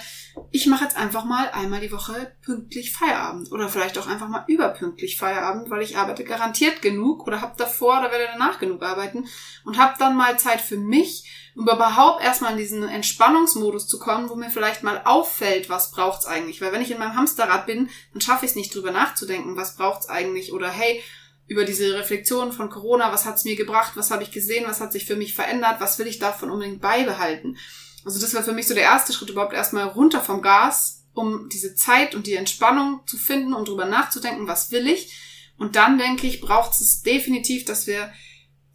ich 0.52 0.65
mache 0.67 0.84
jetzt 0.84 0.98
einfach 0.98 1.26
mal 1.26 1.50
einmal 1.52 1.82
die 1.82 1.91
Woche 1.91 2.34
pünktlich 2.41 2.91
Feierabend. 2.91 3.52
Oder 3.52 3.70
vielleicht 3.70 3.98
auch 3.98 4.08
einfach 4.08 4.28
mal 4.28 4.46
überpünktlich 4.48 5.17
Feierabend, 5.17 5.70
weil 5.70 5.82
ich 5.82 5.98
arbeite 5.98 6.24
garantiert 6.24 6.82
genug 6.82 7.28
oder 7.28 7.41
habe 7.41 7.58
davor 7.58 8.00
oder 8.00 8.12
werde 8.12 8.30
danach 8.34 8.60
genug 8.60 8.82
arbeiten 8.84 9.28
und 9.65 9.78
habe 9.78 9.96
dann 10.00 10.15
mal 10.15 10.38
Zeit 10.39 10.62
für 10.62 10.78
mich 10.78 11.30
um 11.56 11.63
überhaupt 11.63 12.24
erstmal 12.24 12.54
in 12.54 12.58
diesen 12.58 12.88
Entspannungsmodus 12.88 13.88
zu 13.88 14.00
kommen, 14.00 14.30
wo 14.30 14.36
mir 14.36 14.50
vielleicht 14.50 14.84
mal 14.84 15.02
auffällt, 15.04 15.70
was 15.70 15.91
braucht's 15.91 16.26
eigentlich. 16.26 16.62
Weil 16.62 16.72
wenn 16.72 16.82
ich 16.82 16.91
in 16.91 17.00
meinem 17.00 17.15
Hamsterrad 17.15 17.65
bin, 17.65 17.89
dann 18.13 18.22
schaffe 18.22 18.46
ich 18.46 18.52
es 18.52 18.56
nicht 18.56 18.74
drüber 18.74 18.91
nachzudenken, 18.91 19.58
was 19.58 19.76
braucht's 19.76 20.08
eigentlich. 20.08 20.54
Oder 20.54 20.70
hey, 20.70 21.04
über 21.48 21.65
diese 21.65 21.94
Reflexion 21.96 22.54
von 22.54 22.70
Corona, 22.70 23.12
was 23.12 23.26
hat's 23.26 23.44
mir 23.44 23.58
gebracht, 23.58 23.94
was 23.96 24.12
habe 24.12 24.24
ich 24.24 24.32
gesehen, 24.32 24.65
was 24.67 24.80
hat 24.80 24.94
sich 24.94 25.06
für 25.06 25.17
mich 25.17 25.36
verändert, 25.36 25.82
was 25.82 26.00
will 26.00 26.08
ich 26.08 26.20
davon 26.20 26.50
unbedingt 26.50 26.82
beibehalten. 26.82 27.58
Also 28.03 28.19
das 28.19 28.33
war 28.33 28.43
für 28.43 28.53
mich 28.53 28.67
so 28.67 28.73
der 28.73 28.83
erste 28.83 29.13
Schritt, 29.13 29.29
überhaupt 29.29 29.53
erstmal 29.53 29.87
runter 29.87 30.21
vom 30.21 30.41
Gas, 30.41 31.03
um 31.13 31.49
diese 31.49 31.75
Zeit 31.75 32.15
und 32.15 32.27
die 32.27 32.35
Entspannung 32.35 33.01
zu 33.05 33.17
finden, 33.17 33.53
um 33.53 33.65
drüber 33.65 33.85
nachzudenken, 33.85 34.47
was 34.47 34.71
will 34.71 34.87
ich. 34.87 35.13
Und 35.57 35.75
dann 35.75 35.97
denke 35.97 36.25
ich, 36.25 36.41
braucht 36.41 36.79
es 36.79 37.01
definitiv, 37.01 37.65
dass 37.65 37.85
wir 37.85 38.11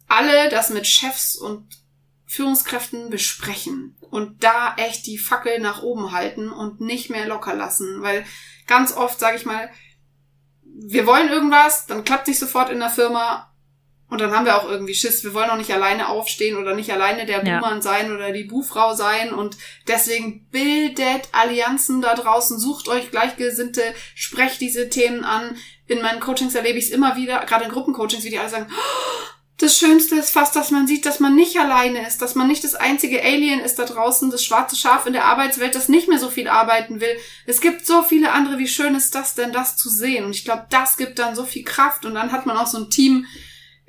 alle 0.07 0.49
das 0.49 0.69
mit 0.69 0.87
Chefs 0.87 1.35
und 1.35 1.67
Führungskräften 2.25 3.09
besprechen 3.09 3.97
und 4.09 4.43
da 4.43 4.75
echt 4.75 5.05
die 5.05 5.17
Fackel 5.17 5.59
nach 5.59 5.81
oben 5.81 6.11
halten 6.11 6.51
und 6.51 6.81
nicht 6.81 7.09
mehr 7.09 7.25
locker 7.25 7.53
lassen, 7.53 8.01
weil 8.01 8.25
ganz 8.67 8.91
oft 8.91 9.19
sage 9.19 9.37
ich 9.37 9.45
mal, 9.45 9.69
wir 10.63 11.07
wollen 11.07 11.29
irgendwas, 11.29 11.87
dann 11.87 12.03
klappt 12.03 12.27
nicht 12.27 12.39
sofort 12.39 12.69
in 12.69 12.79
der 12.79 12.89
Firma 12.89 13.51
und 14.09 14.21
dann 14.21 14.31
haben 14.31 14.45
wir 14.45 14.57
auch 14.57 14.69
irgendwie 14.69 14.93
Schiss. 14.93 15.23
Wir 15.23 15.33
wollen 15.33 15.49
auch 15.49 15.57
nicht 15.57 15.73
alleine 15.73 16.07
aufstehen 16.07 16.57
oder 16.57 16.75
nicht 16.75 16.91
alleine 16.91 17.25
der 17.25 17.39
Buhmann 17.39 17.75
ja. 17.75 17.81
sein 17.81 18.11
oder 18.13 18.31
die 18.31 18.45
Buhfrau 18.45 18.93
sein 18.93 19.33
und 19.33 19.57
deswegen 19.87 20.47
bildet 20.49 21.27
Allianzen 21.33 22.01
da 22.01 22.15
draußen, 22.15 22.57
sucht 22.57 22.87
euch 22.87 23.11
Gleichgesinnte, 23.11 23.81
sprecht 24.15 24.61
diese 24.61 24.89
Themen 24.89 25.25
an. 25.25 25.57
In 25.87 26.01
meinen 26.01 26.21
Coachings 26.21 26.55
erlebe 26.55 26.79
ich 26.79 26.85
es 26.85 26.91
immer 26.91 27.15
wieder, 27.15 27.39
gerade 27.45 27.65
in 27.65 27.71
Gruppencoachings, 27.71 28.23
wie 28.23 28.29
die 28.29 28.39
alle 28.39 28.49
sagen, 28.49 28.67
oh, 28.69 29.27
das 29.59 29.77
Schönste 29.77 30.15
ist 30.15 30.29
fast, 30.29 30.55
dass 30.55 30.69
man 30.69 30.85
sieht, 30.85 31.05
dass 31.05 31.19
man 31.19 31.35
nicht 31.35 31.57
alleine 31.57 32.07
ist, 32.07 32.21
dass 32.21 32.35
man 32.35 32.47
nicht 32.47 32.63
das 32.63 32.75
einzige 32.75 33.23
Alien 33.23 33.59
ist 33.59 33.79
da 33.79 33.85
draußen, 33.85 34.29
das 34.29 34.45
schwarze 34.45 34.75
Schaf 34.75 35.07
in 35.07 35.13
der 35.13 35.25
Arbeitswelt, 35.25 35.73
das 35.73 35.89
nicht 35.89 36.07
mehr 36.07 36.19
so 36.19 36.29
viel 36.29 36.47
arbeiten 36.47 37.01
will. 37.01 37.17
Es 37.47 37.59
gibt 37.59 37.85
so 37.85 38.03
viele 38.03 38.31
andere, 38.31 38.59
wie 38.59 38.67
schön 38.67 38.93
ist 38.93 39.15
das 39.15 39.33
denn, 39.33 39.51
das 39.51 39.75
zu 39.75 39.89
sehen? 39.89 40.25
Und 40.25 40.31
ich 40.31 40.45
glaube, 40.45 40.67
das 40.69 40.95
gibt 40.95 41.17
dann 41.17 41.35
so 41.35 41.43
viel 41.43 41.63
Kraft 41.63 42.05
und 42.05 42.13
dann 42.13 42.31
hat 42.31 42.45
man 42.45 42.55
auch 42.55 42.67
so 42.67 42.77
ein 42.77 42.91
Team, 42.91 43.25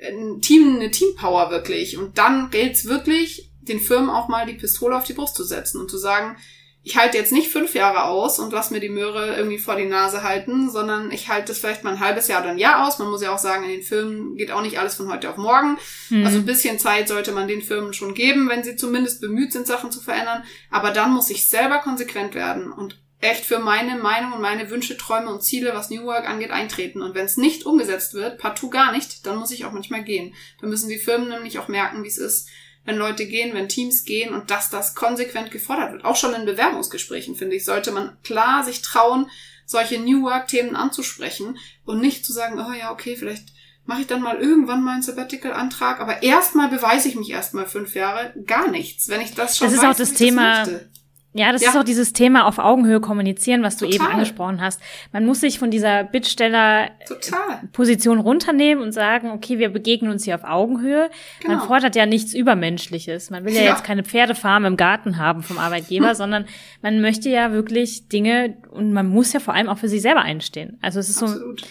ein 0.01 0.41
Team, 0.41 0.75
eine 0.75 0.91
Teampower 0.91 1.51
wirklich. 1.51 1.97
Und 1.97 2.17
dann 2.17 2.49
gilt's 2.51 2.85
wirklich, 2.85 3.51
den 3.61 3.79
Firmen 3.79 4.09
auch 4.09 4.27
mal 4.27 4.45
die 4.45 4.53
Pistole 4.53 4.95
auf 4.95 5.03
die 5.03 5.13
Brust 5.13 5.35
zu 5.35 5.43
setzen 5.43 5.79
und 5.79 5.89
zu 5.91 5.97
sagen, 5.97 6.37
ich 6.81 6.97
halte 6.97 7.17
jetzt 7.17 7.33
nicht 7.33 7.51
fünf 7.51 7.75
Jahre 7.75 8.05
aus 8.05 8.39
und 8.39 8.53
lass 8.53 8.71
mir 8.71 8.79
die 8.79 8.89
Möhre 8.89 9.35
irgendwie 9.35 9.57
vor 9.57 9.75
die 9.75 9.85
Nase 9.85 10.23
halten, 10.23 10.71
sondern 10.71 11.11
ich 11.11 11.27
halte 11.27 11.49
das 11.49 11.59
vielleicht 11.59 11.83
mal 11.83 11.93
ein 11.93 11.99
halbes 11.99 12.29
Jahr 12.29 12.41
oder 12.41 12.51
ein 12.51 12.57
Jahr 12.57 12.87
aus. 12.87 12.99
Man 12.99 13.09
muss 13.09 13.21
ja 13.21 13.33
auch 13.33 13.39
sagen, 13.39 13.65
in 13.65 13.71
den 13.71 13.83
Firmen 13.83 14.37
geht 14.37 14.51
auch 14.51 14.61
nicht 14.61 14.79
alles 14.79 14.95
von 14.95 15.11
heute 15.11 15.29
auf 15.29 15.35
morgen. 15.35 15.77
Mhm. 16.09 16.25
Also 16.25 16.39
ein 16.39 16.45
bisschen 16.45 16.79
Zeit 16.79 17.09
sollte 17.09 17.33
man 17.33 17.49
den 17.49 17.61
Firmen 17.61 17.93
schon 17.93 18.13
geben, 18.13 18.47
wenn 18.47 18.63
sie 18.63 18.77
zumindest 18.77 19.19
bemüht 19.19 19.51
sind, 19.51 19.67
Sachen 19.67 19.91
zu 19.91 19.99
verändern. 19.99 20.43
Aber 20.71 20.91
dann 20.91 21.11
muss 21.11 21.29
ich 21.29 21.49
selber 21.49 21.79
konsequent 21.79 22.33
werden 22.33 22.71
und 22.71 22.97
echt 23.21 23.45
für 23.45 23.59
meine 23.59 23.97
Meinung 23.97 24.33
und 24.33 24.41
meine 24.41 24.69
Wünsche, 24.69 24.97
Träume 24.97 25.29
und 25.29 25.43
Ziele, 25.43 25.73
was 25.73 25.89
New 25.89 26.03
Work 26.05 26.29
angeht, 26.29 26.51
eintreten. 26.51 27.01
Und 27.01 27.15
wenn 27.15 27.25
es 27.25 27.37
nicht 27.37 27.65
umgesetzt 27.65 28.13
wird, 28.13 28.37
partout 28.37 28.69
gar 28.69 28.91
nicht, 28.91 29.25
dann 29.25 29.37
muss 29.37 29.51
ich 29.51 29.65
auch 29.65 29.71
manchmal 29.71 30.03
gehen. 30.03 30.33
Dann 30.61 30.69
müssen 30.69 30.89
die 30.89 30.97
Firmen 30.97 31.29
nämlich 31.29 31.59
auch 31.59 31.67
merken, 31.67 32.03
wie 32.03 32.07
es 32.07 32.17
ist, 32.17 32.47
wenn 32.85 32.95
Leute 32.95 33.27
gehen, 33.27 33.53
wenn 33.53 33.67
Teams 33.67 34.05
gehen 34.05 34.33
und 34.33 34.51
dass 34.51 34.69
das 34.69 34.95
konsequent 34.95 35.51
gefordert 35.51 35.91
wird. 35.91 36.05
Auch 36.05 36.15
schon 36.15 36.33
in 36.33 36.45
Bewerbungsgesprächen, 36.45 37.35
finde 37.35 37.57
ich, 37.57 37.65
sollte 37.65 37.91
man 37.91 38.17
klar 38.23 38.63
sich 38.63 38.81
trauen, 38.81 39.29
solche 39.65 39.99
New 39.99 40.23
Work-Themen 40.23 40.75
anzusprechen 40.75 41.57
und 41.85 41.99
nicht 41.99 42.25
zu 42.25 42.33
sagen, 42.33 42.59
oh 42.59 42.71
ja, 42.73 42.91
okay, 42.91 43.15
vielleicht 43.15 43.49
mache 43.85 44.01
ich 44.01 44.07
dann 44.07 44.21
mal 44.21 44.37
irgendwann 44.37 44.83
mal 44.83 44.93
einen 44.93 45.01
Sabbatical-Antrag. 45.01 45.99
Aber 45.99 46.23
erstmal 46.23 46.69
beweise 46.69 47.09
ich 47.09 47.15
mich 47.15 47.31
erstmal 47.31 47.65
fünf 47.65 47.95
Jahre 47.95 48.33
gar 48.45 48.69
nichts. 48.69 49.09
Wenn 49.09 49.19
ich 49.19 49.33
das 49.33 49.57
schon 49.57 49.67
Das 49.67 49.75
ist 49.75 49.83
weiß, 49.83 49.95
auch 49.95 49.97
das 49.97 50.13
Thema. 50.13 50.59
Das 50.59 50.71
möchte. 50.71 50.89
Ja, 51.33 51.51
das 51.51 51.61
Ja. 51.61 51.69
ist 51.69 51.77
auch 51.77 51.83
dieses 51.83 52.11
Thema 52.13 52.47
auf 52.47 52.57
Augenhöhe 52.57 52.99
kommunizieren, 52.99 53.61
was 53.61 53.77
du 53.77 53.85
Total. 53.85 54.07
eben 54.07 54.13
angesprochen 54.15 54.61
hast. 54.61 54.81
Man 55.13 55.27
muss 55.27 55.41
sich 55.41 55.59
von 55.59 55.69
dieser 55.69 56.03
Bittsteller-Position 56.03 58.19
runternehmen 58.19 58.83
und 58.83 58.91
sagen, 58.93 59.31
okay, 59.31 59.59
wir 59.59 59.69
begegnen 59.69 60.11
uns 60.11 60.23
hier 60.25 60.35
auf 60.35 60.43
Augenhöhe. 60.43 61.09
Man 61.45 61.57
Genau. 61.57 61.67
fordert 61.67 61.95
ja 61.95 62.05
nichts 62.05 62.33
Übermenschliches. 62.33 63.29
Man 63.29 63.45
will 63.45 63.53
ja, 63.53 63.61
Ja. 63.61 63.69
jetzt 63.71 63.83
keine 63.83 64.03
Pferdefarm 64.03 64.65
im 64.65 64.77
Garten 64.77 65.17
haben 65.17 65.43
vom 65.43 65.57
Arbeitgeber, 65.59 66.15
sondern 66.19 66.45
man 66.81 67.01
möchte 67.01 67.29
ja 67.29 67.51
wirklich 67.51 68.07
Dinge 68.09 68.57
und 68.71 68.91
man 68.93 69.07
muss 69.07 69.33
ja 69.33 69.39
vor 69.39 69.53
allem 69.53 69.69
auch 69.69 69.77
für 69.77 69.89
sich 69.89 70.01
selber 70.01 70.21
einstehen. 70.21 70.77
Also 70.81 70.99
es 70.99 71.09
ist 71.09 71.19
so, 71.19 71.25
Absolut. 71.27 71.61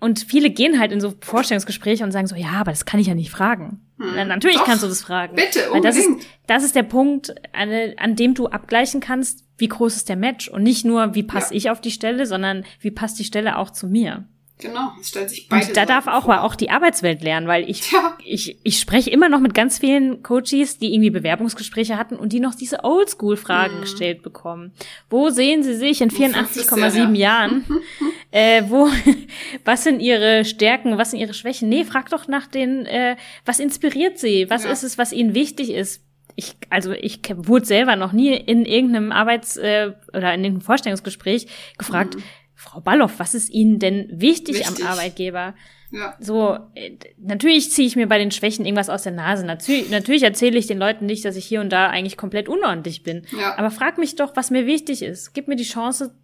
Und 0.00 0.20
viele 0.20 0.50
gehen 0.50 0.78
halt 0.78 0.92
in 0.92 1.00
so 1.00 1.14
Vorstellungsgespräche 1.20 2.04
und 2.04 2.12
sagen 2.12 2.26
so, 2.26 2.36
ja, 2.36 2.52
aber 2.60 2.70
das 2.70 2.84
kann 2.84 3.00
ich 3.00 3.06
ja 3.08 3.14
nicht 3.14 3.30
fragen. 3.30 3.80
Hm. 3.98 4.12
Na, 4.14 4.24
natürlich 4.24 4.56
Doch. 4.58 4.64
kannst 4.66 4.82
du 4.84 4.88
das 4.88 5.02
fragen. 5.02 5.34
Bitte, 5.34 5.60
Weil 5.70 5.80
das 5.80 5.96
ist, 5.96 6.06
unbedingt. 6.06 6.30
das 6.46 6.62
ist 6.64 6.76
der 6.76 6.84
Punkt, 6.84 7.34
an, 7.52 7.68
an 7.96 8.14
dem 8.16 8.34
du 8.34 8.46
abgleichen 8.46 9.00
kannst, 9.00 9.44
wie 9.56 9.68
groß 9.68 9.96
ist 9.96 10.08
der 10.08 10.16
Match. 10.16 10.48
Und 10.48 10.62
nicht 10.62 10.84
nur, 10.84 11.14
wie 11.14 11.24
passe 11.24 11.52
Ja. 11.54 11.58
ich 11.58 11.70
auf 11.70 11.80
die 11.80 11.90
Stelle, 11.90 12.26
sondern 12.26 12.64
wie 12.80 12.90
passt 12.92 13.18
die 13.18 13.24
Stelle 13.24 13.58
auch 13.58 13.70
zu 13.70 13.86
mir. 13.88 14.24
Genau, 14.60 14.90
es 15.00 15.10
stellt 15.10 15.30
sich 15.30 15.48
beide 15.48 15.68
Und 15.68 15.76
da 15.76 15.86
darf 15.86 16.08
auch 16.08 16.24
vor. 16.24 16.34
mal 16.34 16.40
auch 16.40 16.56
die 16.56 16.68
Arbeitswelt 16.70 17.22
lernen, 17.22 17.46
weil 17.46 17.70
ich, 17.70 17.92
Ja. 17.92 18.18
ich, 18.24 18.58
ich 18.64 18.80
spreche 18.80 19.08
immer 19.08 19.28
noch 19.28 19.38
mit 19.38 19.54
ganz 19.54 19.78
vielen 19.78 20.24
Coaches, 20.24 20.78
die 20.78 20.92
irgendwie 20.92 21.10
Bewerbungsgespräche 21.10 21.96
hatten 21.96 22.16
und 22.16 22.32
die 22.32 22.40
noch 22.40 22.56
diese 22.56 22.82
Oldschool-Fragen 22.82 23.76
Mhm. 23.76 23.80
gestellt 23.82 24.22
bekommen. 24.24 24.72
Wo 25.10 25.30
sehen 25.30 25.62
sie 25.62 25.74
sich 25.74 26.00
in 26.00 26.08
In 26.10 26.14
fünf 26.34 26.54
bis 26.54 26.68
84,7 26.68 26.90
zehn, 26.90 27.14
Jahren? 27.14 27.64
Äh, 28.30 28.62
wo, 28.68 28.88
was 29.64 29.84
sind 29.84 30.00
ihre 30.00 30.44
Stärken, 30.44 30.98
was 30.98 31.10
sind 31.12 31.20
ihre 31.20 31.34
Schwächen? 31.34 31.68
Nee, 31.68 31.84
frag 31.84 32.10
doch 32.10 32.28
nach 32.28 32.46
den, 32.46 32.86
äh, 32.86 33.16
was 33.44 33.60
inspiriert 33.60 34.18
sie? 34.18 34.48
Was 34.50 34.64
Ja. 34.64 34.70
ist 34.72 34.82
es, 34.82 34.98
was 34.98 35.12
ihnen 35.12 35.34
wichtig 35.34 35.70
ist? 35.70 36.04
Ich, 36.36 36.54
also 36.70 36.92
ich 36.92 37.20
wurde 37.36 37.64
selber 37.64 37.96
noch 37.96 38.12
nie 38.12 38.32
in 38.34 38.64
irgendeinem 38.64 39.10
Arbeits- 39.12 39.56
äh, 39.56 39.92
oder 40.08 40.34
in 40.34 40.44
irgendeinem 40.44 40.60
Vorstellungsgespräch 40.60 41.48
gefragt, 41.78 42.16
Frau 42.54 42.80
Balloff, 42.80 43.18
was 43.18 43.34
ist 43.34 43.50
Ihnen 43.50 43.78
denn 43.78 44.08
wichtig, 44.12 44.56
Mhm. 44.56 44.60
Wichtig. 44.70 44.84
am 44.84 44.90
Arbeitgeber? 44.92 45.54
Ja. 45.92 46.16
So, 46.20 46.58
äh, 46.74 46.96
natürlich 47.16 47.70
ziehe 47.70 47.86
ich 47.86 47.96
mir 47.96 48.06
bei 48.08 48.18
den 48.18 48.30
Schwächen 48.32 48.64
irgendwas 48.66 48.90
aus 48.90 49.04
der 49.04 49.12
Nase. 49.12 49.46
Natürlich, 49.46 49.90
natürlich 49.90 50.22
erzähle 50.24 50.58
ich 50.58 50.66
den 50.66 50.78
Leuten 50.78 51.06
nicht, 51.06 51.24
dass 51.24 51.36
ich 51.36 51.46
hier 51.46 51.60
und 51.60 51.70
da 51.72 51.88
eigentlich 51.88 52.16
komplett 52.16 52.48
unordentlich 52.48 53.02
bin. 53.04 53.22
Ja. 53.36 53.56
Aber 53.56 53.70
frag 53.70 53.96
mich 53.98 54.16
doch, 54.16 54.34
was 54.36 54.50
mir 54.50 54.66
wichtig 54.66 55.02
ist. 55.02 55.32
Gib 55.34 55.46
mir 55.48 55.56
die 55.56 55.62
Chance 55.64 56.14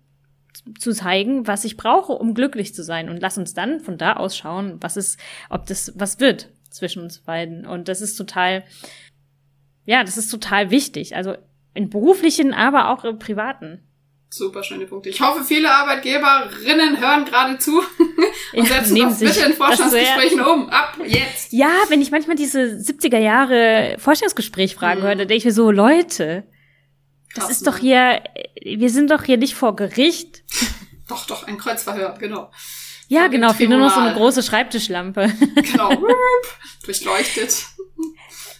zu 0.78 0.92
zeigen, 0.92 1.46
was 1.46 1.64
ich 1.64 1.76
brauche, 1.76 2.12
um 2.12 2.34
glücklich 2.34 2.74
zu 2.74 2.82
sein. 2.82 3.08
Und 3.08 3.20
lass 3.20 3.38
uns 3.38 3.54
dann 3.54 3.80
von 3.80 3.98
da 3.98 4.14
aus 4.14 4.36
schauen, 4.36 4.78
was 4.80 4.96
ist, 4.96 5.18
ob 5.50 5.66
das 5.66 5.92
was 5.96 6.20
wird 6.20 6.48
zwischen 6.70 7.02
uns 7.02 7.18
beiden. 7.20 7.66
Und 7.66 7.88
das 7.88 8.00
ist 8.00 8.16
total, 8.16 8.64
ja, 9.84 10.02
das 10.04 10.16
ist 10.16 10.28
total 10.30 10.70
wichtig. 10.70 11.16
Also 11.16 11.34
in 11.74 11.90
beruflichen, 11.90 12.54
aber 12.54 12.90
auch 12.90 13.04
im 13.04 13.18
privaten. 13.18 13.80
Super 14.30 14.64
schöne 14.64 14.86
Punkte. 14.86 15.10
Ich 15.10 15.20
hoffe, 15.20 15.44
viele 15.44 15.70
Arbeitgeberinnen 15.70 17.00
hören 17.00 17.24
gerade 17.24 17.58
zu 17.58 17.78
und 18.52 18.68
Ja, 18.68 18.74
setzen 18.74 18.94
nehmen 18.94 19.10
das 19.10 19.18
sich 19.20 19.28
bitte 19.28 19.42
in 19.42 19.48
das 19.50 19.56
Vorstandsgesprächen 19.58 20.40
um. 20.40 20.68
Ab 20.70 20.98
jetzt. 21.06 21.52
Ja, 21.52 21.70
wenn 21.88 22.00
ich 22.02 22.10
manchmal 22.10 22.34
diese 22.36 22.60
70er 22.64 23.18
Jahre 23.18 23.94
Vorstellungsgespräch-Fragen 23.98 25.00
Mhm. 25.00 25.04
höre, 25.04 25.14
dann 25.16 25.28
denke 25.28 25.36
ich 25.36 25.44
mir 25.44 25.52
so, 25.52 25.70
Leute, 25.70 26.42
das 27.34 27.50
ist 27.50 27.66
doch 27.66 27.80
ne? 27.80 27.80
hier, 28.62 28.78
wir 28.78 28.90
sind 28.90 29.10
doch 29.10 29.22
hier 29.24 29.36
nicht 29.36 29.54
vor 29.54 29.76
Gericht. 29.76 30.42
Doch, 31.06 31.26
doch, 31.26 31.46
ein 31.46 31.58
Kreuzverhör, 31.58 32.16
genau. 32.18 32.50
Ja, 33.08 33.24
dem 33.24 33.32
genau, 33.32 33.52
fehlt 33.52 33.68
nur 33.68 33.78
noch 33.78 33.92
so 33.94 34.00
eine 34.00 34.14
große 34.14 34.42
Schreibtischlampe. 34.42 35.30
Genau. 35.54 35.90
Durchleuchtet. 36.86 37.66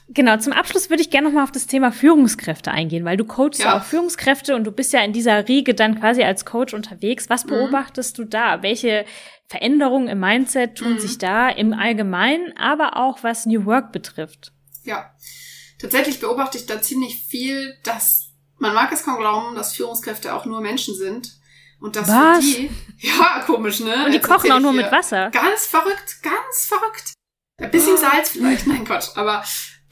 Genau, 0.09 0.37
zum 0.37 0.53
Abschluss 0.53 0.91
würde 0.91 1.01
ich 1.03 1.09
gerne 1.09 1.29
noch 1.29 1.35
mal 1.35 1.43
auf 1.45 1.53
das 1.53 1.67
Thema 1.67 1.91
Führungskräfte 1.91 2.71
eingehen, 2.71 3.05
weil 3.07 3.17
du 3.17 3.25
coachst 3.25 3.63
Ja. 3.63 3.79
auch 3.79 3.85
Führungskräfte 3.85 4.55
und 4.55 4.65
du 4.65 4.73
bist 4.73 4.93
ja 4.93 5.01
in 5.03 5.15
dieser 5.15 5.49
Riege 5.49 5.75
dann 5.75 5.99
quasi 5.99 6.23
als 6.23 6.45
Coach 6.45 6.75
unterwegs. 6.75 7.31
Was 7.31 7.45
Mhm. 7.47 7.49
beobachtest 7.51 8.19
du 8.19 8.25
da? 8.25 8.63
Welche 8.63 9.07
Veränderungen 9.49 10.09
im 10.09 10.21
Mindset 10.21 10.77
tun 10.77 10.95
Mhm. 10.95 10.99
sich 10.99 11.17
da 11.17 11.49
im 11.49 11.73
Allgemeinen, 11.73 12.55
aber 12.59 12.99
auch 12.99 13.23
was 13.23 13.47
New 13.47 13.65
Work 13.65 13.91
betrifft? 13.93 14.53
Ja. 14.85 15.15
Tatsächlich 15.81 16.21
beobachte 16.21 16.59
ich 16.59 16.67
da 16.67 16.81
ziemlich 16.83 17.25
viel, 17.27 17.75
dass 17.85 18.24
man 18.65 18.75
mag 18.75 18.91
es 18.93 19.05
kaum 19.05 19.19
glauben, 19.19 19.55
dass 19.55 19.75
Führungskräfte 19.75 20.35
auch 20.35 20.47
nur 20.47 20.63
Menschen 20.63 20.95
sind. 20.95 21.35
Und 21.81 21.97
dass 21.97 22.09
Was? 22.09 22.39
für 22.39 22.51
die, 22.51 22.71
ja, 22.99 23.43
komisch, 23.45 23.81
ne? 23.81 24.07
Und 24.07 24.13
die 24.13 24.17
Jetzt 24.17 24.27
kochen 24.27 24.51
auch 24.51 24.61
nur 24.61 24.73
mit 24.73 24.91
Wasser. 24.91 25.31
Ganz 25.31 25.67
verrückt, 25.67 26.23
ganz 26.23 26.67
verrückt. 26.67 27.13
Ein 27.61 27.71
bisschen 27.71 27.99
Salz 27.99 28.31
vielleicht, 28.31 28.67
nein 28.67 28.87
Gott, 28.87 29.13
aber 29.17 29.45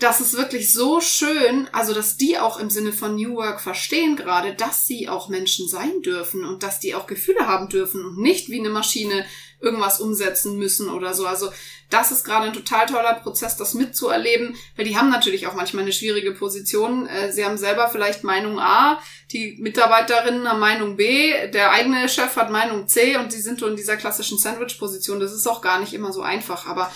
das 0.03 0.21
ist 0.21 0.37
wirklich 0.37 0.73
so 0.73 1.01
schön, 1.01 1.69
also 1.73 1.95
dass 1.95 2.17
die 2.17 2.38
auch 2.38 2.59
im 2.59 2.71
Sinne 2.71 2.93
von 2.93 3.15
New 3.15 3.37
Work 3.37 3.61
verstehen 3.61 4.17
gerade, 4.17 4.55
dass 4.55 4.87
sie 4.87 5.09
auch 5.09 5.29
Menschen 5.29 5.69
sein 5.69 6.03
dürfen 6.03 6.45
und 6.45 6.62
dass 6.62 6.81
die 6.81 6.95
auch 6.95 7.07
Gefühle 7.07 7.47
haben 7.47 7.69
dürfen 7.69 8.05
und 8.05 8.19
nicht 8.19 8.49
wie 8.49 8.59
eine 8.59 8.71
Maschine 8.71 9.25
irgendwas 9.61 10.01
umsetzen 10.01 10.59
müssen 10.59 10.88
oder 10.88 11.15
so. 11.15 11.27
Also 11.27 11.53
das 11.88 12.11
ist 12.11 12.25
gerade 12.25 12.47
ein 12.47 12.53
total 12.53 12.87
toller 12.87 13.15
Prozess, 13.15 13.57
das 13.57 13.75
mitzuerleben, 13.75 14.57
weil 14.77 14.87
die 14.87 14.97
haben 14.97 15.11
natürlich 15.11 15.47
auch 15.47 15.55
manchmal 15.55 15.85
eine 15.85 15.93
schwierige 15.93 16.33
Position. 16.33 17.07
Äh, 17.07 17.33
Sie 17.33 17.45
haben 17.45 17.59
selber 17.59 17.88
vielleicht 17.88 18.25
Meinung 18.25 18.59
A, 18.59 18.99
die 19.31 19.57
Mitarbeiterinnen 19.61 20.49
haben 20.49 20.59
Meinung 20.59 20.97
B, 20.97 21.33
der 21.51 21.71
eigene 21.71 22.09
Chef 22.09 22.35
hat 22.37 22.51
Meinung 22.51 22.88
C 22.88 23.17
und 23.17 23.33
die 23.33 23.41
sind 23.41 23.61
so 23.61 23.69
in 23.69 23.77
dieser 23.77 23.97
klassischen 23.97 24.38
Sandwich-Position. 24.38 25.21
Das 25.21 25.33
ist 25.33 25.47
auch 25.47 25.61
gar 25.61 25.79
nicht 25.79 25.95
immer 25.95 26.12
so 26.12 26.23
einfach, 26.23 26.67
aber 26.67 26.91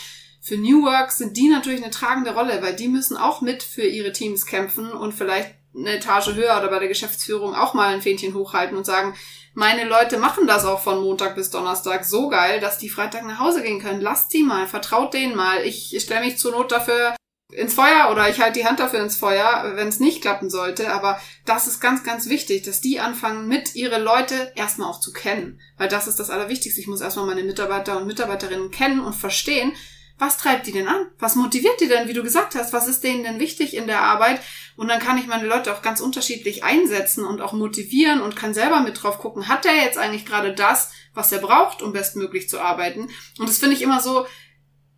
für 0.46 0.56
New 0.56 0.84
Work 0.84 1.10
sind 1.10 1.36
die 1.36 1.48
natürlich 1.48 1.82
eine 1.82 1.90
tragende 1.90 2.32
Rolle, 2.32 2.62
weil 2.62 2.76
die 2.76 2.86
müssen 2.86 3.16
auch 3.16 3.40
mit 3.40 3.64
für 3.64 3.82
ihre 3.82 4.12
Teams 4.12 4.46
kämpfen 4.46 4.92
und 4.92 5.12
vielleicht 5.12 5.56
eine 5.74 5.96
Etage 5.96 6.34
höher 6.34 6.56
oder 6.56 6.68
bei 6.68 6.78
der 6.78 6.86
Geschäftsführung 6.86 7.56
auch 7.56 7.74
mal 7.74 7.92
ein 7.92 8.00
Fähnchen 8.00 8.32
hochhalten 8.32 8.76
und 8.76 8.86
sagen, 8.86 9.16
meine 9.54 9.84
Leute 9.84 10.18
machen 10.18 10.46
das 10.46 10.64
auch 10.64 10.78
von 10.78 11.02
Montag 11.02 11.34
bis 11.34 11.50
Donnerstag 11.50 12.04
so 12.04 12.28
geil, 12.28 12.60
dass 12.60 12.78
die 12.78 12.88
Freitag 12.88 13.24
nach 13.24 13.40
Hause 13.40 13.60
gehen 13.60 13.80
können. 13.80 14.00
Lasst 14.00 14.32
die 14.32 14.44
mal, 14.44 14.68
vertraut 14.68 15.14
denen 15.14 15.34
mal. 15.34 15.64
Ich 15.64 15.96
stelle 16.00 16.24
mich 16.24 16.38
zur 16.38 16.52
Not 16.52 16.70
dafür 16.70 17.16
ins 17.52 17.74
Feuer 17.74 18.10
oder 18.12 18.28
ich 18.28 18.40
halte 18.40 18.60
die 18.60 18.66
Hand 18.66 18.78
dafür 18.78 19.02
ins 19.02 19.16
Feuer, 19.16 19.72
wenn 19.74 19.88
es 19.88 19.98
nicht 19.98 20.22
klappen 20.22 20.48
sollte. 20.48 20.92
Aber 20.92 21.20
das 21.44 21.66
ist 21.66 21.80
ganz, 21.80 22.04
ganz 22.04 22.28
wichtig, 22.28 22.62
dass 22.62 22.80
die 22.80 23.00
anfangen, 23.00 23.48
mit 23.48 23.74
ihre 23.74 23.98
Leute 23.98 24.52
erstmal 24.54 24.88
auch 24.88 25.00
zu 25.00 25.12
kennen. 25.12 25.60
Weil 25.76 25.88
das 25.88 26.06
ist 26.06 26.20
das 26.20 26.30
Allerwichtigste. 26.30 26.80
Ich 26.80 26.86
muss 26.86 27.00
erstmal 27.00 27.26
meine 27.26 27.42
Mitarbeiter 27.42 27.96
und 27.96 28.06
Mitarbeiterinnen 28.06 28.70
kennen 28.70 29.00
und 29.00 29.14
verstehen, 29.14 29.72
was 30.18 30.38
treibt 30.38 30.66
die 30.66 30.72
denn 30.72 30.88
an? 30.88 31.06
Was 31.18 31.36
motiviert 31.36 31.78
die 31.80 31.88
denn, 31.88 32.08
wie 32.08 32.14
du 32.14 32.22
gesagt 32.22 32.54
hast? 32.54 32.72
Was 32.72 32.88
ist 32.88 33.04
denen 33.04 33.22
denn 33.22 33.38
wichtig 33.38 33.74
in 33.76 33.86
der 33.86 34.00
Arbeit? 34.00 34.40
Und 34.76 34.88
dann 34.88 35.00
kann 35.00 35.18
ich 35.18 35.26
meine 35.26 35.46
Leute 35.46 35.74
auch 35.74 35.82
ganz 35.82 36.00
unterschiedlich 36.00 36.64
einsetzen 36.64 37.24
und 37.24 37.42
auch 37.42 37.52
motivieren 37.52 38.22
und 38.22 38.34
kann 38.34 38.54
selber 38.54 38.80
mit 38.80 39.02
drauf 39.02 39.18
gucken, 39.18 39.48
hat 39.48 39.64
der 39.64 39.74
jetzt 39.74 39.98
eigentlich 39.98 40.24
gerade 40.24 40.54
das, 40.54 40.90
was 41.12 41.32
er 41.32 41.40
braucht, 41.40 41.82
um 41.82 41.92
bestmöglich 41.92 42.48
zu 42.48 42.60
arbeiten? 42.60 43.10
Und 43.38 43.48
das 43.48 43.58
finde 43.58 43.76
ich 43.76 43.82
immer 43.82 44.00
so, 44.00 44.26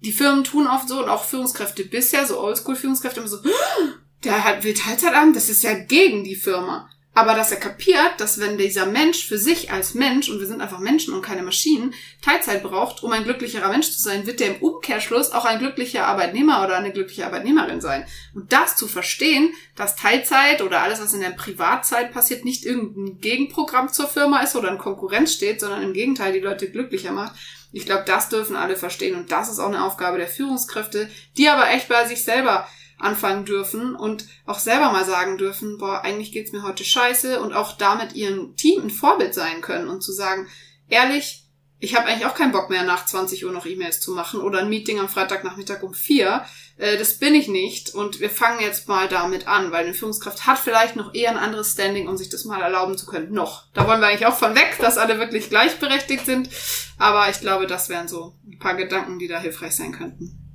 die 0.00 0.12
Firmen 0.12 0.44
tun 0.44 0.68
oft 0.68 0.88
so 0.88 1.02
und 1.02 1.08
auch 1.08 1.24
Führungskräfte 1.24 1.84
bisher, 1.84 2.24
so 2.24 2.40
Oldschool-Führungskräfte 2.40 3.18
immer 3.20 3.28
so, 3.28 3.38
der 4.24 4.44
hat, 4.44 4.62
will 4.62 4.74
Teilzeit 4.74 5.14
haben, 5.14 5.34
das 5.34 5.48
ist 5.48 5.64
ja 5.64 5.74
gegen 5.74 6.22
die 6.22 6.36
Firma. 6.36 6.88
Aber 7.18 7.34
dass 7.34 7.50
er 7.50 7.58
kapiert, 7.58 8.12
dass 8.18 8.38
wenn 8.38 8.58
dieser 8.58 8.86
Mensch 8.86 9.26
für 9.26 9.38
sich 9.38 9.72
als 9.72 9.94
Mensch, 9.94 10.28
und 10.28 10.38
wir 10.38 10.46
sind 10.46 10.60
einfach 10.60 10.78
Menschen 10.78 11.12
und 11.12 11.20
keine 11.20 11.42
Maschinen, 11.42 11.92
Teilzeit 12.22 12.62
braucht, 12.62 13.02
um 13.02 13.10
ein 13.10 13.24
glücklicherer 13.24 13.70
Mensch 13.70 13.90
zu 13.90 14.00
sein, 14.00 14.24
wird 14.24 14.38
der 14.38 14.54
im 14.54 14.62
Umkehrschluss 14.62 15.32
auch 15.32 15.44
ein 15.44 15.58
glücklicher 15.58 16.06
Arbeitnehmer 16.06 16.62
oder 16.62 16.76
eine 16.76 16.92
glückliche 16.92 17.26
Arbeitnehmerin 17.26 17.80
sein. 17.80 18.06
Und 18.36 18.52
das 18.52 18.76
zu 18.76 18.86
verstehen, 18.86 19.52
dass 19.74 19.96
Teilzeit 19.96 20.62
oder 20.62 20.80
alles, 20.80 21.00
was 21.00 21.12
in 21.12 21.20
der 21.20 21.30
Privatzeit 21.30 22.12
passiert, 22.12 22.44
nicht 22.44 22.64
irgendein 22.64 23.20
Gegenprogramm 23.20 23.92
zur 23.92 24.06
Firma 24.06 24.38
ist 24.38 24.54
oder 24.54 24.70
in 24.70 24.78
Konkurrenz 24.78 25.32
steht, 25.32 25.58
sondern 25.58 25.82
im 25.82 25.94
Gegenteil 25.94 26.32
die 26.32 26.38
Leute 26.38 26.70
glücklicher 26.70 27.10
macht. 27.10 27.34
Ich 27.72 27.84
glaube, 27.84 28.04
das 28.06 28.28
dürfen 28.28 28.54
alle 28.54 28.76
verstehen 28.76 29.16
und 29.16 29.32
das 29.32 29.50
ist 29.50 29.58
auch 29.58 29.66
eine 29.66 29.82
Aufgabe 29.82 30.18
der 30.18 30.28
Führungskräfte, 30.28 31.10
die 31.36 31.48
aber 31.48 31.68
echt 31.68 31.88
bei 31.88 32.06
sich 32.06 32.22
selber 32.22 32.68
anfangen 32.98 33.44
dürfen 33.44 33.94
und 33.94 34.26
auch 34.46 34.58
selber 34.58 34.90
mal 34.92 35.04
sagen 35.04 35.38
dürfen, 35.38 35.78
boah, 35.78 36.02
eigentlich 36.02 36.32
geht's 36.32 36.52
mir 36.52 36.62
heute 36.62 36.84
scheiße 36.84 37.40
und 37.40 37.52
auch 37.52 37.76
damit 37.76 38.14
ihrem 38.14 38.56
Team 38.56 38.82
ein 38.82 38.90
Vorbild 38.90 39.34
sein 39.34 39.60
können 39.60 39.88
und 39.88 40.02
zu 40.02 40.12
sagen, 40.12 40.48
ehrlich, 40.88 41.44
ich 41.80 41.94
habe 41.94 42.06
eigentlich 42.06 42.26
auch 42.26 42.34
keinen 42.34 42.50
Bock 42.50 42.70
mehr, 42.70 42.82
nach 42.82 43.06
20 43.06 43.44
Uhr 43.44 43.52
noch 43.52 43.64
E-Mails 43.64 44.00
zu 44.00 44.12
machen 44.12 44.40
oder 44.40 44.58
ein 44.60 44.68
Meeting 44.68 44.98
am 44.98 45.08
Freitagnachmittag 45.08 45.82
um 45.84 45.94
vier. 45.94 46.44
Äh, 46.76 46.98
das 46.98 47.18
bin 47.18 47.34
ich 47.36 47.46
nicht 47.46 47.94
und 47.94 48.18
wir 48.18 48.30
fangen 48.30 48.60
jetzt 48.60 48.88
mal 48.88 49.06
damit 49.06 49.46
an, 49.46 49.70
weil 49.70 49.84
eine 49.84 49.94
Führungskraft 49.94 50.46
hat 50.46 50.58
vielleicht 50.58 50.96
noch 50.96 51.14
eher 51.14 51.30
ein 51.30 51.36
anderes 51.36 51.72
Standing, 51.72 52.08
um 52.08 52.16
sich 52.16 52.30
das 52.30 52.44
mal 52.44 52.60
erlauben 52.60 52.98
zu 52.98 53.06
können. 53.06 53.32
Noch. 53.32 53.66
Da 53.74 53.86
wollen 53.86 54.00
wir 54.00 54.08
eigentlich 54.08 54.26
auch 54.26 54.36
von 54.36 54.56
weg, 54.56 54.76
dass 54.80 54.98
alle 54.98 55.18
wirklich 55.20 55.50
gleichberechtigt 55.50 56.26
sind. 56.26 56.50
Aber 56.98 57.30
ich 57.30 57.40
glaube, 57.40 57.68
das 57.68 57.88
wären 57.88 58.08
so 58.08 58.34
ein 58.44 58.58
paar 58.58 58.74
Gedanken, 58.74 59.20
die 59.20 59.28
da 59.28 59.38
hilfreich 59.38 59.76
sein 59.76 59.92
könnten. 59.92 60.47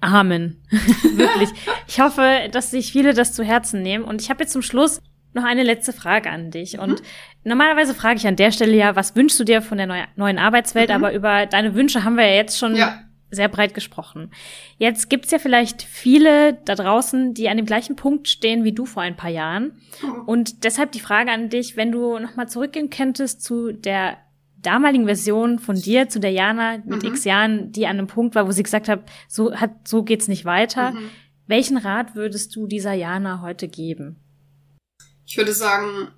Amen. 0.00 0.62
Wirklich. 0.70 1.50
Ich 1.86 2.00
hoffe, 2.00 2.48
dass 2.52 2.70
sich 2.70 2.92
viele 2.92 3.12
das 3.14 3.32
zu 3.34 3.44
Herzen 3.44 3.82
nehmen. 3.82 4.04
Und 4.04 4.20
ich 4.22 4.30
habe 4.30 4.42
jetzt 4.42 4.52
zum 4.52 4.62
Schluss 4.62 5.00
noch 5.34 5.44
eine 5.44 5.62
letzte 5.62 5.92
Frage 5.92 6.30
an 6.30 6.50
dich. 6.50 6.74
Mhm. 6.74 6.80
Und 6.82 7.02
normalerweise 7.44 7.94
frage 7.94 8.16
ich 8.16 8.26
an 8.26 8.36
der 8.36 8.50
Stelle 8.52 8.74
ja, 8.76 8.96
was 8.96 9.14
wünschst 9.14 9.38
du 9.38 9.44
dir 9.44 9.62
von 9.62 9.78
der 9.78 9.86
neu 9.86 10.00
neuen 10.16 10.38
Arbeitswelt? 10.38 10.88
Mhm. 10.88 10.94
Aber 10.96 11.12
über 11.12 11.46
deine 11.46 11.74
Wünsche 11.74 12.02
haben 12.04 12.16
wir 12.16 12.26
ja 12.26 12.34
jetzt 12.34 12.58
schon 12.58 12.74
Ja. 12.76 12.98
sehr 13.30 13.48
breit 13.48 13.74
gesprochen. 13.74 14.30
Jetzt 14.78 15.08
gibt's 15.10 15.30
ja 15.30 15.38
vielleicht 15.38 15.82
viele 15.82 16.54
da 16.64 16.74
draußen, 16.74 17.34
die 17.34 17.48
an 17.48 17.58
dem 17.58 17.66
gleichen 17.66 17.94
Punkt 17.94 18.26
stehen 18.28 18.64
wie 18.64 18.72
du 18.72 18.86
vor 18.86 19.02
ein 19.02 19.16
paar 19.16 19.30
Jahren. 19.30 19.80
Mhm. 20.02 20.22
Und 20.26 20.64
deshalb 20.64 20.92
die 20.92 21.00
Frage 21.00 21.30
an 21.30 21.48
dich, 21.50 21.76
wenn 21.76 21.92
du 21.92 22.18
nochmal 22.18 22.48
zurückgehen 22.48 22.90
könntest 22.90 23.42
zu 23.42 23.72
der 23.72 24.16
damaligen 24.62 25.06
Version 25.06 25.58
von 25.58 25.76
dir, 25.76 26.08
zu 26.08 26.20
der 26.20 26.32
Jana 26.32 26.78
mit 26.84 27.02
mhm. 27.02 27.08
x 27.10 27.24
Jahren, 27.24 27.72
die 27.72 27.86
an 27.86 27.98
einem 27.98 28.06
Punkt 28.06 28.34
war, 28.34 28.46
wo 28.46 28.52
sie 28.52 28.62
gesagt 28.62 28.88
hat, 28.88 29.10
so 29.28 29.54
hat, 29.54 29.86
so 29.86 30.02
geht's 30.02 30.28
nicht 30.28 30.44
weiter. 30.44 30.92
Mhm. 30.92 31.10
Welchen 31.46 31.76
Rat 31.76 32.14
würdest 32.14 32.54
du 32.54 32.66
dieser 32.66 32.92
Jana 32.92 33.40
heute 33.42 33.68
geben? 33.68 34.16
Ich 35.26 35.36
würde 35.36 35.52
sagen, 35.52 36.08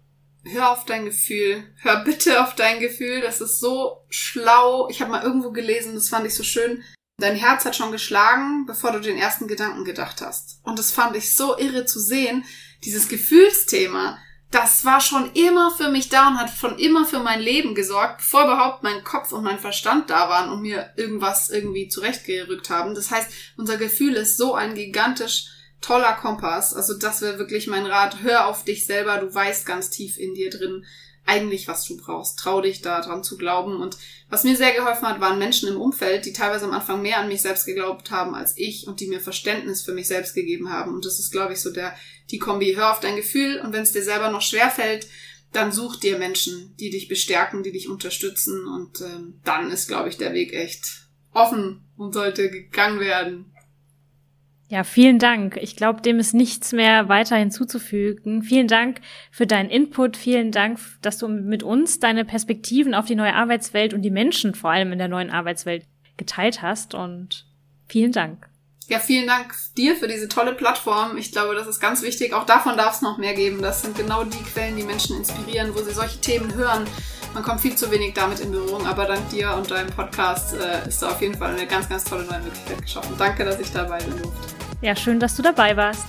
hör 0.45 0.73
auf 0.73 0.85
dein 0.85 1.05
Gefühl. 1.05 1.65
Hör 1.81 2.05
bitte 2.05 2.43
auf 2.43 2.55
dein 2.55 2.81
Gefühl. 2.81 3.21
Das 3.21 3.41
ist 3.41 3.61
so 3.61 4.05
schlau. 4.09 4.89
Ich 4.91 5.01
habe 5.01 5.11
mal 5.11 5.23
irgendwo 5.23 5.51
gelesen, 5.51 5.95
das 5.95 6.09
fand 6.09 6.27
ich 6.27 6.35
so 6.35 6.43
schön. 6.43 6.83
Dein 7.19 7.37
Herz 7.37 7.65
hat 7.65 7.77
schon 7.77 7.93
geschlagen, 7.93 8.67
bevor 8.67 8.93
du 8.93 9.01
den 9.01 9.17
ersten 9.17 9.47
Gedanken 9.47 9.85
gedacht 9.85 10.21
hast. 10.21 10.61
Und 10.65 10.79
das 10.79 10.93
fand 10.93 11.17
ich 11.17 11.35
so 11.35 11.57
irre 11.59 11.85
zu 11.85 12.01
sehen. 12.01 12.45
Dieses 12.85 13.09
Gefühlsthema, 13.09 14.19
das 14.53 14.85
war 14.85 15.01
schon 15.01 15.33
immer 15.33 15.71
für 15.71 15.89
mich 15.91 16.09
da 16.09 16.29
und 16.29 16.39
hat 16.39 16.51
schon 16.51 16.79
immer 16.79 17.07
für 17.07 17.19
mein 17.19 17.41
Leben 17.41 17.75
gesorgt, 17.75 18.19
bevor 18.19 18.45
überhaupt 18.45 18.83
mein 18.83 19.03
Kopf 19.03 19.33
und 19.33 19.43
mein 19.43 19.59
Verstand 19.59 20.11
da 20.11 20.29
waren 20.29 20.51
und 20.51 20.61
mir 20.61 20.93
irgendwas 20.97 21.51
irgendwie 21.51 21.89
zurechtgerückt 21.89 22.71
haben. 22.71 22.95
Das 22.95 23.11
heißt, 23.11 23.31
unser 23.57 23.79
Gefühl 23.79 24.15
ist 24.15 24.37
so 24.37 24.55
ein 24.55 24.75
gigantisch 24.75 25.47
toller 25.81 26.13
Kompass. 26.13 26.75
Also 26.75 26.97
das 26.97 27.23
wäre 27.23 27.39
wirklich 27.39 27.67
mein 27.67 27.87
Rat. 27.87 28.23
Hör 28.23 28.47
auf 28.47 28.65
dich 28.65 28.87
selber. 28.87 29.19
Du 29.19 29.35
weißt 29.35 29.67
ganz 29.67 29.91
tief 29.91 30.19
in 30.19 30.35
dir 30.35 30.51
drin 30.51 30.85
eigentlich, 31.25 31.69
was 31.69 31.85
du 31.85 31.97
brauchst. 31.97 32.39
Trau 32.39 32.61
dich 32.61 32.83
da 32.83 33.01
dran 33.01 33.23
zu 33.23 33.37
glauben. 33.37 33.77
Und 33.77 33.97
was 34.29 34.45
mir 34.45 34.57
sehr 34.57 34.73
geholfen 34.73 35.07
hat, 35.07 35.21
waren 35.21 35.39
Menschen 35.39 35.69
im 35.69 35.81
Umfeld, 35.81 36.27
die 36.27 36.33
teilweise 36.33 36.65
am 36.65 36.73
Anfang 36.73 37.03
mehr 37.03 37.19
an 37.19 37.29
mich 37.29 37.43
selbst 37.43 37.65
geglaubt 37.65 38.11
haben 38.11 38.35
als 38.35 38.55
ich 38.57 38.87
und 38.87 39.01
die 39.01 39.07
mir 39.07 39.21
Verständnis 39.21 39.83
für 39.83 39.93
mich 39.93 40.09
selbst 40.09 40.35
gegeben 40.35 40.71
haben. 40.71 40.95
Und 40.95 41.05
das 41.05 41.19
ist, 41.19 41.31
glaube 41.31 41.53
ich, 41.53 41.61
so 41.61 41.73
der, 41.73 41.95
die 42.31 42.39
Kombi. 42.39 42.75
Hör 42.75 42.91
auf 42.93 43.01
dein 43.01 43.17
Gefühl 43.17 43.61
und 43.61 43.73
wenn 43.73 43.83
es 43.83 43.93
dir 43.93 44.03
selber 44.03 44.31
noch 44.31 44.43
schwer 44.43 44.71
fällt, 44.71 45.07
dann 45.53 45.71
such 45.71 45.97
dir 45.97 46.19
Menschen, 46.19 46.75
die 46.81 46.91
dich 46.91 47.09
bestärken, 47.09 47.63
die 47.63 47.73
dich 47.73 47.89
unterstützen 47.89 48.67
und 48.67 49.03
ähm, 49.03 49.41
dann 49.45 49.71
ist, 49.71 49.87
glaube 49.87 50.09
ich, 50.09 50.17
der 50.17 50.33
Weg 50.33 50.55
echt 50.55 51.09
offen 51.33 51.85
und 51.97 52.15
sollte 52.15 52.51
gegangen 52.51 53.01
werden. 53.01 53.52
Ja, 54.73 54.85
vielen 54.85 55.19
Dank. 55.19 55.59
Ich 55.61 55.77
glaube, 55.77 56.01
dem 56.01 56.19
ist 56.19 56.33
nichts 56.33 56.73
mehr 56.73 57.11
weiter 57.11 57.37
hinzuzufügen. 57.37 58.43
Vielen 58.43 58.69
Dank 58.69 59.03
für 59.31 59.47
deinen 59.47 59.69
Input. 59.69 60.17
Vielen 60.17 60.51
Dank, 60.51 60.79
dass 61.03 61.19
du 61.19 61.29
mit 61.29 61.63
uns 61.63 62.01
deine 62.01 62.25
Perspektiven 62.25 62.95
auf 62.95 63.05
die 63.05 63.15
neue 63.15 63.35
Arbeitswelt 63.35 63.93
und 63.93 64.01
die 64.01 64.11
Menschen 64.11 64.55
vor 64.55 64.71
allem 64.71 64.91
in 64.91 64.99
der 64.99 65.09
neuen 65.09 65.29
Arbeitswelt 65.29 65.85
geteilt 66.17 66.63
hast. 66.63 66.95
Und 66.95 67.45
vielen 67.87 68.13
Dank. 68.13 68.49
Ja, 68.89 68.99
vielen 68.99 69.27
Dank 69.27 69.53
dir 69.77 69.95
für 69.95 70.09
diese 70.09 70.27
tolle 70.31 70.55
Plattform. 70.55 71.19
Ich 71.19 71.33
glaube, 71.33 71.55
das 71.55 71.67
ist 71.67 71.79
ganz 71.79 72.01
wichtig. 72.01 72.33
Auch 72.33 72.47
davon 72.47 72.79
darf 72.79 72.95
es 72.95 73.03
noch 73.03 73.19
mehr 73.19 73.35
geben. 73.35 73.61
Das 73.61 73.83
sind 73.83 73.95
genau 73.95 74.25
die 74.25 74.43
Quellen, 74.43 74.77
die 74.77 74.85
Menschen 74.85 75.19
inspirieren, 75.19 75.75
wo 75.75 75.83
sie 75.83 75.93
solche 75.93 76.19
Themen 76.23 76.55
hören. 76.55 76.87
Man 77.35 77.43
kommt 77.43 77.61
viel 77.61 77.77
zu 77.77 77.91
wenig 77.91 78.15
damit 78.15 78.41
in 78.41 78.51
Berührung, 78.51 78.87
aber 78.87 79.05
dank 79.05 79.29
dir 79.29 79.53
und 79.55 79.71
deinem 79.71 79.91
Podcast 79.91 80.55
äh, 80.55 80.89
ist 80.89 81.03
da 81.03 81.11
auf 81.11 81.21
jeden 81.21 81.37
Fall 81.37 81.55
eine 81.55 81.67
ganz, 81.67 81.91
ganz 81.91 82.05
tolle 82.05 82.25
neue 82.25 82.41
Möglichkeit 82.41 82.81
geschaffen. 82.81 83.15
Danke, 83.19 83.45
dass 83.45 83.61
ich 83.61 83.71
dabei 83.71 83.99
bin 83.99 84.17
durfte. 84.17 84.62
Ja, 84.83 84.97
schön, 84.97 85.21
dass 85.21 85.37
du 85.37 85.43
dabei 85.43 85.77
warst. 85.77 86.05